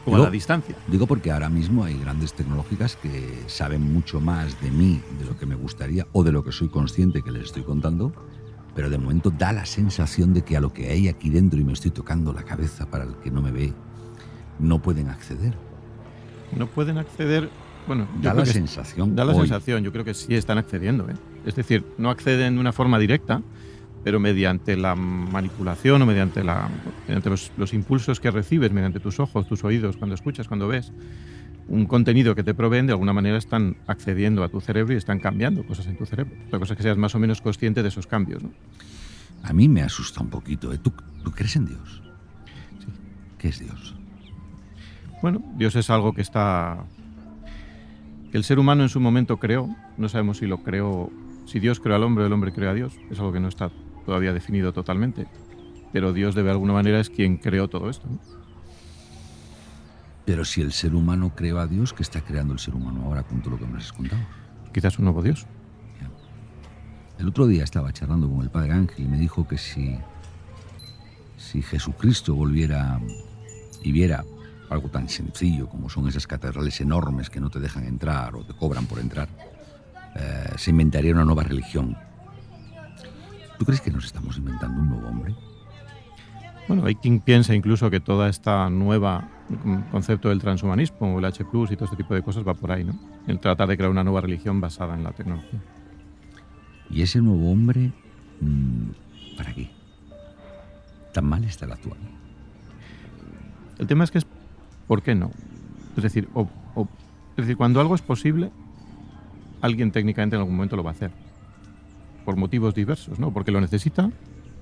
o 0.06 0.16
a 0.16 0.20
la 0.20 0.30
distancia. 0.30 0.76
Digo 0.88 1.06
porque 1.06 1.32
ahora 1.32 1.50
mismo 1.50 1.84
hay 1.84 1.98
grandes 2.00 2.34
tecnológicas 2.34 2.96
que 2.96 3.44
saben 3.48 3.94
mucho 3.94 4.20
más 4.20 4.60
de 4.62 4.72
mí, 4.72 5.02
de 5.20 5.26
lo 5.26 5.38
que 5.38 5.46
me 5.46 5.56
gustaría 5.56 6.08
o 6.12 6.24
de 6.24 6.32
lo 6.32 6.44
que 6.44 6.52
soy 6.52 6.70
consciente 6.70 7.22
que 7.22 7.32
les 7.32 7.44
estoy 7.44 7.64
contando, 7.64 8.12
pero 8.74 8.90
de 8.90 8.98
momento 8.98 9.30
da 9.30 9.52
la 9.52 9.66
sensación 9.66 10.34
de 10.34 10.42
que 10.44 10.58
a 10.58 10.62
lo 10.62 10.74
que 10.74 10.90
hay 10.90 11.08
aquí 11.08 11.30
dentro 11.30 11.60
y 11.60 11.64
me 11.64 11.74
estoy 11.74 11.92
tocando 11.92 12.34
la 12.34 12.44
cabeza 12.44 12.90
para 12.90 13.04
el 13.04 13.16
que 13.18 13.30
no 13.30 13.42
me 13.42 13.52
ve, 13.52 13.74
no 14.60 14.82
pueden 14.82 15.10
acceder. 15.10 15.54
No 16.58 16.68
pueden 16.68 16.98
acceder, 16.98 17.50
bueno, 17.88 18.08
Da 18.22 18.34
la 18.34 18.46
sensación. 18.46 19.16
Da 19.16 19.24
la 19.24 19.34
hoy. 19.34 19.40
sensación, 19.42 19.84
yo 19.84 19.92
creo 19.92 20.04
que 20.04 20.14
sí 20.14 20.36
están 20.36 20.58
accediendo. 20.58 21.10
¿eh? 21.10 21.14
Es 21.46 21.56
decir, 21.56 21.86
no 21.98 22.10
acceden 22.10 22.56
de 22.56 22.60
una 22.60 22.74
forma 22.74 22.98
directa, 23.00 23.42
pero 24.04 24.20
mediante 24.20 24.76
la 24.76 24.95
manipulación 24.95 26.02
o 26.02 26.06
mediante, 26.06 26.43
la, 26.43 26.70
mediante 27.08 27.30
los, 27.30 27.52
los 27.58 27.74
impulsos 27.74 28.20
que 28.20 28.32
recibes, 28.32 28.72
mediante 28.72 28.99
tus 28.99 29.20
ojos, 29.20 29.47
tus 29.47 29.64
oídos, 29.64 29.97
cuando 29.97 30.16
escuchas, 30.16 30.47
cuando 30.47 30.68
ves, 30.68 30.91
un 31.68 31.86
contenido 31.86 32.36
que 32.36 32.43
te 32.43 32.54
proveen, 32.54 32.88
de 32.88 32.93
alguna 32.93 33.14
manera 33.14 33.38
están 33.38 33.78
accediendo 33.88 34.43
a 34.43 34.49
tu 34.49 34.60
cerebro 34.60 34.93
y 34.93 34.97
están 34.97 35.20
cambiando 35.20 35.64
cosas 35.66 35.88
en 35.88 35.97
tu 35.97 36.06
cerebro. 36.06 36.36
La 36.52 36.60
cosa 36.60 36.74
es 36.74 36.78
que 36.78 36.84
seas 36.84 36.97
más 36.97 37.16
o 37.16 37.20
menos 37.20 37.41
consciente 37.41 37.82
de 37.82 37.89
esos 37.89 38.08
cambios. 38.08 38.43
¿no? 38.43 38.52
A 39.43 39.54
mí 39.54 39.70
me 39.70 39.82
asusta 39.82 40.22
un 40.22 40.30
poquito. 40.30 40.74
¿eh? 40.74 40.78
¿Tú, 40.78 40.91
tú 41.24 41.32
crees 41.32 41.56
en 41.56 41.68
Dios? 41.68 42.04
Sí. 42.80 42.88
¿Qué 43.38 43.47
es 43.49 43.60
Dios? 43.60 43.95
Bueno, 45.22 45.41
Dios 45.56 45.76
es 45.76 45.89
algo 45.89 46.14
que 46.14 46.22
está. 46.22 46.84
que 48.32 48.38
el 48.38 48.43
ser 48.43 48.60
humano 48.60 48.84
en 48.84 48.89
su 48.89 48.99
momento 48.99 49.38
creó. 49.38 49.74
No 49.97 50.10
sabemos 50.10 50.39
si 50.39 50.47
lo 50.47 50.64
creó. 50.64 51.10
Si 51.45 51.60
Dios 51.60 51.80
creó 51.80 51.95
al 51.95 52.04
hombre 52.04 52.26
el 52.26 52.34
hombre 52.34 52.52
creó 52.52 52.72
a 52.72 52.74
Dios. 52.74 52.93
Es 53.10 53.20
algo 53.20 53.32
que 53.32 53.39
no 53.39 53.47
está 53.47 53.72
todavía 54.06 54.34
definido 54.34 54.74
totalmente. 54.74 55.28
Pero 55.91 56.14
Dios, 56.14 56.36
de 56.36 56.49
alguna 56.49 56.74
manera, 56.74 56.99
es 56.99 57.10
quien 57.10 57.38
creó 57.38 57.68
todo 57.68 57.89
esto. 57.89 58.08
¿no? 58.10 58.20
Pero 60.26 60.45
si 60.45 60.62
el 60.62 60.72
ser 60.72 60.95
humano 60.95 61.34
creó 61.36 61.60
a 61.60 61.68
Dios, 61.68 61.93
¿qué 61.93 62.04
está 62.04 62.22
creando 62.22 62.54
el 62.54 62.60
ser 62.60 62.76
humano 62.76 63.04
ahora 63.06 63.24
con 63.24 63.41
todo 63.41 63.52
lo 63.52 63.60
que 63.60 63.66
me 63.66 63.78
has 63.78 63.91
contado? 63.91 64.22
Quizás 64.74 64.97
un 64.99 65.06
nuevo 65.06 65.22
Dios. 65.22 65.45
El 67.20 67.28
otro 67.28 67.45
día 67.45 67.64
estaba 67.64 67.91
charlando 67.91 68.30
con 68.30 68.41
el 68.41 68.49
padre 68.49 68.72
Ángel 68.72 69.06
y 69.06 69.08
me 69.08 69.18
dijo 69.18 69.47
que 69.47 69.58
si, 69.58 69.95
si 71.38 71.62
Jesucristo 71.62 72.34
volviera 72.34 72.99
y 73.84 73.91
viera 73.91 74.24
algo 74.70 74.89
tan 74.89 75.10
sencillo 75.10 75.68
como 75.68 75.89
son 75.89 76.08
esas 76.08 76.26
catedrales 76.26 76.80
enormes 76.82 77.30
que 77.30 77.39
no 77.39 77.49
te 77.49 77.60
dejan 77.60 77.84
entrar 77.84 78.36
o 78.36 78.43
te 78.43 78.54
cobran 78.54 78.86
por 78.88 78.99
entrar, 78.99 79.28
eh, 80.16 80.54
se 80.58 80.72
inventaría 80.72 81.14
una 81.14 81.26
nueva 81.26 81.43
religión. 81.43 81.97
¿Tú 83.62 83.66
crees 83.66 83.82
que 83.82 83.91
nos 83.91 84.05
estamos 84.05 84.39
inventando 84.39 84.82
un 84.82 84.89
nuevo 84.89 85.07
hombre? 85.07 85.36
Bueno, 86.68 86.84
hay 86.84 86.95
quien 86.95 87.20
piensa 87.20 87.53
incluso 87.53 87.91
que 87.91 87.99
toda 87.99 88.28
esta 88.28 88.68
nueva 88.72 89.30
mm, 89.49 89.91
concepto 89.91 90.30
del 90.30 90.39
transhumanismo, 90.41 91.20
el 91.20 91.26
H+, 91.26 91.43
y 91.43 91.76
todo 91.76 91.86
este 91.86 91.95
tipo 91.95 92.16
de 92.16 92.24
cosas 92.24 92.43
va 92.43 92.55
por 92.55 92.72
ahí, 92.72 92.84
¿no? 92.84 92.95
El 93.28 93.39
tratar 93.39 93.68
de 93.70 93.78
crear 93.78 93.91
una 93.91 94.03
nueva 94.03 94.22
religión 94.22 94.59
basada 94.62 94.95
en 94.95 95.03
la 95.03 95.12
tecnología. 95.12 95.59
Y 96.89 97.03
ese 97.03 97.22
nuevo 97.22 97.51
hombre, 97.51 97.91
mm, 98.39 99.38
¿para 99.38 99.53
qué? 99.53 99.70
¿Tan 101.14 101.26
mal 101.26 101.43
está 101.43 101.66
el 101.66 101.74
actual? 101.74 101.99
El 103.78 103.86
tema 103.86 104.05
es 104.05 104.09
que 104.09 104.18
es 104.18 104.26
¿por 104.88 105.03
qué 105.03 105.14
no? 105.14 105.30
Es 105.97 106.01
decir, 106.01 106.28
o- 106.34 106.49
o- 106.74 106.88
es 107.38 107.45
decir, 107.45 107.57
cuando 107.57 107.80
algo 107.80 107.93
es 107.93 108.01
posible, 108.01 108.49
alguien 109.62 109.91
técnicamente 109.91 110.36
en 110.36 110.39
algún 110.39 110.55
momento 110.55 110.76
lo 110.76 110.84
va 110.84 110.89
a 110.89 110.93
hacer. 110.93 111.21
Por 112.26 112.36
motivos 112.36 112.74
diversos, 112.74 113.20
¿no? 113.20 113.32
Porque 113.32 113.52
lo 113.52 113.62
necesita 113.62 114.12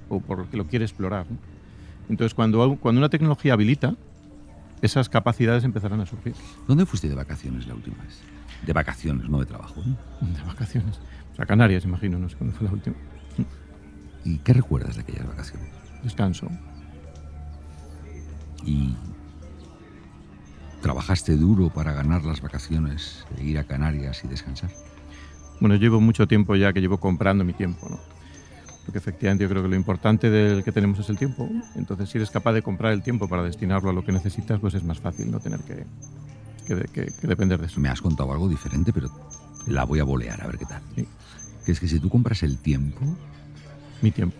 o 0.09 0.19
porque 0.19 0.57
lo 0.57 0.67
quiere 0.67 0.85
explorar. 0.85 1.25
¿no? 1.29 1.37
Entonces, 2.09 2.33
cuando, 2.33 2.77
cuando 2.77 2.99
una 2.99 3.09
tecnología 3.09 3.53
habilita, 3.53 3.95
esas 4.81 5.09
capacidades 5.09 5.63
empezarán 5.63 6.01
a 6.01 6.05
surgir. 6.05 6.33
¿Dónde 6.67 6.85
fuiste 6.85 7.07
de 7.07 7.15
vacaciones 7.15 7.67
la 7.67 7.75
última 7.75 8.01
vez? 8.03 8.21
De 8.65 8.73
vacaciones, 8.73 9.29
no 9.29 9.39
de 9.39 9.45
trabajo. 9.45 9.81
¿eh? 9.81 10.25
De 10.25 10.43
vacaciones. 10.43 10.99
Sea, 11.35 11.45
Canarias, 11.45 11.85
imagino, 11.85 12.17
no 12.17 12.29
sé 12.29 12.35
cuándo 12.35 12.55
fue 12.55 12.67
la 12.67 12.73
última. 12.73 12.95
¿Y 14.25 14.37
qué 14.39 14.53
recuerdas 14.53 14.95
de 14.95 15.01
aquellas 15.01 15.27
vacaciones? 15.27 15.69
Descanso. 16.03 16.47
¿Y 18.65 18.95
trabajaste 20.81 21.35
duro 21.35 21.69
para 21.69 21.93
ganar 21.93 22.23
las 22.23 22.41
vacaciones, 22.41 23.25
e 23.37 23.43
ir 23.43 23.59
a 23.59 23.63
Canarias 23.63 24.23
y 24.23 24.27
descansar? 24.27 24.71
Bueno, 25.59 25.75
llevo 25.75 25.99
mucho 25.99 26.27
tiempo 26.27 26.55
ya 26.55 26.71
que 26.73 26.81
llevo 26.81 26.99
comprando 26.99 27.43
mi 27.43 27.53
tiempo, 27.53 27.87
¿no? 27.89 27.99
Porque 28.85 28.97
efectivamente 28.97 29.43
yo 29.43 29.49
creo 29.49 29.61
que 29.61 29.69
lo 29.69 29.75
importante 29.75 30.29
del 30.29 30.63
que 30.63 30.71
tenemos 30.71 30.97
es 30.99 31.09
el 31.09 31.17
tiempo. 31.17 31.47
Entonces, 31.75 32.09
si 32.09 32.17
eres 32.17 32.31
capaz 32.31 32.53
de 32.53 32.61
comprar 32.61 32.93
el 32.93 33.03
tiempo 33.03 33.27
para 33.27 33.43
destinarlo 33.43 33.89
a 33.89 33.93
lo 33.93 34.03
que 34.03 34.11
necesitas, 34.11 34.59
pues 34.59 34.73
es 34.73 34.83
más 34.83 34.99
fácil 34.99 35.29
no 35.29 35.39
tener 35.39 35.59
que, 35.61 35.85
que, 36.65 36.75
de- 36.75 36.85
que- 36.85 37.11
que 37.19 37.27
depender 37.27 37.59
de 37.59 37.67
eso. 37.67 37.79
Me 37.79 37.89
has 37.89 38.01
contado 38.01 38.31
algo 38.31 38.47
diferente, 38.49 38.91
pero 38.91 39.09
la 39.67 39.83
voy 39.83 39.99
a 39.99 40.03
bolear 40.05 40.41
a 40.41 40.47
ver 40.47 40.57
qué 40.57 40.65
tal. 40.65 40.81
Sí. 40.95 41.05
Que 41.65 41.71
es 41.73 41.79
que 41.79 41.87
si 41.87 41.99
tú 41.99 42.09
compras 42.09 42.41
el 42.41 42.57
tiempo, 42.57 43.01
Mi 44.01 44.09
tiempo. 44.11 44.37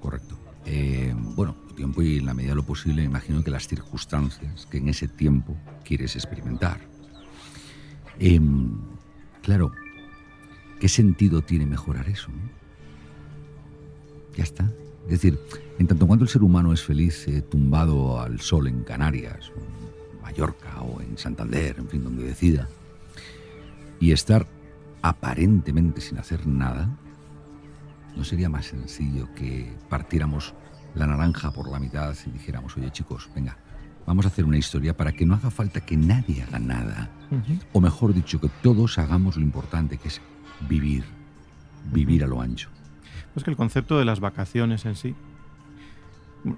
correcto, 0.00 0.36
eh, 0.66 1.12
bueno, 1.34 1.56
tu 1.66 1.74
tiempo 1.74 2.00
y 2.02 2.18
en 2.18 2.26
la 2.26 2.34
medida 2.34 2.50
de 2.50 2.56
lo 2.56 2.62
posible, 2.62 3.02
imagino 3.02 3.42
que 3.42 3.50
las 3.50 3.66
circunstancias 3.66 4.66
que 4.70 4.78
en 4.78 4.90
ese 4.90 5.08
tiempo 5.08 5.56
quieres 5.82 6.14
experimentar. 6.14 6.78
Em, 8.20 8.70
claro, 9.42 9.72
¿qué 10.78 10.88
sentido 10.88 11.42
tiene 11.42 11.66
mejorar 11.66 12.08
eso? 12.08 12.28
no? 12.28 12.58
Ya 14.36 14.44
está. 14.44 14.70
Es 15.04 15.12
decir, 15.12 15.38
en 15.78 15.86
tanto 15.86 16.06
cuanto 16.06 16.24
el 16.24 16.28
ser 16.28 16.42
humano 16.42 16.72
es 16.72 16.82
feliz 16.82 17.26
eh, 17.28 17.42
tumbado 17.42 18.20
al 18.20 18.40
sol 18.40 18.68
en 18.68 18.84
Canarias, 18.84 19.50
o 19.56 19.58
en 19.58 20.22
Mallorca 20.22 20.82
o 20.82 21.00
en 21.00 21.16
Santander, 21.16 21.76
en 21.78 21.88
fin, 21.88 22.04
donde 22.04 22.24
decida, 22.24 22.68
y 24.00 24.12
estar 24.12 24.46
aparentemente 25.02 26.00
sin 26.00 26.18
hacer 26.18 26.46
nada, 26.46 26.88
¿no 28.16 28.24
sería 28.24 28.48
más 28.48 28.66
sencillo 28.66 29.32
que 29.34 29.72
partiéramos 29.88 30.54
la 30.94 31.06
naranja 31.06 31.50
por 31.52 31.70
la 31.70 31.78
mitad 31.78 32.14
y 32.26 32.30
dijéramos, 32.30 32.76
oye 32.76 32.90
chicos, 32.90 33.30
venga, 33.34 33.56
vamos 34.06 34.24
a 34.26 34.28
hacer 34.28 34.44
una 34.44 34.58
historia 34.58 34.96
para 34.96 35.12
que 35.12 35.24
no 35.24 35.34
haga 35.34 35.50
falta 35.50 35.80
que 35.80 35.96
nadie 35.96 36.42
haga 36.42 36.58
nada? 36.58 37.10
O 37.72 37.80
mejor 37.80 38.12
dicho, 38.14 38.40
que 38.40 38.50
todos 38.62 38.98
hagamos 38.98 39.36
lo 39.36 39.42
importante, 39.42 39.96
que 39.96 40.08
es 40.08 40.20
vivir, 40.68 41.04
vivir 41.92 42.24
a 42.24 42.26
lo 42.26 42.40
ancho. 42.40 42.70
Es 43.36 43.44
que 43.44 43.50
el 43.50 43.56
concepto 43.56 43.98
de 43.98 44.04
las 44.04 44.20
vacaciones 44.20 44.84
en 44.84 44.96
sí, 44.96 45.14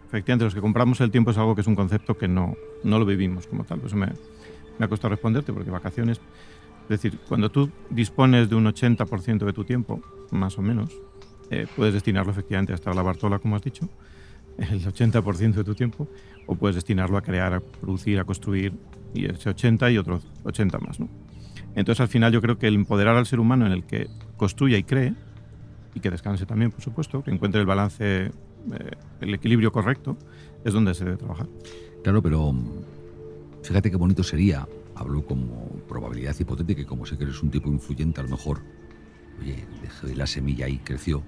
efectivamente, 0.06 0.44
los 0.44 0.54
que 0.54 0.60
compramos 0.60 1.00
el 1.00 1.10
tiempo 1.10 1.30
es 1.30 1.38
algo 1.38 1.54
que 1.54 1.60
es 1.60 1.66
un 1.66 1.74
concepto 1.74 2.16
que 2.16 2.28
no, 2.28 2.54
no 2.84 2.98
lo 2.98 3.04
vivimos 3.04 3.46
como 3.46 3.64
tal. 3.64 3.80
Pues 3.80 3.94
me, 3.94 4.06
me 4.78 4.86
ha 4.86 4.88
costado 4.88 5.10
responderte 5.10 5.52
porque 5.52 5.70
vacaciones, 5.70 6.20
es 6.84 6.88
decir, 6.88 7.18
cuando 7.28 7.50
tú 7.50 7.70
dispones 7.90 8.48
de 8.48 8.56
un 8.56 8.64
80% 8.64 9.44
de 9.44 9.52
tu 9.52 9.64
tiempo, 9.64 10.00
más 10.30 10.58
o 10.58 10.62
menos, 10.62 10.90
eh, 11.50 11.66
puedes 11.76 11.94
destinarlo 11.94 12.32
efectivamente 12.32 12.72
a 12.72 12.76
estar 12.76 12.92
a 12.92 12.96
la 12.96 13.02
Bartola, 13.02 13.38
como 13.38 13.56
has 13.56 13.62
dicho, 13.62 13.88
el 14.58 14.82
80% 14.82 15.54
de 15.54 15.64
tu 15.64 15.74
tiempo, 15.74 16.08
o 16.46 16.54
puedes 16.54 16.76
destinarlo 16.76 17.16
a 17.16 17.22
crear, 17.22 17.52
a 17.52 17.60
producir, 17.60 18.18
a 18.18 18.24
construir, 18.24 18.72
y 19.12 19.26
ese 19.26 19.50
80 19.50 19.90
y 19.90 19.98
otros 19.98 20.26
80 20.44 20.78
más, 20.78 21.00
¿no? 21.00 21.08
Entonces, 21.74 22.00
al 22.00 22.08
final, 22.08 22.32
yo 22.32 22.40
creo 22.40 22.58
que 22.58 22.66
el 22.66 22.74
empoderar 22.74 23.16
al 23.16 23.26
ser 23.26 23.40
humano 23.40 23.66
en 23.66 23.72
el 23.72 23.84
que 23.84 24.08
construya 24.36 24.76
y 24.76 24.82
cree, 24.82 25.14
y 25.94 26.00
que 26.00 26.10
descanse 26.10 26.46
también, 26.46 26.70
por 26.70 26.82
supuesto, 26.82 27.22
que 27.22 27.30
encuentre 27.30 27.60
el 27.60 27.66
balance, 27.66 28.26
eh, 28.26 28.30
el 29.20 29.34
equilibrio 29.34 29.72
correcto, 29.72 30.16
es 30.64 30.72
donde 30.72 30.94
se 30.94 31.04
debe 31.04 31.16
trabajar. 31.16 31.48
Claro, 32.02 32.22
pero 32.22 32.52
mm, 32.52 32.82
fíjate 33.62 33.90
qué 33.90 33.96
bonito 33.96 34.22
sería, 34.22 34.66
hablo 34.94 35.24
como 35.24 35.68
probabilidad 35.88 36.34
hipotética 36.38 36.82
y 36.82 36.84
como 36.84 37.06
sé 37.06 37.16
que 37.16 37.24
eres 37.24 37.42
un 37.42 37.50
tipo 37.50 37.68
influyente, 37.68 38.20
a 38.20 38.24
lo 38.24 38.30
mejor, 38.30 38.60
oye, 39.40 39.64
dejé 39.82 40.14
la 40.14 40.26
semilla 40.26 40.66
ahí, 40.66 40.78
creció. 40.78 41.22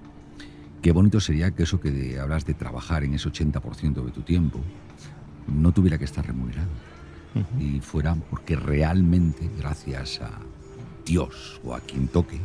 Qué 0.81 0.91
bonito 0.91 1.19
sería 1.19 1.51
que 1.51 1.63
eso 1.63 1.79
que 1.79 2.19
hablas 2.19 2.45
de 2.45 2.53
trabajar 2.53 3.03
en 3.03 3.13
ese 3.13 3.29
80% 3.29 4.03
de 4.03 4.11
tu 4.11 4.21
tiempo 4.21 4.59
no 5.47 5.71
tuviera 5.71 5.97
que 5.97 6.05
estar 6.05 6.25
remunerado 6.25 6.69
y 7.59 7.79
fuera 7.79 8.15
porque 8.29 8.55
realmente, 8.55 9.49
gracias 9.57 10.21
a 10.21 10.31
Dios 11.05 11.59
o 11.63 11.73
a 11.73 11.79
quien 11.79 12.07
toque, 12.07 12.39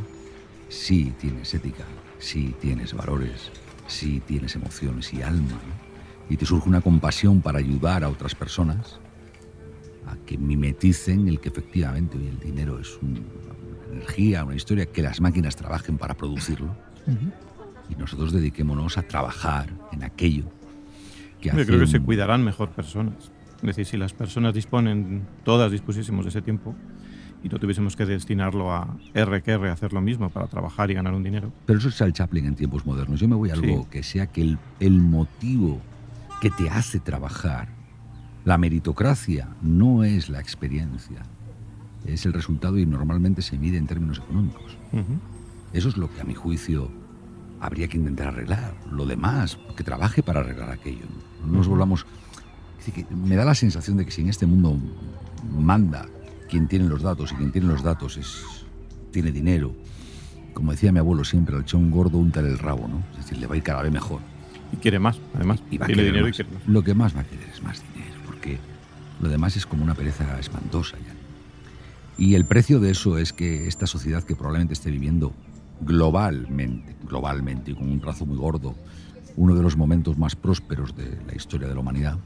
sí 0.67 1.13
tienes 1.19 1.53
ética, 1.53 1.83
sí 2.19 2.55
tienes 2.59 2.93
valores, 2.93 3.51
sí 3.87 4.21
tienes 4.25 4.55
emociones 4.55 5.13
y 5.13 5.21
alma, 5.21 5.47
¿no? 5.51 5.89
y 6.29 6.37
te 6.37 6.45
surge 6.45 6.69
una 6.69 6.81
compasión 6.81 7.41
para 7.41 7.59
ayudar 7.59 8.03
a 8.03 8.09
otras 8.09 8.35
personas 8.35 8.99
a 10.07 10.15
que 10.25 10.37
mimeticen 10.37 11.27
el 11.27 11.39
que 11.39 11.49
efectivamente 11.49 12.17
hoy 12.17 12.27
el 12.27 12.39
dinero 12.39 12.79
es 12.79 12.97
un- 13.01 13.25
una 13.89 13.93
energía, 13.95 14.43
una 14.43 14.55
historia, 14.55 14.85
que 14.85 15.01
las 15.01 15.21
máquinas 15.21 15.55
trabajen 15.55 15.97
para 15.97 16.13
producirlo 16.15 16.75
y 17.89 17.95
nosotros 17.95 18.31
dediquémonos 18.31 18.97
a 18.99 19.01
trabajar 19.03 19.67
en 19.91 20.03
aquello 20.03 20.43
que 21.41 21.49
Yo 21.49 21.65
creo 21.65 21.79
que 21.79 21.87
se 21.87 21.99
cuidarán 21.99 22.43
mejor 22.43 22.69
personas. 22.69 23.31
Es 23.61 23.75
decir, 23.75 23.85
si 23.85 23.97
las 23.97 24.13
personas 24.13 24.53
disponen, 24.53 25.23
todas 25.43 25.71
dispusiésemos 25.71 26.25
de 26.25 26.29
ese 26.29 26.41
tiempo 26.41 26.75
y 27.43 27.49
no 27.49 27.57
tuviésemos 27.59 27.95
que 27.95 28.05
destinarlo 28.05 28.71
a 28.73 28.97
R 29.13 29.41
que 29.43 29.51
R, 29.51 29.69
a 29.69 29.73
hacer 29.73 29.93
lo 29.93 30.01
mismo 30.01 30.29
para 30.29 30.47
trabajar 30.47 30.91
y 30.91 30.93
ganar 30.93 31.13
un 31.13 31.23
dinero. 31.23 31.51
Pero 31.65 31.79
eso 31.79 31.89
es 31.89 32.01
al 32.01 32.13
Chaplin 32.13 32.45
en 32.45 32.55
tiempos 32.55 32.85
modernos. 32.85 33.19
Yo 33.19 33.27
me 33.27 33.35
voy 33.35 33.49
a 33.49 33.53
algo 33.53 33.83
Sí. 33.83 33.87
que 33.91 34.03
sea 34.03 34.27
que 34.27 34.41
el, 34.41 34.57
el 34.79 34.99
motivo 35.01 35.79
que 36.41 36.49
te 36.51 36.69
hace 36.69 36.99
trabajar, 36.99 37.67
la 38.45 38.57
meritocracia, 38.57 39.49
no 39.61 40.03
es 40.05 40.29
la 40.29 40.39
experiencia, 40.39 41.23
es 42.05 42.25
el 42.25 42.31
resultado 42.33 42.77
y 42.77 42.85
normalmente 42.85 43.41
se 43.41 43.57
mide 43.57 43.77
en 43.77 43.87
términos 43.87 44.19
económicos. 44.19 44.77
Eso 45.73 45.89
es 45.89 45.97
lo 45.97 46.09
que 46.13 46.21
a 46.21 46.23
mi 46.23 46.33
juicio 46.33 46.89
habría 47.59 47.89
que 47.89 47.97
intentar 47.97 48.29
arreglar. 48.29 48.73
Lo 48.89 49.05
demás, 49.05 49.59
que 49.75 49.83
trabaje 49.83 50.23
para 50.23 50.39
arreglar 50.39 50.71
aquello. 50.71 51.05
No 51.45 51.57
nos 51.57 51.67
volvamos... 51.67 52.05
que 52.91 53.05
me 53.13 53.35
da 53.35 53.45
la 53.45 53.55
sensación 53.55 53.97
de 53.97 54.05
que 54.05 54.11
si 54.11 54.21
en 54.21 54.29
este 54.29 54.45
mundo 54.45 54.77
manda 55.51 56.07
quien 56.49 56.67
tiene 56.67 56.87
los 56.87 57.01
datos 57.01 57.31
y 57.31 57.35
quien 57.35 57.51
tiene 57.51 57.67
los 57.67 57.83
datos 57.83 58.17
es, 58.17 58.65
tiene 59.11 59.31
dinero, 59.31 59.73
como 60.53 60.71
decía 60.71 60.91
mi 60.91 60.99
abuelo 60.99 61.23
siempre, 61.23 61.55
al 61.55 61.65
chón 61.65 61.91
gordo 61.91 62.17
unta 62.17 62.39
el 62.39 62.57
rabo, 62.57 62.87
¿no? 62.87 63.03
Es 63.11 63.17
decir, 63.25 63.37
le 63.37 63.47
va 63.47 63.53
a 63.53 63.57
ir 63.57 63.63
cada 63.63 63.81
vez 63.83 63.91
mejor. 63.91 64.19
Y 64.71 64.77
quiere 64.77 64.99
más, 64.99 65.19
además. 65.35 65.61
Y 65.71 65.77
va 65.77 65.85
a 65.85 65.87
tiene 65.87 66.01
querer 66.01 66.13
dinero 66.13 66.27
más. 66.27 66.39
y 66.39 66.43
quiere 66.43 66.51
más. 66.57 66.67
Lo 66.67 66.83
que 66.83 66.93
más 66.93 67.15
va 67.15 67.21
a 67.21 67.23
querer 67.23 67.49
es 67.49 67.63
más 67.63 67.83
dinero, 67.93 68.15
porque 68.25 68.57
lo 69.21 69.29
demás 69.29 69.55
es 69.55 69.65
como 69.65 69.83
una 69.83 69.95
pereza 69.95 70.39
espantosa 70.39 70.97
ya. 70.97 71.13
Y 72.17 72.35
el 72.35 72.45
precio 72.45 72.79
de 72.79 72.91
eso 72.91 73.17
es 73.17 73.31
que 73.31 73.67
esta 73.67 73.87
sociedad 73.87 74.23
que 74.23 74.35
probablemente 74.35 74.73
esté 74.73 74.91
viviendo 74.91 75.33
globalmente, 75.81 76.95
globalmente 77.07 77.71
y 77.71 77.75
con 77.75 77.89
un 77.89 78.01
trazo 78.01 78.25
muy 78.25 78.35
gordo, 78.37 78.75
uno 79.37 79.55
de 79.55 79.63
los 79.63 79.77
momentos 79.77 80.17
más 80.17 80.35
prósperos 80.35 80.95
de 80.95 81.17
la 81.25 81.35
historia 81.35 81.69
de 81.69 81.73
la 81.73 81.79
humanidad, 81.79 82.17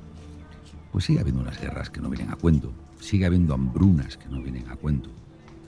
pues 0.93 1.05
sigue 1.05 1.19
habiendo 1.19 1.41
unas 1.41 1.59
guerras 1.59 1.89
que 1.89 1.99
no 1.99 2.09
vienen 2.09 2.29
a 2.29 2.35
cuento, 2.35 2.71
sigue 2.99 3.25
habiendo 3.25 3.55
hambrunas 3.55 4.15
que 4.15 4.29
no 4.29 4.41
vienen 4.43 4.69
a 4.69 4.75
cuento, 4.75 5.09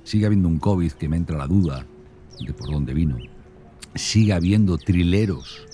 sigue 0.04 0.28
habiendo 0.28 0.48
un 0.48 0.60
COVID 0.60 0.92
que 0.94 1.10
me 1.10 1.18
entra 1.18 1.36
la 1.36 1.48
duda 1.48 1.84
de 2.40 2.54
por 2.54 2.70
dónde 2.70 2.94
vino, 2.94 3.18
sigue 3.96 4.34
habiendo 4.34 4.78
trileros 4.78 5.66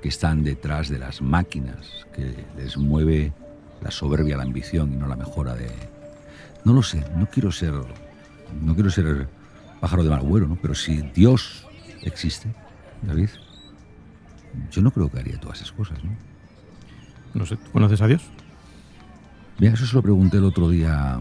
que 0.00 0.08
están 0.08 0.44
detrás 0.44 0.88
de 0.88 1.00
las 1.00 1.20
máquinas 1.20 2.06
que 2.14 2.46
les 2.56 2.76
mueve 2.76 3.32
la 3.82 3.90
soberbia, 3.90 4.36
la 4.36 4.44
ambición 4.44 4.92
y 4.92 4.96
no 4.96 5.08
la 5.08 5.16
mejora 5.16 5.56
de... 5.56 5.68
No 6.64 6.72
lo 6.72 6.84
sé, 6.84 7.04
no 7.16 7.26
quiero 7.26 7.50
ser, 7.50 7.74
no 8.62 8.74
quiero 8.74 8.90
ser 8.90 9.28
pájaro 9.80 10.04
de 10.04 10.10
mal 10.10 10.20
agüero, 10.20 10.46
¿no? 10.46 10.56
Pero 10.62 10.76
si 10.76 11.02
Dios 11.12 11.66
existe, 12.02 12.54
David, 13.02 13.30
yo 14.70 14.80
no 14.80 14.92
creo 14.92 15.10
que 15.10 15.18
haría 15.18 15.40
todas 15.40 15.58
esas 15.58 15.72
cosas, 15.72 16.04
¿no? 16.04 16.12
No 17.34 17.46
sé, 17.46 17.56
¿tú 17.56 17.72
conoces 17.72 18.00
a 18.00 18.06
Dios? 18.06 18.22
Mira, 19.62 19.74
eso 19.74 19.86
se 19.86 19.94
lo 19.94 20.02
pregunté 20.02 20.38
el 20.38 20.44
otro 20.44 20.68
día, 20.70 21.20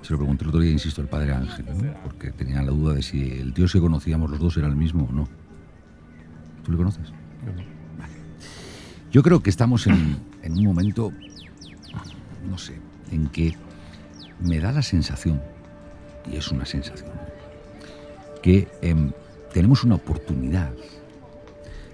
se 0.00 0.12
lo 0.14 0.16
pregunté 0.20 0.44
el 0.44 0.48
otro 0.48 0.62
día, 0.62 0.72
insisto, 0.72 1.02
al 1.02 1.08
padre 1.08 1.34
Ángel, 1.34 1.66
¿no? 1.66 1.92
porque 2.02 2.30
tenía 2.30 2.62
la 2.62 2.72
duda 2.72 2.94
de 2.94 3.02
si 3.02 3.30
el 3.30 3.52
Dios 3.52 3.74
que 3.74 3.78
conocíamos 3.78 4.30
los 4.30 4.40
dos 4.40 4.56
era 4.56 4.68
el 4.68 4.74
mismo 4.74 5.04
o 5.04 5.12
no. 5.12 5.28
¿Tú 6.64 6.72
le 6.72 6.78
conoces? 6.78 7.12
Yo 9.10 9.22
creo 9.22 9.42
que 9.42 9.50
estamos 9.50 9.86
en, 9.86 10.16
en 10.42 10.52
un 10.56 10.64
momento, 10.64 11.12
no 12.48 12.56
sé, 12.56 12.80
en 13.10 13.26
que 13.26 13.54
me 14.40 14.58
da 14.58 14.72
la 14.72 14.80
sensación, 14.80 15.38
y 16.32 16.36
es 16.36 16.50
una 16.50 16.64
sensación, 16.64 17.10
que 18.42 18.66
em, 18.80 19.12
tenemos 19.52 19.84
una 19.84 19.96
oportunidad. 19.96 20.72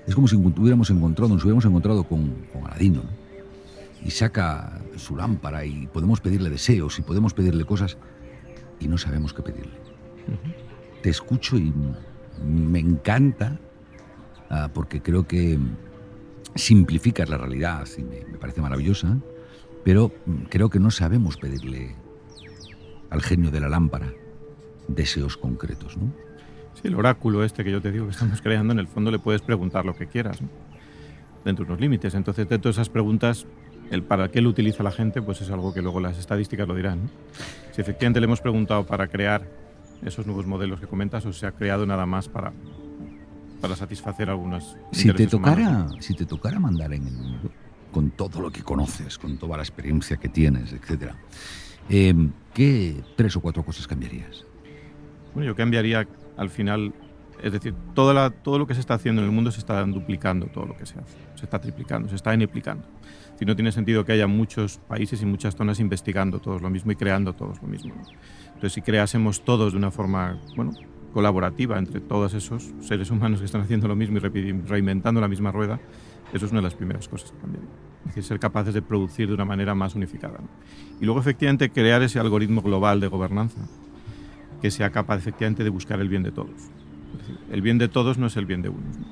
Es 0.07 0.15
como 0.15 0.29
si 0.29 0.37
hubiéramos 0.37 0.89
encontrado, 0.91 1.35
nos 1.35 1.43
hubiéramos 1.43 1.65
encontrado 1.65 2.05
con, 2.05 2.47
con 2.53 2.65
Aladino, 2.65 3.03
¿no? 3.03 3.18
Y 4.05 4.11
saca 4.11 4.81
su 4.97 5.17
lámpara 5.17 5.65
y 5.65 5.87
podemos 5.87 6.21
pedirle 6.21 6.51
deseos 6.51 6.99
y 6.99 7.03
podemos 7.03 7.35
pedirle 7.35 7.65
cosas 7.65 7.99
y 8.81 8.89
no 8.89 8.99
sabemos 8.99 9.33
qué 9.33 9.43
pedirle. 9.43 9.79
Te 11.03 11.11
escucho 11.11 11.57
y 11.57 11.73
me 12.45 12.79
encanta 12.79 13.59
ah, 14.51 14.71
porque 14.73 15.03
creo 15.03 15.27
que 15.27 15.59
simplificas 16.55 17.29
la 17.29 17.39
realidad 17.39 17.87
y 17.97 18.03
me, 18.03 18.25
me 18.25 18.39
parece 18.39 18.61
maravillosa, 18.61 19.17
pero 19.85 20.13
creo 20.49 20.71
que 20.71 20.79
no 20.79 20.91
sabemos 20.91 21.37
pedirle 21.37 21.97
al 23.11 23.23
genio 23.23 23.51
de 23.51 23.61
la 23.61 23.69
lámpara 23.69 24.13
deseos 24.87 25.37
concretos, 25.37 25.97
¿no? 25.97 26.13
Sí, 26.75 26.89
el 26.89 26.95
oráculo 26.95 27.43
este 27.43 27.65
que 27.65 27.73
yo 27.73 27.83
te 27.83 27.91
digo 27.91 28.07
que 28.07 28.13
estamos 28.13 28.41
creando, 28.41 28.73
en 28.73 28.79
el 28.79 28.87
fondo 28.87 29.11
le 29.11 29.19
puedes 29.19 29.43
preguntar 29.43 29.85
lo 29.85 29.97
que 29.97 30.07
quieras, 30.07 30.41
¿no? 30.41 30.49
dentro 31.45 31.65
de 31.65 31.73
unos 31.73 31.81
límites. 31.81 32.15
Entonces, 32.15 32.49
de 32.49 32.59
todas 32.59 32.77
esas 32.77 32.89
preguntas, 32.89 33.47
el 33.91 34.03
para 34.03 34.31
qué 34.31 34.41
lo 34.41 34.51
utiliza 34.51 34.83
la 34.83 34.91
gente, 34.91 35.23
pues 35.23 35.41
es 35.41 35.51
algo 35.51 35.73
que 35.73 35.83
luego 35.83 36.01
las 36.01 36.19
estadísticas 36.19 36.69
lo 36.69 36.75
dirán. 36.75 37.05
¿no? 37.05 37.11
Si 37.73 37.81
efectivamente 37.81 38.21
le 38.21 38.27
hemos 38.27 38.41
preguntado 38.41 38.85
para 38.87 39.09
crear 39.09 39.47
esos 40.05 40.27
nuevos 40.27 40.47
modelos 40.47 40.81
que 40.81 40.87
comentas, 40.87 41.25
o 41.27 41.33
se 41.33 41.47
ha 41.47 41.53
creado 41.53 41.87
nada 41.87 42.07
más 42.07 42.29
para, 42.29 42.53
para 43.61 43.77
satisfacer 43.77 44.31
algunos 44.31 44.77
Si 44.93 45.13
te, 45.13 45.25
humanos, 45.25 45.31
tocara, 45.31 45.71
¿no? 45.71 46.03
si 46.03 46.15
te 46.15 46.27
tocara 46.27 46.59
mandar 46.59 46.93
en 46.93 47.07
el 47.07 47.15
mundo, 47.15 47.51
con 47.91 48.11
todo 48.11 48.41
lo 48.41 48.51
que 48.51 48.63
conoces, 48.63 49.19
con 49.19 49.39
toda 49.39 49.57
la 49.57 49.63
experiencia 49.63 50.17
que 50.17 50.29
tienes, 50.29 50.73
etc., 50.73 51.13
eh, 51.91 52.15
¿qué 52.53 52.97
tres 53.17 53.35
o 53.37 53.41
cuatro 53.41 53.65
cosas 53.65 53.87
cambiarías? 53.87 54.45
Bueno, 55.35 55.47
yo 55.47 55.57
cambiaría 55.57 56.07
al 56.37 56.51
final, 56.51 56.93
es 57.43 57.53
decir, 57.53 57.75
todo 57.95 58.59
lo 58.59 58.67
que 58.67 58.75
se 58.75 58.81
está 58.81 58.95
haciendo 58.95 59.23
en 59.23 59.29
el 59.29 59.35
mundo 59.35 59.51
se 59.51 59.61
está 59.61 59.83
duplicando, 59.85 60.47
todo 60.47 60.67
lo 60.67 60.77
que 60.77 60.87
se 60.87 60.99
hace, 60.99 61.17
se 61.35 61.45
está 61.45 61.61
triplicando, 61.61 62.09
se 62.09 62.17
está 62.17 62.35
eniplicando. 62.35 62.87
Si 63.39 63.45
no 63.45 63.55
tiene 63.55 63.71
sentido 63.71 64.05
que 64.05 64.13
haya 64.13 64.27
muchos 64.27 64.79
países 64.79 65.23
y 65.23 65.27
muchas 65.27 65.55
zonas 65.55 65.79
investigando 65.79 66.41
todos 66.41 66.61
lo 66.61 66.71
mismo 66.71 66.93
y 66.93 66.97
creando 66.97 67.35
todos 67.35 67.63
lo 67.63 67.69
mismo. 67.69 67.95
Entonces, 68.47 68.73
si 68.73 68.83
creásemos 68.83 69.45
todos 69.45 69.73
de 69.73 69.79
una 69.79 69.91
forma, 69.91 70.41
bueno, 70.57 70.73
colaborativa 71.13 71.79
entre 71.79 72.01
todos 72.01 72.35
esos 72.35 72.73
seres 72.81 73.11
humanos 73.11 73.39
que 73.39 73.47
están 73.47 73.61
haciendo 73.61 73.89
lo 73.89 73.97
mismo 73.97 74.19
y 74.19 74.21
reinventando 74.21 75.21
la 75.21 75.29
misma 75.29 75.53
rueda, 75.53 75.81
eso 76.33 76.47
es 76.47 76.53
una 76.53 76.61
de 76.61 76.65
las 76.65 76.75
primeras 76.75 77.09
cosas 77.09 77.31
que 77.31 77.39
cambian. 77.39 77.65
Es 78.01 78.07
decir, 78.09 78.25
ser 78.25 78.41
capaces 78.41 78.75
de 78.75 78.83
producir 78.83 79.29
de 79.29 79.35
una 79.35 79.45
manera 79.45 79.75
más 79.75 79.95
unificada. 79.95 80.41
Y 81.01 81.05
luego, 81.05 81.21
efectivamente, 81.21 81.71
crear 81.71 82.03
ese 82.03 82.19
algoritmo 82.19 82.61
global 82.63 83.01
de 83.01 83.07
gobernanza 83.07 83.61
que 84.61 84.71
sea 84.71 84.91
capaz 84.91 85.19
efectivamente 85.19 85.63
de 85.63 85.71
buscar 85.71 86.01
el 86.01 86.09
bien 86.09 86.25
de 86.25 86.33
todos. 86.33 86.71
El 87.51 87.63
bien 87.63 87.79
de 87.79 87.89
todos 87.89 88.19
no 88.19 88.27
es 88.27 88.37
el 88.37 88.47
bien 88.47 88.63
de 88.63 88.69
unos. 88.69 88.97
¿no? 88.97 89.07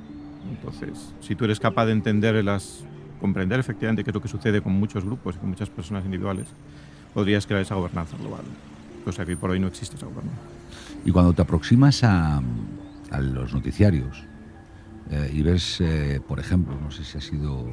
Entonces, 0.51 1.15
si 1.21 1.35
tú 1.35 1.45
eres 1.45 1.61
capaz 1.61 1.87
de 1.87 1.93
entender 1.93 2.43
las, 2.45 2.85
comprender 3.21 3.61
efectivamente 3.61 4.05
qué 4.05 4.11
es 4.11 4.15
lo 4.15 4.23
que 4.23 4.29
sucede 4.29 4.61
con 4.61 4.73
muchos 4.73 5.05
grupos 5.05 5.37
y 5.37 5.39
con 5.39 5.49
muchas 5.49 5.71
personas 5.71 6.05
individuales, 6.05 6.47
podrías 7.15 7.47
crear 7.47 7.63
esa 7.63 7.75
gobernanza 7.75 8.17
global. 8.17 8.43
Cosa 9.05 9.25
que 9.25 9.37
por 9.37 9.51
hoy 9.51 9.61
no 9.61 9.69
existe 9.69 9.97
esa 9.97 10.07
gobernanza. 10.07 10.41
Y 11.05 11.11
cuando 11.11 11.33
te 11.33 11.43
aproximas 11.43 12.03
a, 12.05 12.43
los 13.21 13.55
noticiarios 13.55 14.25
eh, 15.11 15.31
y 15.33 15.43
ves, 15.43 15.81
eh, 15.81 16.21
por 16.27 16.41
ejemplo, 16.41 16.77
no 16.81 16.91
sé 16.91 17.05
si 17.05 17.17
ha 17.17 17.21
sido 17.21 17.65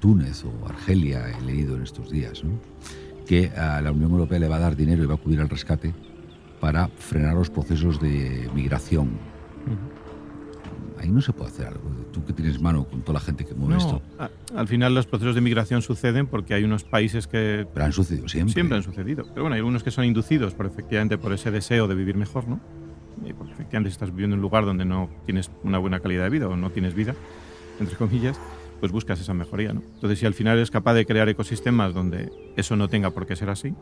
Túnez 0.00 0.44
o 0.44 0.66
Argelia, 0.66 1.30
he 1.30 1.42
leído 1.42 1.76
en 1.76 1.82
estos 1.82 2.10
días, 2.10 2.42
que 3.26 3.50
a 3.50 3.80
la 3.82 3.92
Unión 3.92 4.12
Europea 4.12 4.38
le 4.38 4.48
va 4.48 4.56
a 4.56 4.60
dar 4.60 4.76
dinero 4.76 5.02
y 5.02 5.06
va 5.06 5.14
a 5.14 5.16
acudir 5.16 5.40
al 5.40 5.48
rescate 5.48 5.94
para 6.60 6.88
frenar 6.88 7.34
los 7.34 7.50
procesos 7.50 8.00
de 8.00 8.48
migración. 8.54 9.35
Ahí 10.98 11.10
no 11.10 11.20
se 11.20 11.32
puede 11.32 11.50
hacer 11.50 11.66
algo. 11.66 11.90
Tú 12.12 12.24
que 12.24 12.32
tienes 12.32 12.60
mano 12.60 12.84
con 12.84 13.02
toda 13.02 13.14
la 13.14 13.20
gente 13.20 13.44
que 13.44 13.54
mueve 13.54 13.76
esto. 13.76 14.00
a- 14.18 14.30
al 14.56 14.66
final 14.66 14.94
los 14.94 15.06
procesos 15.06 15.34
de 15.34 15.40
migración 15.42 15.82
suceden 15.82 16.26
porque 16.26 16.54
hay 16.54 16.64
unos 16.64 16.84
países 16.84 17.26
que 17.26 17.66
Pero 17.72 17.84
han 17.84 17.92
sucedido 17.92 18.28
siempre. 18.28 18.54
Siempre 18.54 18.76
han 18.78 18.82
sucedido. 18.82 19.24
Pero 19.24 19.42
bueno, 19.42 19.54
hay 19.54 19.58
algunos 19.58 19.82
que 19.82 19.90
son 19.90 20.04
inducidos 20.06 20.54
por 20.54 20.64
efectivamente 20.66 21.18
por 21.18 21.32
ese 21.34 21.50
deseo 21.50 21.86
de 21.86 21.94
vivir 21.94 22.16
mejor, 22.16 22.48
¿no? 22.48 22.60
Y 23.24 23.32
porque 23.34 23.52
efectivamente 23.52 23.90
si 23.90 23.94
estás 23.94 24.10
viviendo 24.10 24.34
en 24.34 24.38
un 24.38 24.42
lugar 24.42 24.64
donde 24.64 24.84
no 24.86 25.10
tienes 25.26 25.50
una 25.62 25.78
buena 25.78 26.00
calidad 26.00 26.24
de 26.24 26.30
vida 26.30 26.48
o 26.48 26.56
no 26.56 26.70
tienes 26.70 26.94
vida, 26.94 27.14
entre 27.78 27.96
comillas, 27.96 28.38
pues 28.80 28.90
buscas 28.92 29.20
esa 29.20 29.34
mejoría, 29.34 29.72
¿no? 29.74 29.82
Entonces, 29.94 30.18
si 30.18 30.26
al 30.26 30.34
final 30.34 30.56
eres 30.58 30.70
capaz 30.70 30.94
de 30.94 31.04
crear 31.06 31.28
ecosistemas 31.28 31.92
donde 31.94 32.30
eso 32.56 32.76
no 32.76 32.88
tenga 32.88 33.10
por 33.10 33.26
qué 33.26 33.36
ser 33.36 33.48
así, 33.50 33.74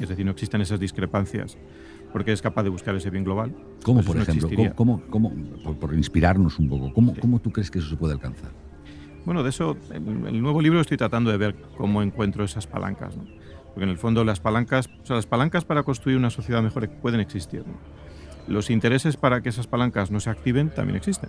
es 0.00 0.08
decir, 0.08 0.24
no 0.24 0.30
existen 0.32 0.60
esas 0.60 0.78
discrepancias, 0.80 1.56
porque 2.12 2.30
eres 2.30 2.42
capaz 2.42 2.62
de 2.62 2.70
buscar 2.70 2.94
ese 2.94 3.10
bien 3.10 3.24
global. 3.24 3.54
¿Cómo, 3.82 3.96
pues 3.98 4.06
por 4.06 4.16
no 4.16 4.22
ejemplo? 4.22 4.46
existiría. 4.46 4.74
¿Cómo, 4.74 5.02
cómo- 5.10 5.32
por, 5.62 5.76
por 5.76 5.94
inspirarnos 5.94 6.58
un 6.58 6.68
poco, 6.68 6.92
¿cómo, 6.92 7.14
¿cómo 7.20 7.38
tú 7.40 7.50
crees 7.52 7.70
que 7.70 7.78
eso 7.78 7.88
se 7.88 7.96
puede 7.96 8.14
alcanzar? 8.14 8.50
Bueno, 9.24 9.42
de 9.42 9.50
eso, 9.50 9.76
en 9.90 10.26
el 10.26 10.40
nuevo 10.40 10.62
libro 10.62 10.80
estoy 10.80 10.96
tratando 10.96 11.30
de 11.30 11.36
ver 11.36 11.54
cómo 11.76 12.02
encuentro 12.02 12.44
esas 12.44 12.66
palancas, 12.66 13.16
¿no? 13.16 13.24
Porque 13.74 13.84
en 13.84 13.90
el 13.90 13.98
fondo 13.98 14.24
las 14.24 14.40
palancas, 14.40 14.88
o 15.02 15.06
sea, 15.06 15.16
las 15.16 15.26
palancas 15.26 15.64
para 15.64 15.82
construir 15.82 16.16
una 16.16 16.30
sociedad 16.30 16.62
mejor 16.62 16.88
pueden 16.88 17.20
existir, 17.20 17.62
¿no? 17.66 17.74
Los 18.46 18.70
intereses 18.70 19.16
para 19.18 19.42
que 19.42 19.50
esas 19.50 19.66
palancas 19.66 20.10
no 20.10 20.20
se 20.20 20.30
activen 20.30 20.70
también 20.70 20.96
existen. 20.96 21.28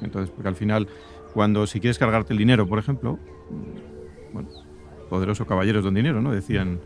Entonces, 0.00 0.30
porque 0.34 0.48
al 0.48 0.54
final, 0.54 0.86
cuando 1.34 1.66
si 1.66 1.80
quieres 1.80 1.98
cargarte 1.98 2.32
el 2.32 2.38
dinero, 2.38 2.68
por 2.68 2.78
ejemplo, 2.78 3.18
mm, 3.50 4.32
bueno, 4.34 4.48
poderoso 5.10 5.44
caballeros 5.44 5.82
don 5.82 5.94
dinero, 5.94 6.22
¿no? 6.22 6.30
Decían. 6.32 6.80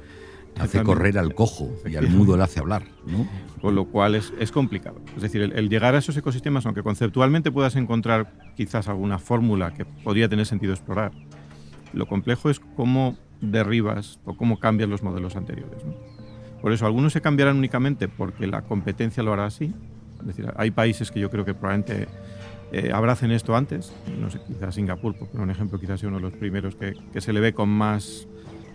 Hace 0.58 0.82
correr 0.82 1.18
al 1.18 1.34
cojo 1.34 1.70
y 1.86 1.96
al 1.96 2.08
mudo 2.08 2.36
le 2.36 2.42
hace 2.42 2.60
hablar, 2.60 2.84
¿no? 3.06 3.28
con 3.60 3.74
lo 3.74 3.86
cual 3.86 4.14
es, 4.14 4.32
es 4.38 4.52
complicado. 4.52 5.00
Es 5.16 5.22
decir, 5.22 5.42
el, 5.42 5.52
el 5.52 5.68
llegar 5.68 5.94
a 5.94 5.98
esos 5.98 6.16
ecosistemas, 6.16 6.64
aunque 6.66 6.82
conceptualmente 6.82 7.50
puedas 7.50 7.76
encontrar 7.76 8.32
quizás 8.56 8.88
alguna 8.88 9.18
fórmula 9.18 9.74
que 9.74 9.84
podría 9.84 10.28
tener 10.28 10.46
sentido 10.46 10.72
explorar, 10.72 11.12
lo 11.92 12.06
complejo 12.06 12.50
es 12.50 12.60
cómo 12.60 13.16
derribas 13.40 14.20
o 14.24 14.36
cómo 14.36 14.58
cambias 14.58 14.88
los 14.88 15.02
modelos 15.02 15.36
anteriores. 15.36 15.84
¿no? 15.84 15.94
Por 16.60 16.72
eso, 16.72 16.86
algunos 16.86 17.12
se 17.12 17.20
cambiarán 17.20 17.56
únicamente 17.58 18.08
porque 18.08 18.46
la 18.46 18.62
competencia 18.62 19.22
lo 19.22 19.32
hará 19.32 19.46
así. 19.46 19.72
Es 20.20 20.26
decir, 20.26 20.50
hay 20.56 20.70
países 20.70 21.10
que 21.10 21.20
yo 21.20 21.30
creo 21.30 21.44
que 21.44 21.54
probablemente 21.54 22.08
eh, 22.72 22.90
abracen 22.92 23.30
esto 23.30 23.54
antes. 23.54 23.92
No 24.18 24.30
sé, 24.30 24.40
quizás 24.46 24.74
Singapur, 24.74 25.14
por 25.14 25.40
un 25.40 25.50
ejemplo, 25.50 25.78
quizás 25.78 26.00
sea 26.00 26.08
uno 26.08 26.18
de 26.18 26.24
los 26.24 26.32
primeros 26.32 26.74
que, 26.74 26.94
que 27.12 27.20
se 27.20 27.32
le 27.32 27.40
ve 27.40 27.52
con 27.52 27.68
más, 27.68 28.26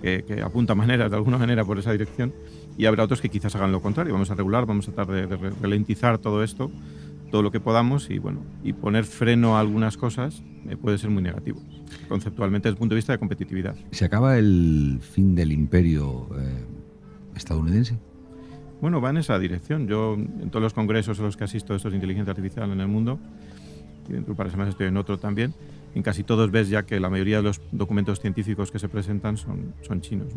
que, 0.02 0.24
que 0.24 0.42
apunta 0.42 0.76
maneras, 0.76 1.10
de 1.10 1.18
alguna 1.18 1.38
manera, 1.38 1.64
por 1.66 1.80
esa 1.80 1.92
dirección. 1.92 2.34
Y 2.78 2.86
habrá 2.86 3.04
otros 3.04 3.22
que 3.22 3.30
quizás 3.30 3.56
hagan 3.56 3.72
lo 3.72 3.82
contrario. 3.82 4.14
Vamos 4.14 4.32
a 4.32 4.36
regular, 4.36 4.66
vamos 4.66 4.88
a 4.88 4.92
tratar 4.92 5.28
de, 5.28 5.52
ralentizar 5.62 6.18
todo 6.18 6.44
esto 6.44 6.72
todo 7.32 7.44
lo 7.44 7.52
que 7.52 7.62
podamos 7.62 8.10
y 8.10 8.20
bueno 8.20 8.42
y 8.62 8.74
poner 8.74 9.06
freno 9.06 9.56
a 9.56 9.62
algunas 9.62 9.96
cosas 9.96 10.44
eh, 10.68 10.76
puede 10.76 10.98
ser 10.98 11.10
muy 11.10 11.24
negativo 11.24 11.62
conceptualmente 12.10 12.68
desde 12.68 12.76
el 12.76 12.78
punto 12.78 12.94
de 12.94 12.98
vista 12.98 13.14
de 13.14 13.20
competitividad. 13.20 13.76
¿Se 13.92 14.04
acaba 14.04 14.38
el 14.38 15.00
fin 15.02 15.34
del 15.34 15.54
imperio 15.54 16.28
eh, 16.38 16.66
estadounidense? 17.36 17.98
Bueno, 18.82 19.00
va 19.00 19.12
en 19.12 19.18
esa 19.18 19.38
dirección. 19.38 19.88
Yo 19.88 20.16
en 20.16 20.50
todos 20.50 20.64
los 20.64 20.74
congresos 20.74 21.20
a 21.20 21.24
los 21.24 21.38
que 21.38 21.44
asisto 21.44 21.74
de 21.74 21.78
estos 21.78 21.92
de 21.92 21.98
inteligencia 21.98 22.32
artificial 22.32 22.72
en 22.72 22.82
el 22.82 22.88
mundo, 22.88 23.20
y 24.10 24.14
dentro 24.14 24.26
de 24.26 24.32
un 24.32 24.38
par 24.38 24.48
de 24.48 24.52
semanas 24.52 24.74
estoy 24.74 24.88
en 24.88 24.98
otro 24.98 25.20
también, 25.20 25.54
en 25.94 26.04
casi 26.04 26.24
todos 26.24 26.52
ves 26.52 26.70
ya 26.70 26.84
que 26.84 27.00
la 27.00 27.10
mayoría 27.10 27.38
de 27.38 27.44
los 27.44 27.62
documentos 27.72 28.20
científicos 28.20 28.72
que 28.72 28.80
se 28.80 28.88
presentan 28.88 29.38
son, 29.38 29.74
son 29.82 30.02
chinos. 30.02 30.34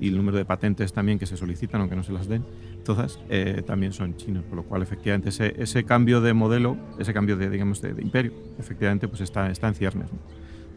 Y 0.00 0.08
el 0.08 0.16
número 0.16 0.38
de 0.38 0.44
patentes 0.44 0.92
también 0.92 1.18
que 1.18 1.26
se 1.26 1.36
solicitan, 1.36 1.80
aunque 1.80 1.96
no 1.96 2.02
se 2.02 2.12
las 2.12 2.28
den, 2.28 2.44
todas 2.84 3.18
eh, 3.28 3.62
también 3.66 3.92
son 3.92 4.16
chinos. 4.16 4.44
Por 4.44 4.56
lo 4.56 4.62
cual, 4.64 4.82
efectivamente, 4.82 5.30
ese, 5.30 5.54
ese 5.60 5.84
cambio 5.84 6.20
de 6.20 6.32
modelo, 6.34 6.76
ese 6.98 7.12
cambio 7.12 7.36
de, 7.36 7.50
digamos, 7.50 7.80
de, 7.82 7.90
imperio, 8.00 8.32
efectivamente, 8.58 9.08
pues 9.08 9.20
está, 9.20 9.50
está 9.50 9.68
en 9.68 9.74
ciernes. 9.74 10.08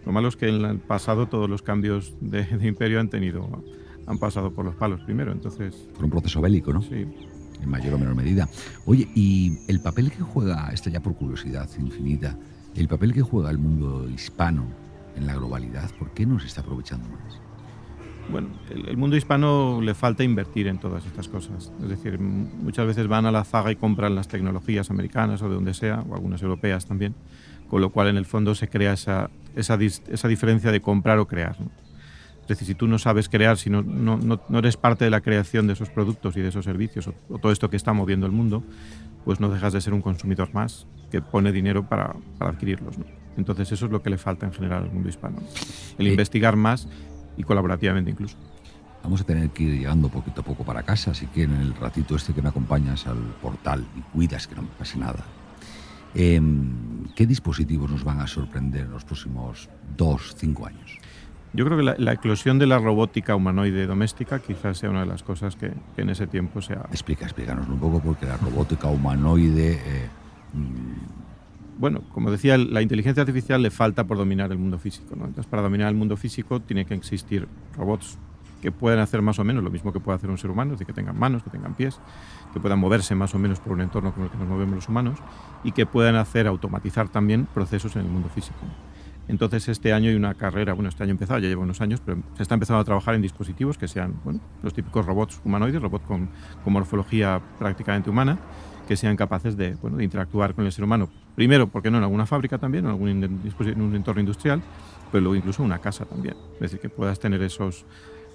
Lo 0.05 0.11
malo 0.11 0.27
es 0.27 0.35
que 0.35 0.47
en 0.47 0.63
el 0.63 0.79
pasado 0.79 1.27
todos 1.27 1.49
los 1.49 1.61
cambios 1.61 2.13
de, 2.19 2.47
imperio 2.61 2.99
han 2.99 3.09
tenido, 3.09 3.63
han 4.07 4.17
pasado 4.17 4.51
por 4.53 4.65
los 4.65 4.75
palos 4.75 5.01
primero, 5.01 5.31
entonces... 5.31 5.75
Por 5.95 6.05
un 6.05 6.11
proceso 6.11 6.41
bélico, 6.41 6.73
¿no? 6.73 6.81
Sí. 6.81 7.05
En 7.61 7.69
mayor 7.69 7.93
o 7.93 7.97
menor 7.97 8.15
medida. 8.15 8.49
Oye, 8.85 9.07
¿y 9.15 9.57
el 9.67 9.79
papel 9.79 10.11
que 10.11 10.21
juega, 10.21 10.69
esto 10.73 10.89
ya 10.89 10.99
por 10.99 11.15
curiosidad 11.15 11.69
infinita, 11.79 12.37
el 12.75 12.87
papel 12.87 13.13
que 13.13 13.21
juega 13.21 13.49
el 13.49 13.57
mundo 13.57 14.09
hispano 14.09 14.65
en 15.15 15.27
la 15.27 15.35
globalidad, 15.35 15.89
¿por 15.97 16.11
qué 16.11 16.25
no 16.25 16.39
se 16.39 16.47
está 16.47 16.61
aprovechando 16.61 17.07
más? 17.09 17.39
Bueno, 18.29 18.49
el, 18.69 18.97
mundo 18.97 19.15
hispano 19.15 19.79
le 19.81 19.93
falta 19.93 20.23
invertir 20.23 20.67
en 20.67 20.79
todas 20.79 21.05
estas 21.05 21.27
cosas. 21.27 21.71
Es 21.81 21.89
decir, 21.89 22.19
muchas 22.19 22.87
veces 22.87 23.07
van 23.07 23.25
a 23.25 23.31
la 23.31 23.43
zaga 23.43 23.71
y 23.71 23.75
compran 23.75 24.15
las 24.15 24.27
tecnologías 24.27 24.89
americanas 24.89 25.41
o 25.41 25.49
de 25.49 25.55
donde 25.55 25.73
sea, 25.73 26.03
o 26.09 26.15
algunas 26.15 26.41
europeas 26.41 26.85
también, 26.85 27.13
con 27.69 27.81
lo 27.81 27.91
cual 27.91 28.07
en 28.07 28.17
el 28.17 28.25
fondo 28.25 28.55
se 28.55 28.67
crea 28.67 28.93
esa, 28.93 29.29
esa, 29.55 29.77
esa 29.81 30.27
diferencia 30.27 30.71
de 30.71 30.81
comprar 30.81 31.19
o 31.19 31.27
crear. 31.27 31.55
Es 32.45 32.49
decir, 32.49 32.67
si 32.67 32.75
tú 32.75 32.87
no 32.87 32.99
sabes 32.99 33.27
crear, 33.27 33.57
si 33.57 33.71
no, 33.71 33.81
no, 33.81 34.17
no, 34.17 34.59
eres 34.59 34.77
parte 34.77 35.03
de 35.03 35.09
la 35.09 35.21
creación 35.21 35.65
de 35.65 35.73
esos 35.73 35.89
productos 35.89 36.37
y 36.37 36.41
de 36.41 36.49
esos 36.49 36.63
servicios, 36.63 37.07
o, 37.07 37.39
todo 37.39 37.51
esto 37.51 37.71
que 37.71 37.75
está 37.75 37.91
moviendo 37.91 38.27
el 38.27 38.31
mundo, 38.31 38.63
pues 39.25 39.39
no 39.39 39.49
dejas 39.49 39.73
de 39.73 39.81
ser 39.81 39.93
un 39.93 40.01
consumidor 40.01 40.53
más 40.53 40.87
que 41.11 41.21
pone 41.21 41.51
dinero 41.51 41.89
para, 41.89 42.15
para 42.37 42.51
adquirirlos. 42.51 42.95
Entonces 43.35 43.71
eso 43.71 43.87
es 43.87 43.91
lo 43.91 44.01
que 44.01 44.09
le 44.09 44.17
falta 44.17 44.45
en 44.45 44.53
general 44.53 44.83
al 44.83 44.91
mundo 44.91 45.09
hispano. 45.09 45.39
El 45.97 46.07
investigar 46.07 46.55
más 46.55 46.87
y 47.35 47.43
colaborativamente 47.43 48.11
incluso. 48.11 48.37
Vamos 49.03 49.21
a 49.21 49.23
tener 49.23 49.49
que 49.49 49.63
ir 49.63 49.77
llegando 49.77 50.09
poquito 50.09 50.41
a 50.41 50.43
poco 50.43 50.63
para 50.63 50.83
casa, 50.83 51.11
así 51.11 51.27
que 51.27 51.43
en 51.43 51.53
el 51.53 51.75
ratito 51.75 52.15
este 52.15 52.33
que 52.33 52.41
me 52.41 52.49
acompañas 52.49 53.05
al 53.05 53.17
portal 53.41 53.85
y 53.95 54.01
cuidas 54.01 54.47
que 54.47 54.55
no 54.55 54.63
me 54.63 54.69
pase 54.69 54.97
nada. 54.97 55.23
Em, 56.15 57.05
¿Qué 57.15 57.27
dispositivos 57.27 57.91
nos 57.91 58.03
van 58.03 58.19
a 58.19 58.27
sorprender 58.27 58.85
en 58.85 58.91
los 58.91 59.03
próximos 59.03 59.69
dos, 59.95 60.35
cinco 60.37 60.65
años? 60.65 60.97
Yo 61.55 61.65
creo 61.65 61.77
que 61.77 62.01
la, 62.01 62.13
eclosión 62.13 62.59
de 62.59 62.67
la 62.67 62.79
robótica 62.79 63.35
humanoide 63.35 63.87
doméstica 63.87 64.39
quizás 64.39 64.77
sea 64.77 64.89
una 64.89 65.01
de 65.01 65.05
las 65.05 65.23
cosas 65.23 65.55
que, 65.55 65.71
en 65.95 66.09
ese 66.09 66.27
tiempo 66.27 66.61
sea... 66.61 66.85
Explica, 66.91 67.25
explícanos 67.25 67.67
un 67.69 67.79
poco, 67.79 68.01
porque 68.01 68.25
la 68.25 68.37
robótica 68.37 68.87
humanoide... 68.89 69.73
Eh, 69.73 70.09
mm, 70.53 71.77
bueno, 71.77 72.01
como 72.13 72.31
decía, 72.31 72.57
la 72.57 72.81
inteligencia 72.81 73.21
artificial 73.21 73.61
le 73.61 73.69
falta 73.69 74.05
por 74.05 74.17
dominar 74.17 74.51
el 74.51 74.57
mundo 74.57 74.79
físico. 74.79 75.15
¿no? 75.15 75.25
Entonces, 75.25 75.45
para 75.45 75.61
dominar 75.61 75.89
el 75.89 75.95
mundo 75.95 76.17
físico 76.17 76.61
tiene 76.61 76.85
que 76.85 76.93
existir 76.93 77.47
robots 77.77 78.17
que 78.61 78.71
puedan 78.71 78.99
hacer 78.99 79.21
más 79.21 79.37
o 79.39 79.43
menos 79.43 79.63
lo 79.63 79.69
mismo 79.69 79.93
que 79.93 79.99
puede 79.99 80.15
hacer 80.15 80.29
un 80.29 80.37
ser 80.37 80.49
humano, 80.49 80.73
es 80.73 80.79
decir, 80.79 80.87
que 80.87 80.99
tengan 80.99 81.19
manos, 81.19 81.43
que 81.43 81.49
tengan 81.49 81.75
pies, 81.75 81.99
que 82.53 82.59
puedan 82.59 82.79
moverse 82.79 83.13
más 83.13 83.35
o 83.35 83.39
menos 83.39 83.59
por 83.59 83.73
un 83.73 83.81
entorno 83.81 84.13
como 84.13 84.25
el 84.25 84.31
que 84.31 84.37
nos 84.37 84.47
movemos 84.47 84.75
los 84.75 84.89
humanos 84.89 85.19
y 85.63 85.71
que 85.71 85.85
puedan 85.85 86.15
hacer 86.15 86.47
automatizar 86.47 87.09
también 87.09 87.45
procesos 87.45 87.95
en 87.95 88.03
el 88.03 88.07
mundo 88.07 88.29
físico. 88.29 88.57
Entonces 89.27 89.67
este 89.67 89.91
año 89.91 90.09
hay 90.09 90.15
una 90.15 90.35
carrera, 90.35 90.73
bueno, 90.73 90.89
este 90.89 91.03
año 91.03 91.11
empezado, 91.11 91.39
ya 91.39 91.47
lleva 91.47 91.63
unos 91.63 91.81
años, 91.81 92.01
pero 92.05 92.21
se 92.35 92.43
está 92.43 92.53
empezando 92.53 92.79
a 92.79 92.83
trabajar 92.83 93.15
en 93.15 93.21
dispositivos 93.21 93.77
que 93.77 93.87
sean 93.87 94.15
los 94.61 94.73
típicos 94.73 95.05
robots 95.05 95.41
humanoides, 95.43 95.81
robots 95.81 96.05
con, 96.05 96.29
morfología 96.65 97.41
prácticamente 97.57 98.09
humana, 98.09 98.37
que 98.87 98.95
sean 98.95 99.15
capaces 99.15 99.57
de, 99.57 99.75
bueno, 99.75 99.97
de 99.97 100.03
interactuar 100.03 100.53
con 100.53 100.65
el 100.65 100.71
ser 100.71 100.83
humano. 100.83 101.09
Primero, 101.35 101.67
¿por 101.67 101.81
qué 101.81 101.89
no 101.89 101.97
en 101.97 102.03
alguna 102.03 102.27
fábrica 102.27 102.59
también, 102.59 102.85
en, 102.85 102.91
algún 102.91 103.95
entorno 103.95 104.19
industrial, 104.19 104.61
pero 105.11 105.21
luego 105.21 105.35
incluso 105.35 105.63
en 105.63 105.67
una 105.67 105.79
casa 105.79 106.05
también. 106.05 106.35
Es 106.55 106.59
decir, 106.59 106.79
que 106.79 106.89
puedas 106.89 107.19
tener 107.19 107.41
esos, 107.41 107.85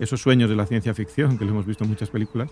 esos 0.01 0.21
sueños 0.21 0.51
de 0.51 0.57
la 0.57 0.67
ciencia 0.67 0.93
ficción, 0.93 1.39
que 1.39 1.45
lo 1.45 1.53
hemos 1.53 1.67
visto 1.67 1.85
en 1.85 1.91
muchas 1.91 2.11
películas, 2.11 2.51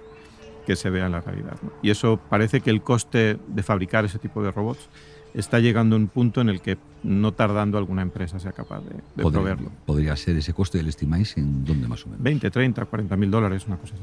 que 0.64 0.76
se 0.76 0.91
vean 0.91 1.07
en 1.07 1.12
la 1.12 1.20
realidad. 1.22 1.57
Y 1.82 1.91
eso 1.91 2.20
parece 2.28 2.61
que 2.61 2.70
el 2.70 2.82
coste 2.82 3.39
de 3.49 3.62
fabricar 3.62 4.05
ese 4.05 4.18
tipo 4.18 4.43
de 4.43 4.53
robots 4.53 4.89
está 5.35 5.61
llegando 5.61 5.97
a 5.97 5.99
un 5.99 6.09
punto 6.09 6.41
en 6.41 6.49
el 6.49 6.61
que 6.61 6.79
no 7.03 7.33
tardando 7.33 7.79
alguna 7.79 8.03
empresa 8.03 8.39
sea 8.39 8.53
capaz 8.53 8.81
de, 8.81 8.97
de 9.22 9.31
proveerlo. 9.31 9.70
¿Podría 9.87 10.16
ser 10.16 10.37
ese 10.37 10.53
coste, 10.53 10.81
el 10.81 10.89
estimáis, 10.89 11.37
en 11.37 11.64
dónde 11.64 11.87
más 11.89 12.05
o 12.05 12.09
menos? 12.09 12.22
20, 12.22 12.51
30, 12.51 12.85
40 12.85 13.16
mil 13.16 13.31
dólares, 13.31 13.64
una 13.66 13.76
cosa 13.76 13.95
así. 13.95 14.03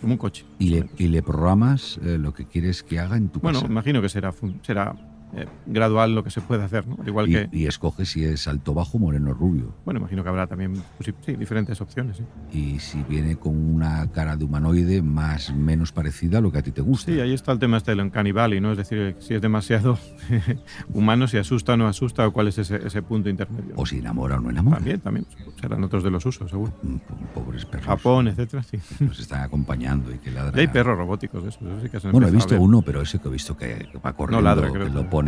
Como 0.00 0.14
un 0.14 0.18
coche. 0.18 0.44
¿Y 0.58 0.70
le, 0.70 0.88
y 0.98 1.08
le 1.08 1.22
programas 1.22 1.98
eh, 2.02 2.18
lo 2.18 2.34
que 2.34 2.44
quieres 2.44 2.82
que 2.82 2.98
haga 2.98 3.16
en 3.16 3.28
tu 3.28 3.40
casa? 3.40 3.60
Bueno, 3.60 3.66
imagino 3.66 4.02
que 4.02 4.08
será, 4.08 4.32
será 4.62 4.94
eh, 5.36 5.46
gradual 5.66 6.14
lo 6.14 6.24
que 6.24 6.30
se 6.30 6.40
puede 6.40 6.64
hacer, 6.64 6.86
¿no? 6.86 6.96
igual 7.06 7.28
y, 7.28 7.32
que... 7.32 7.48
y 7.52 7.66
escoge 7.66 8.06
si 8.06 8.24
es 8.24 8.48
alto, 8.48 8.72
bajo, 8.72 8.98
moreno, 8.98 9.34
rubio. 9.34 9.74
Bueno, 9.84 10.00
imagino 10.00 10.22
que 10.22 10.28
habrá 10.30 10.46
también 10.46 10.82
pues, 10.96 11.14
sí, 11.24 11.36
diferentes 11.36 11.78
opciones. 11.80 12.22
Y 12.52 12.78
si 12.78 13.02
viene 13.02 13.36
con 13.36 13.54
una 13.54 14.10
cara 14.12 14.36
de 14.36 14.44
humanoide 14.44 15.02
más 15.02 15.54
menos 15.54 15.92
parecida 15.92 16.38
a 16.38 16.40
lo 16.40 16.50
que 16.50 16.58
a 16.58 16.62
ti 16.62 16.72
te 16.72 16.80
gusta. 16.80 17.12
Sí, 17.12 17.20
ahí 17.20 17.34
está 17.34 17.52
el 17.52 17.58
tema 17.58 17.76
este 17.76 17.90
del 17.90 18.00
Uncanny 18.00 18.32
¿no? 18.60 18.72
Es 18.72 18.78
decir, 18.78 19.16
si 19.18 19.34
es 19.34 19.42
demasiado 19.42 19.98
humano, 20.94 21.28
si 21.28 21.36
asusta 21.36 21.74
o 21.74 21.76
no 21.76 21.86
asusta, 21.86 22.26
o 22.26 22.32
cuál 22.32 22.48
es 22.48 22.58
ese, 22.58 22.86
ese, 22.86 23.02
punto 23.02 23.28
intermedio. 23.28 23.74
O 23.76 23.84
si 23.84 23.98
enamora 23.98 24.36
o 24.36 24.40
no 24.40 24.50
enamora. 24.50 24.76
También, 24.76 25.00
también. 25.00 25.26
Serán 25.60 25.84
otros 25.84 26.02
de 26.02 26.10
los 26.10 26.24
usos, 26.24 26.50
seguro. 26.50 26.72
Mm, 26.82 26.96
pobres 27.34 27.64
perros. 27.66 27.86
Japón, 27.86 28.28
etcétera, 28.28 28.62
sí. 28.62 28.78
Nos 29.00 29.18
están 29.20 29.42
acompañando 29.42 30.12
y 30.12 30.18
que 30.18 30.30
ladran. 30.30 30.58
hay 30.58 30.68
perros 30.68 30.96
robóticos, 30.96 31.44
eso, 31.44 31.58
eso 31.60 31.80
sí 31.82 31.88
que 31.88 31.98
Bueno, 32.10 32.28
he 32.28 32.30
visto 32.30 32.58
uno, 32.60 32.82
pero 32.82 33.02
ese 33.02 33.18
que 33.18 33.28
he 33.28 33.30
visto 33.30 33.56
que 33.56 33.88
va 34.04 34.12
corriendo, 34.14 34.42
no 34.42 34.54
ladra, 34.54 34.72
que 34.72 34.90
lo 34.90 35.08
pone 35.08 35.25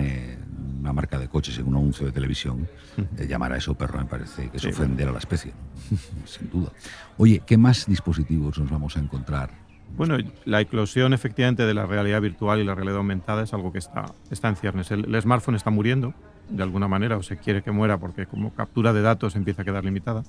una 0.80 0.92
marca 0.92 1.18
de 1.18 1.28
coches 1.28 1.58
en 1.58 1.66
un 1.66 1.76
anuncio 1.76 2.06
de 2.06 2.12
televisión, 2.12 2.68
de 2.96 3.26
llamar 3.26 3.52
a 3.52 3.56
eso 3.56 3.74
perro 3.74 3.98
me 3.98 4.06
parece 4.06 4.48
que 4.48 4.56
es 4.56 4.64
ofender 4.64 5.08
a 5.08 5.12
la 5.12 5.18
especie, 5.18 5.52
sin 6.24 6.50
duda. 6.50 6.70
Oye, 7.16 7.42
¿qué 7.46 7.56
más 7.56 7.86
dispositivos 7.86 8.58
nos 8.58 8.70
vamos 8.70 8.96
a 8.96 9.00
encontrar? 9.00 9.50
Bueno, 9.96 10.16
la 10.44 10.60
eclosión 10.60 11.12
efectivamente 11.12 11.64
de 11.64 11.74
la 11.74 11.86
realidad 11.86 12.20
virtual 12.20 12.60
y 12.60 12.64
la 12.64 12.74
realidad 12.74 12.98
aumentada 12.98 13.42
es 13.42 13.52
algo 13.54 13.72
que 13.72 13.78
está, 13.78 14.06
está 14.30 14.48
en 14.48 14.56
ciernes. 14.56 14.90
El, 14.90 15.20
smartphone 15.20 15.56
está 15.56 15.70
muriendo 15.70 16.14
de 16.48 16.62
alguna 16.62 16.88
manera 16.88 17.16
o 17.16 17.22
se 17.22 17.36
quiere 17.36 17.62
que 17.62 17.70
muera 17.70 17.98
porque 17.98 18.26
como 18.26 18.52
captura 18.54 18.92
de 18.92 19.02
datos 19.02 19.34
empieza 19.34 19.62
a 19.62 19.64
quedar 19.64 19.84
limitada, 19.84 20.22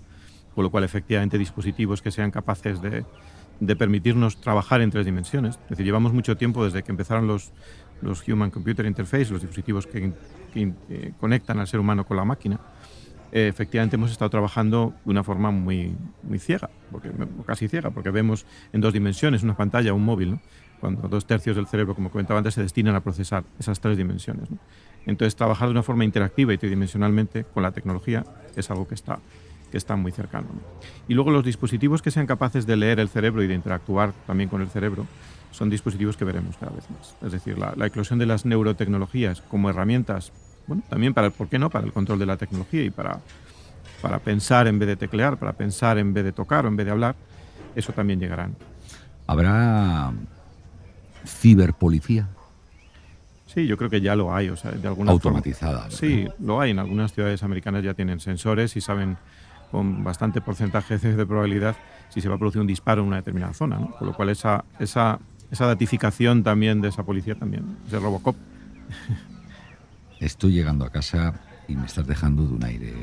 con 0.56 0.64
lo 0.64 0.72
cual 0.72 0.84
efectivamente 0.84 1.38
dispositivos 1.38 2.02
que 2.02 2.12
sean 2.12 2.32
capaces 2.32 2.82
de, 2.82 3.06
de 3.60 3.76
permitirnos 3.76 4.42
trabajar 4.42 4.82
en 4.82 4.92
tres 4.92 5.06
dimensiones. 5.06 5.60
Es 5.64 5.70
decir, 5.70 5.86
llevamos 5.86 6.14
mucho 6.14 6.36
tiempo 6.36 6.64
desde 6.66 6.84
que 6.84 6.92
empezaron 6.92 7.28
los, 7.28 7.52
los 8.02 8.28
Human 8.28 8.52
Computer 8.52 8.86
Interface, 8.86 9.32
los 9.32 9.42
dispositivos 9.42 9.88
que, 9.88 10.12
eh, 10.56 11.14
conectan 11.20 11.60
al 11.60 11.68
ser 11.68 11.80
humano 11.80 12.06
con 12.06 12.18
la 12.18 12.26
máquina, 12.26 12.60
eh, 13.32 13.48
efectivamente 13.48 13.96
hemos 13.96 14.12
estado 14.12 14.30
trabajando 14.30 14.94
de 15.06 15.12
una 15.12 15.24
forma 15.24 15.52
muy, 15.52 15.96
muy 16.24 16.40
ciega, 16.40 16.70
porque, 16.92 17.12
casi 17.46 17.68
ciega, 17.68 17.92
porque 17.92 18.10
vemos 18.10 18.46
en 18.74 18.82
dos 18.82 18.94
dimensiones, 18.94 19.44
una 19.44 19.56
pantalla, 19.56 19.94
un 19.94 20.04
móvil, 20.04 20.40
cuando 20.80 21.08
dos 21.08 21.26
tercios 21.26 21.56
del 21.56 21.68
cerebro, 21.68 21.94
como 21.94 22.10
comentaba 22.10 22.40
antes, 22.40 22.54
se 22.54 22.62
destinan 22.62 22.96
a 22.96 23.02
procesar 23.02 23.44
esas 23.60 23.80
tres 23.80 23.98
dimensiones. 23.98 24.48
Entonces, 25.06 25.36
trabajar 25.36 25.68
de 25.68 25.72
una 25.72 25.84
forma 25.84 26.06
interactiva 26.06 26.54
y 26.54 26.58
tridimensionalmente 26.58 27.44
con 27.44 27.64
la 27.64 27.72
tecnología 27.72 28.26
es 28.56 28.70
algo 28.72 28.88
que 28.88 28.96
está, 28.96 29.20
que 29.72 29.78
está 29.78 29.96
muy 29.96 30.12
cercano. 30.12 30.48
Y 31.08 31.14
luego 31.14 31.32
los 31.32 31.44
dispositivos 31.44 32.02
que 32.02 32.12
sean 32.12 32.26
capaces 32.26 32.66
de 32.66 32.78
leer 32.78 33.00
el 33.00 33.10
cerebro 33.10 33.44
y 33.44 33.48
de 33.48 33.54
interactuar 33.54 34.14
también 34.26 34.50
con 34.50 34.62
el 34.62 34.70
cerebro, 34.70 35.06
son 35.52 35.70
dispositivos 35.70 36.18
que 36.18 36.26
veremos 36.26 36.58
cada 36.58 36.72
vez 36.72 36.90
más. 36.90 37.16
Es 37.22 37.32
decir, 37.32 37.58
la, 37.58 37.74
eclosión 37.86 38.20
de 38.20 38.26
las 38.26 38.46
neurotecnologías 38.46 39.42
como 39.42 39.70
herramientas, 39.70 40.32
bueno, 40.68 40.84
también 40.90 41.14
para, 41.14 41.30
¿por 41.30 41.48
qué 41.48 41.60
no?, 41.60 41.70
para 41.70 41.86
el 41.86 41.94
control 41.94 42.20
de 42.20 42.26
la 42.26 42.38
tecnología 42.38 42.84
y 42.84 42.90
para, 42.90 43.20
para 44.02 44.20
pensar 44.20 44.68
en 44.68 44.80
vez 44.80 44.88
de 44.88 44.96
teclear, 44.96 45.38
para 45.38 45.54
pensar 45.54 45.98
en 45.98 46.14
vez 46.14 46.24
de 46.24 46.32
tocar 46.32 46.66
o 46.66 46.68
en 46.68 46.76
vez 46.76 46.86
de 46.86 46.92
hablar, 46.92 47.16
eso 47.76 47.94
también 47.94 48.20
llegará. 48.20 48.50
¿Habrá 49.28 50.12
ciberpolicía? 51.26 52.30
Sí, 53.46 53.66
yo 53.66 53.78
creo 53.78 53.90
que 53.90 54.00
ya 54.00 54.16
lo 54.16 54.34
hay, 54.34 54.50
o 54.50 54.56
sea, 54.56 54.72
de 54.72 54.88
alguna 54.88 55.12
automatizada. 55.12 55.90
Sí, 55.90 56.28
lo 56.40 56.62
hay. 56.62 56.70
En 56.72 56.80
algunas 56.80 57.14
ciudades 57.14 57.42
americanas 57.42 57.84
ya 57.84 57.96
tienen 57.96 58.20
sensores 58.20 58.76
y 58.78 58.82
saben 58.82 59.18
con 59.72 60.04
bastante 60.04 60.40
porcentaje 60.40 60.98
de 60.98 61.26
probabilidad 61.26 61.76
si 62.10 62.22
se 62.22 62.30
va 62.30 62.36
a 62.36 62.38
producir 62.38 62.62
un 62.62 62.68
disparo 62.68 63.02
en 63.02 63.08
una 63.08 63.18
determinada 63.18 63.54
zona, 63.54 63.78
¿no? 63.78 63.92
Con 63.92 64.08
lo 64.08 64.14
cual 64.14 64.30
esa, 64.30 64.66
esa 64.80 65.20
esa 65.52 65.66
datificación 65.66 66.44
también 66.44 66.82
de 66.82 66.90
esa 66.90 67.04
policía 67.04 67.36
también, 67.36 67.78
ese 67.88 68.00
Robocop. 68.00 68.36
Estoy 70.20 70.54
llegando 70.54 70.86
a 70.86 70.92
casa 70.92 71.34
y 71.68 71.76
me 71.76 71.86
estás 71.86 72.06
dejando 72.08 72.46
de 72.46 72.54
un 72.54 72.64
aire, 72.64 72.94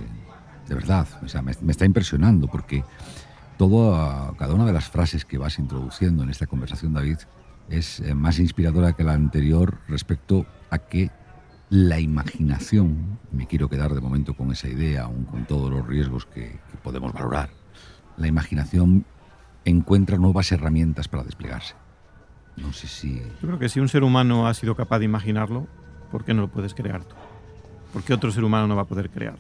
de 0.69 0.75
verdad, 0.75 1.07
o 1.25 1.29
sea, 1.29 1.43
me, 1.43 1.53
está 1.53 1.85
impresionando 1.85 2.49
porque 2.49 2.85
todo, 3.57 4.35
cada 4.37 4.55
una 4.55 4.67
de 4.67 4.73
las 4.73 4.91
frases 4.91 5.25
que 5.25 5.39
vas 5.39 5.59
introduciendo 5.59 6.23
en 6.23 6.31
esta 6.31 6.47
conversación, 6.47 6.93
David, 6.93 7.19
es 7.69 8.01
eh, 8.01 8.15
más 8.15 8.39
inspiradora 8.39 8.93
que 8.93 9.03
la 9.03 9.15
anterior 9.15 9.79
respecto 9.89 10.47
a 10.71 10.79
que 10.79 11.11
la 11.69 11.99
imaginación, 11.99 13.19
me 13.33 13.47
quiero 13.47 13.69
quedar 13.69 13.93
de 13.95 14.01
momento 14.01 14.35
con 14.35 14.53
esa 14.53 14.69
idea, 14.69 15.05
aun 15.05 15.25
con 15.25 15.47
todos 15.47 15.71
los 15.71 15.87
riesgos 15.87 16.27
que 16.27 16.61
podemos 16.83 17.13
valorar, 17.13 17.51
la 18.17 18.29
imaginación 18.29 19.05
encuentra 19.65 20.17
nuevas 20.17 20.53
herramientas 20.53 21.09
para 21.09 21.25
desplegarse. 21.25 21.75
No 22.57 22.73
sé 22.73 22.87
si... 22.87 23.17
Yo 23.43 23.49
creo 23.49 23.59
que 23.59 23.69
si 23.69 23.81
un 23.81 23.89
ser 23.89 24.03
humano 24.03 24.47
ha 24.47 24.55
sido 24.55 24.75
capaz 24.75 24.99
de 24.99 25.05
imaginarlo, 25.05 25.67
¿por 26.11 26.25
qué 26.25 26.35
no 26.35 26.43
lo 26.43 26.49
puedes 26.49 26.75
crear 26.75 27.05
tú? 27.05 27.15
¿Por 27.93 28.03
qué 28.03 28.15
otro 28.15 28.31
ser 28.31 28.45
humano 28.45 28.67
no 28.67 28.77
va 28.77 28.83
a 28.83 28.87
poder 28.87 29.11
crear? 29.11 29.37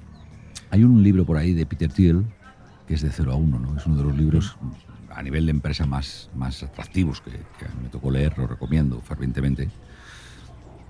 Hay 0.71 0.85
un 0.85 1.03
libro 1.03 1.25
por 1.25 1.37
ahí 1.37 1.53
de 1.55 1.65
Peter 1.67 1.91
Thiel, 1.91 2.25
que 2.87 2.95
es 2.95 3.03
de 3.03 3.11
0 3.11 3.33
a 3.33 3.37
1, 3.37 3.59
¿no? 3.59 3.77
Es 3.77 3.87
uno 3.87 3.97
de 3.97 4.03
los 4.05 4.17
libros 4.17 4.57
a 5.15 5.23
nivel 5.23 5.47
de 5.47 5.51
empresa 5.51 5.87
más, 5.87 6.29
más 6.35 6.63
atractivos 6.63 7.21
que, 7.23 7.31
que 7.31 7.67
me 7.83 7.89
tocó 7.89 8.11
leer, 8.11 8.37
lo 8.37 8.47
recomiendo 8.47 9.01
fervientemente. 9.01 9.71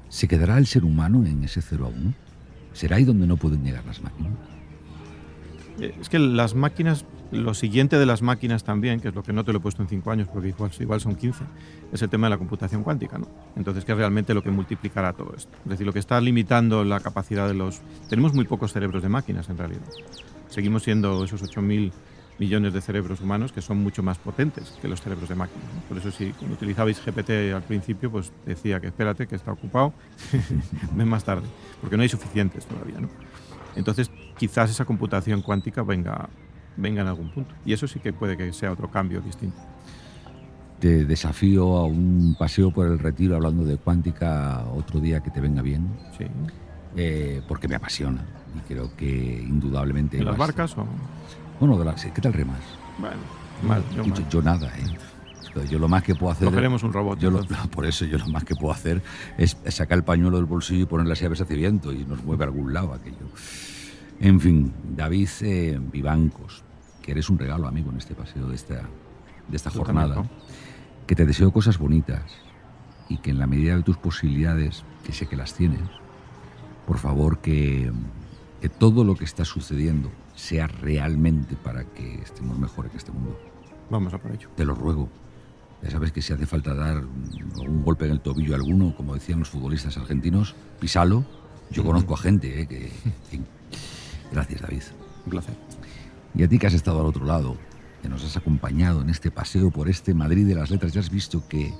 ¿Se 0.08 0.26
quedará 0.26 0.58
el 0.58 0.66
ser 0.66 0.84
humano 0.84 1.24
en 1.24 1.44
ese 1.44 1.62
0 1.62 1.86
a 1.86 1.88
1? 1.88 2.14
¿Será 2.72 2.96
ahí 2.96 3.04
donde 3.04 3.26
no 3.26 3.36
pueden 3.36 3.62
llegar 3.64 3.84
las 3.86 4.00
máquinas? 4.02 4.32
Eh, 5.80 5.94
Es 6.00 6.08
que 6.08 6.18
las 6.18 6.54
máquinas, 6.54 7.04
lo 7.30 7.54
siguiente 7.54 7.98
de 7.98 8.06
las 8.06 8.22
máquinas 8.22 8.64
también, 8.64 9.00
que 9.00 9.08
es 9.08 9.14
lo 9.14 9.22
que 9.22 9.32
no 9.32 9.44
te 9.44 9.52
lo 9.52 9.58
he 9.58 9.60
puesto 9.60 9.82
en 9.82 9.88
5 9.88 10.10
años, 10.10 10.28
porque 10.28 10.54
igual, 10.80 11.00
son 11.00 11.16
15, 11.16 11.44
es 11.92 12.02
el 12.02 12.08
tema 12.08 12.26
de 12.26 12.30
la 12.30 12.38
computación 12.38 12.82
cuántica, 12.82 13.18
¿no? 13.18 13.26
Entonces, 13.56 13.84
que 13.84 13.92
es 13.92 13.98
realmente 13.98 14.34
lo 14.34 14.42
que 14.42 14.50
multiplicará 14.50 15.12
todo 15.12 15.34
esto. 15.36 15.50
Es 15.64 15.70
decir, 15.70 15.86
lo 15.86 15.92
que 15.92 15.98
está 15.98 16.20
limitando 16.20 16.84
la 16.84 17.00
capacidad 17.00 17.48
de 17.48 17.54
los... 17.54 17.80
Tenemos 18.08 18.34
muy 18.34 18.44
pocos 18.44 18.72
cerebros 18.72 19.02
de 19.02 19.08
máquinas, 19.08 19.48
en 19.48 19.58
realidad. 19.58 19.82
Seguimos 20.48 20.84
siendo 20.84 21.24
esos 21.24 21.42
8.000 21.42 21.92
millones 22.38 22.72
de 22.72 22.80
cerebros 22.80 23.20
humanos 23.20 23.52
que 23.52 23.62
son 23.62 23.78
mucho 23.78 24.02
más 24.02 24.18
potentes 24.18 24.78
que 24.82 24.88
los 24.88 25.00
cerebros 25.00 25.28
de 25.28 25.34
máquinas. 25.34 25.66
Por 25.88 25.98
eso, 25.98 26.10
si 26.10 26.34
utilizabais 26.50 27.02
GPT 27.04 27.54
al 27.54 27.62
principio, 27.62 28.10
pues 28.10 28.32
decía 28.44 28.80
que 28.80 28.88
espérate, 28.88 29.26
que 29.26 29.36
está 29.36 29.52
ocupado, 29.52 29.92
ven 30.92 31.08
más 31.08 31.24
tarde, 31.24 31.46
porque 31.80 31.96
no 31.96 32.02
hay 32.02 32.08
suficientes 32.08 32.66
todavía, 32.66 33.00
¿no? 33.00 33.08
Entonces, 33.74 34.10
quizás 34.38 34.70
esa 34.70 34.84
computación 34.84 35.42
cuántica 35.42 35.82
venga, 35.82 36.28
venga 36.76 37.02
en 37.02 37.08
algún 37.08 37.30
punto. 37.30 37.54
Y 37.64 37.72
eso 37.72 37.86
sí 37.88 38.00
que 38.00 38.12
puede 38.12 38.36
que 38.36 38.52
sea 38.52 38.72
otro 38.72 38.90
cambio 38.90 39.20
distinto. 39.20 39.56
Te 40.80 41.04
desafío 41.06 41.76
a 41.78 41.84
un 41.86 42.36
paseo 42.38 42.70
por 42.70 42.86
el 42.86 42.98
retiro 42.98 43.34
hablando 43.36 43.64
de 43.64 43.78
cuántica 43.78 44.64
otro 44.74 45.00
día 45.00 45.20
que 45.20 45.30
te 45.30 45.40
venga 45.40 45.62
bien, 45.62 45.88
Sí. 46.18 46.24
eh, 46.96 47.40
porque 47.48 47.66
me 47.66 47.76
apasiona 47.76 48.24
y 48.54 48.60
creo 48.72 48.94
que 48.94 49.42
indudablemente... 49.42 50.18
¿En 50.18 50.26
las 50.26 50.36
barcas 50.36 50.76
o...? 50.76 50.86
Bueno, 51.58 51.78
de 51.78 51.84
las- 51.86 52.04
¿qué 52.04 52.20
tal 52.20 52.34
remas? 52.34 52.60
Bueno, 52.98 53.16
mal, 53.66 53.82
yo 53.96 54.02
yo, 54.04 54.10
mal. 54.10 54.28
yo 54.28 54.42
nada, 54.42 54.68
¿eh? 54.78 55.64
Yo 55.70 55.78
lo 55.78 55.88
más 55.88 56.02
que 56.02 56.14
puedo 56.14 56.30
hacer... 56.32 56.48
Cogeremos 56.48 56.82
un 56.82 56.92
robot. 56.92 57.18
Yo 57.18 57.30
lo- 57.30 57.42
por 57.70 57.86
eso 57.86 58.04
yo 58.04 58.18
lo 58.18 58.26
más 58.28 58.44
que 58.44 58.54
puedo 58.54 58.74
hacer 58.74 59.00
es 59.38 59.56
sacar 59.70 59.96
el 59.96 60.04
pañuelo 60.04 60.36
del 60.36 60.44
bolsillo 60.44 60.82
y 60.82 60.86
poner 60.86 61.06
las 61.06 61.18
llaves 61.18 61.40
hacia 61.40 61.56
viento 61.56 61.90
y 61.94 62.04
nos 62.04 62.22
mueve 62.22 62.44
a 62.44 62.48
algún 62.48 62.74
lado 62.74 62.92
aquello. 62.92 63.26
En 64.20 64.38
fin, 64.40 64.72
David 64.94 65.28
eh, 65.40 65.80
Vivancos, 65.90 66.62
que 67.06 67.12
eres 67.12 67.30
un 67.30 67.38
regalo, 67.38 67.68
amigo, 67.68 67.90
en 67.92 67.98
este 67.98 68.16
paseo 68.16 68.48
de 68.48 68.56
esta, 68.56 68.82
de 69.46 69.56
esta 69.56 69.70
jornada, 69.70 70.16
también, 70.16 70.34
que 71.06 71.14
te 71.14 71.24
deseo 71.24 71.52
cosas 71.52 71.78
bonitas 71.78 72.24
y 73.08 73.18
que 73.18 73.30
en 73.30 73.38
la 73.38 73.46
medida 73.46 73.76
de 73.76 73.84
tus 73.84 73.96
posibilidades, 73.96 74.84
que 75.04 75.12
sé 75.12 75.26
que 75.26 75.36
las 75.36 75.54
tienes, 75.54 75.88
por 76.84 76.98
favor 76.98 77.38
que, 77.38 77.92
que 78.60 78.68
todo 78.68 79.04
lo 79.04 79.14
que 79.14 79.24
está 79.24 79.44
sucediendo 79.44 80.10
sea 80.34 80.66
realmente 80.66 81.54
para 81.54 81.84
que 81.84 82.16
estemos 82.16 82.58
mejor 82.58 82.86
en 82.86 82.96
este 82.96 83.12
mundo. 83.12 83.38
Vamos 83.88 84.12
a 84.12 84.18
por 84.18 84.32
ello. 84.32 84.48
Te 84.56 84.64
lo 84.64 84.74
ruego. 84.74 85.08
Ya 85.82 85.90
sabes 85.90 86.10
que 86.10 86.20
si 86.20 86.32
hace 86.32 86.46
falta 86.46 86.74
dar 86.74 86.96
un, 86.96 87.52
un 87.56 87.84
golpe 87.84 88.06
en 88.06 88.10
el 88.10 88.20
tobillo 88.20 88.54
a 88.54 88.56
alguno, 88.56 88.96
como 88.96 89.14
decían 89.14 89.38
los 89.38 89.48
futbolistas 89.48 89.96
argentinos, 89.96 90.56
pisalo. 90.80 91.24
Yo 91.70 91.84
conozco 91.84 92.14
a 92.14 92.16
gente 92.16 92.62
eh, 92.62 92.66
que... 92.66 92.86
en 92.86 93.12
fin. 93.30 93.46
Gracias, 94.32 94.60
David. 94.60 94.82
Un 95.24 95.30
placer. 95.30 95.54
Y 96.36 96.42
a 96.42 96.48
ti 96.48 96.58
que 96.58 96.66
has 96.66 96.74
estado 96.74 97.00
al 97.00 97.06
otro 97.06 97.24
lado, 97.24 97.56
que 98.02 98.08
nos 98.10 98.22
has 98.22 98.36
acompañado 98.36 99.00
en 99.00 99.08
este 99.08 99.30
paseo 99.30 99.70
por 99.70 99.88
este 99.88 100.12
Madrid 100.12 100.46
de 100.46 100.54
las 100.54 100.70
letras, 100.70 100.92
ya 100.92 101.00
has 101.00 101.10
visto 101.10 101.48
que 101.48 101.72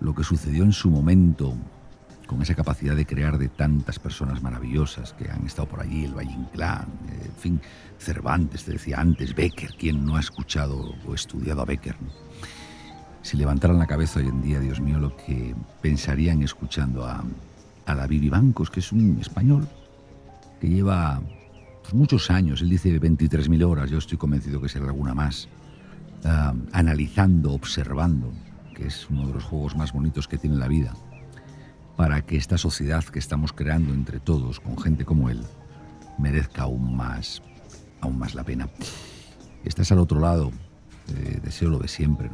lo 0.00 0.14
que 0.14 0.22
sucedió 0.22 0.64
en 0.64 0.72
su 0.72 0.90
momento, 0.90 1.54
con 2.26 2.42
esa 2.42 2.54
capacidad 2.54 2.94
de 2.94 3.06
crear 3.06 3.38
de 3.38 3.48
tantas 3.48 3.98
personas 3.98 4.42
maravillosas 4.42 5.14
que 5.14 5.30
han 5.30 5.46
estado 5.46 5.68
por 5.68 5.80
allí, 5.80 6.04
el 6.04 6.12
Valle 6.12 6.32
Inclán, 6.32 6.88
eh, 7.08 7.22
en 7.24 7.36
fin, 7.36 7.60
Cervantes, 7.98 8.64
te 8.64 8.72
decía 8.72 9.00
antes, 9.00 9.34
Becker, 9.34 9.70
¿quién 9.78 10.04
no 10.04 10.16
ha 10.16 10.20
escuchado 10.20 10.94
o 11.06 11.14
estudiado 11.14 11.62
a 11.62 11.64
Becker? 11.64 11.96
Si 13.22 13.38
levantaran 13.38 13.78
la 13.78 13.86
cabeza 13.86 14.20
hoy 14.20 14.26
en 14.26 14.42
día, 14.42 14.60
Dios 14.60 14.78
mío, 14.78 14.98
lo 14.98 15.16
que 15.16 15.54
pensarían 15.80 16.42
escuchando 16.42 17.06
a, 17.06 17.24
a 17.86 17.94
David 17.94 18.24
Ibancos, 18.24 18.70
que 18.70 18.80
es 18.80 18.92
un 18.92 19.18
español 19.20 19.66
que 20.60 20.68
lleva 20.68 21.22
muchos 21.92 22.30
años, 22.30 22.62
él 22.62 22.70
dice 22.70 23.00
23.000 23.00 23.64
horas, 23.64 23.90
yo 23.90 23.98
estoy 23.98 24.18
convencido 24.18 24.60
que 24.60 24.68
será 24.68 24.86
alguna 24.86 25.14
más, 25.14 25.48
analizando, 26.72 27.52
observando, 27.52 28.32
que 28.74 28.86
es 28.86 29.08
uno 29.10 29.26
de 29.26 29.34
los 29.34 29.44
juegos 29.44 29.76
más 29.76 29.92
bonitos 29.92 30.28
que 30.28 30.38
tiene 30.38 30.56
la 30.56 30.68
vida, 30.68 30.94
para 31.96 32.22
que 32.22 32.36
esta 32.36 32.58
sociedad 32.58 33.04
que 33.04 33.18
estamos 33.18 33.52
creando 33.52 33.94
entre 33.94 34.20
todos, 34.20 34.60
con 34.60 34.78
gente 34.78 35.04
como 35.04 35.30
él, 35.30 35.42
merezca 36.18 36.62
aún 36.62 36.96
más, 36.96 37.42
aún 38.00 38.18
más 38.18 38.34
la 38.34 38.44
pena. 38.44 38.68
Estás 39.64 39.92
al 39.92 39.98
otro 39.98 40.20
lado, 40.20 40.52
eh, 41.14 41.40
deseo 41.42 41.70
lo 41.70 41.78
de 41.78 41.88
siempre, 41.88 42.30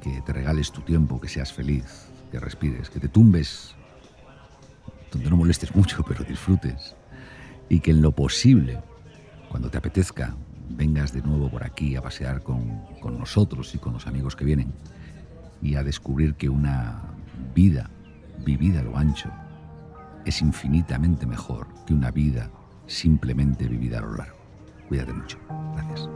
que 0.00 0.20
te 0.22 0.32
regales 0.32 0.72
tu 0.72 0.82
tiempo, 0.82 1.20
que 1.20 1.28
seas 1.28 1.52
feliz, 1.52 2.08
que 2.30 2.38
respires, 2.38 2.90
que 2.90 3.00
te 3.00 3.08
tumbes 3.08 3.74
donde 5.12 5.30
no 5.30 5.36
molestes 5.36 5.74
mucho, 5.74 6.02
pero 6.06 6.24
disfrutes 6.24 6.94
y 7.68 7.80
que 7.80 7.90
en 7.90 8.02
lo 8.02 8.12
posible, 8.12 8.80
cuando 9.48 9.70
te 9.70 9.78
apetezca, 9.78 10.36
vengas 10.70 11.12
de 11.12 11.22
nuevo 11.22 11.50
por 11.50 11.64
aquí 11.64 11.96
a 11.96 12.02
pasear 12.02 12.42
con, 12.42 12.80
con 13.00 13.18
nosotros 13.18 13.74
y 13.74 13.78
con 13.78 13.92
los 13.92 14.06
amigos 14.06 14.36
que 14.36 14.44
vienen 14.44 14.72
y 15.62 15.76
a 15.76 15.82
descubrir 15.82 16.34
que 16.34 16.48
una 16.48 17.02
vida 17.54 17.90
vivida 18.44 18.80
a 18.80 18.82
lo 18.82 18.96
ancho 18.96 19.30
es 20.24 20.42
infinitamente 20.42 21.26
mejor 21.26 21.68
que 21.86 21.94
una 21.94 22.10
vida 22.10 22.50
simplemente 22.86 23.66
vivida 23.66 23.98
a 23.98 24.02
lo 24.02 24.16
largo. 24.16 24.36
Cuídate 24.88 25.12
mucho. 25.12 25.38
Gracias. 25.74 26.08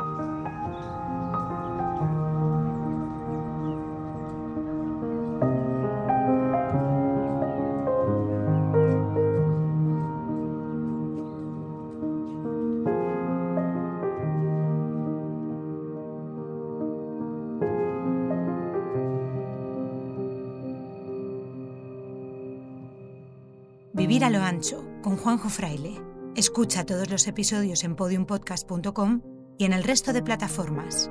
Juanjo. 25.48 26.02
Escucha 26.36 26.84
todos 26.84 27.10
los 27.10 27.26
episodios 27.26 27.84
en 27.84 27.96
podiumpodcast.com 27.96 29.22
y 29.58 29.64
en 29.64 29.72
el 29.72 29.84
resto 29.84 30.12
de 30.12 30.22
plataformas. 30.22 31.10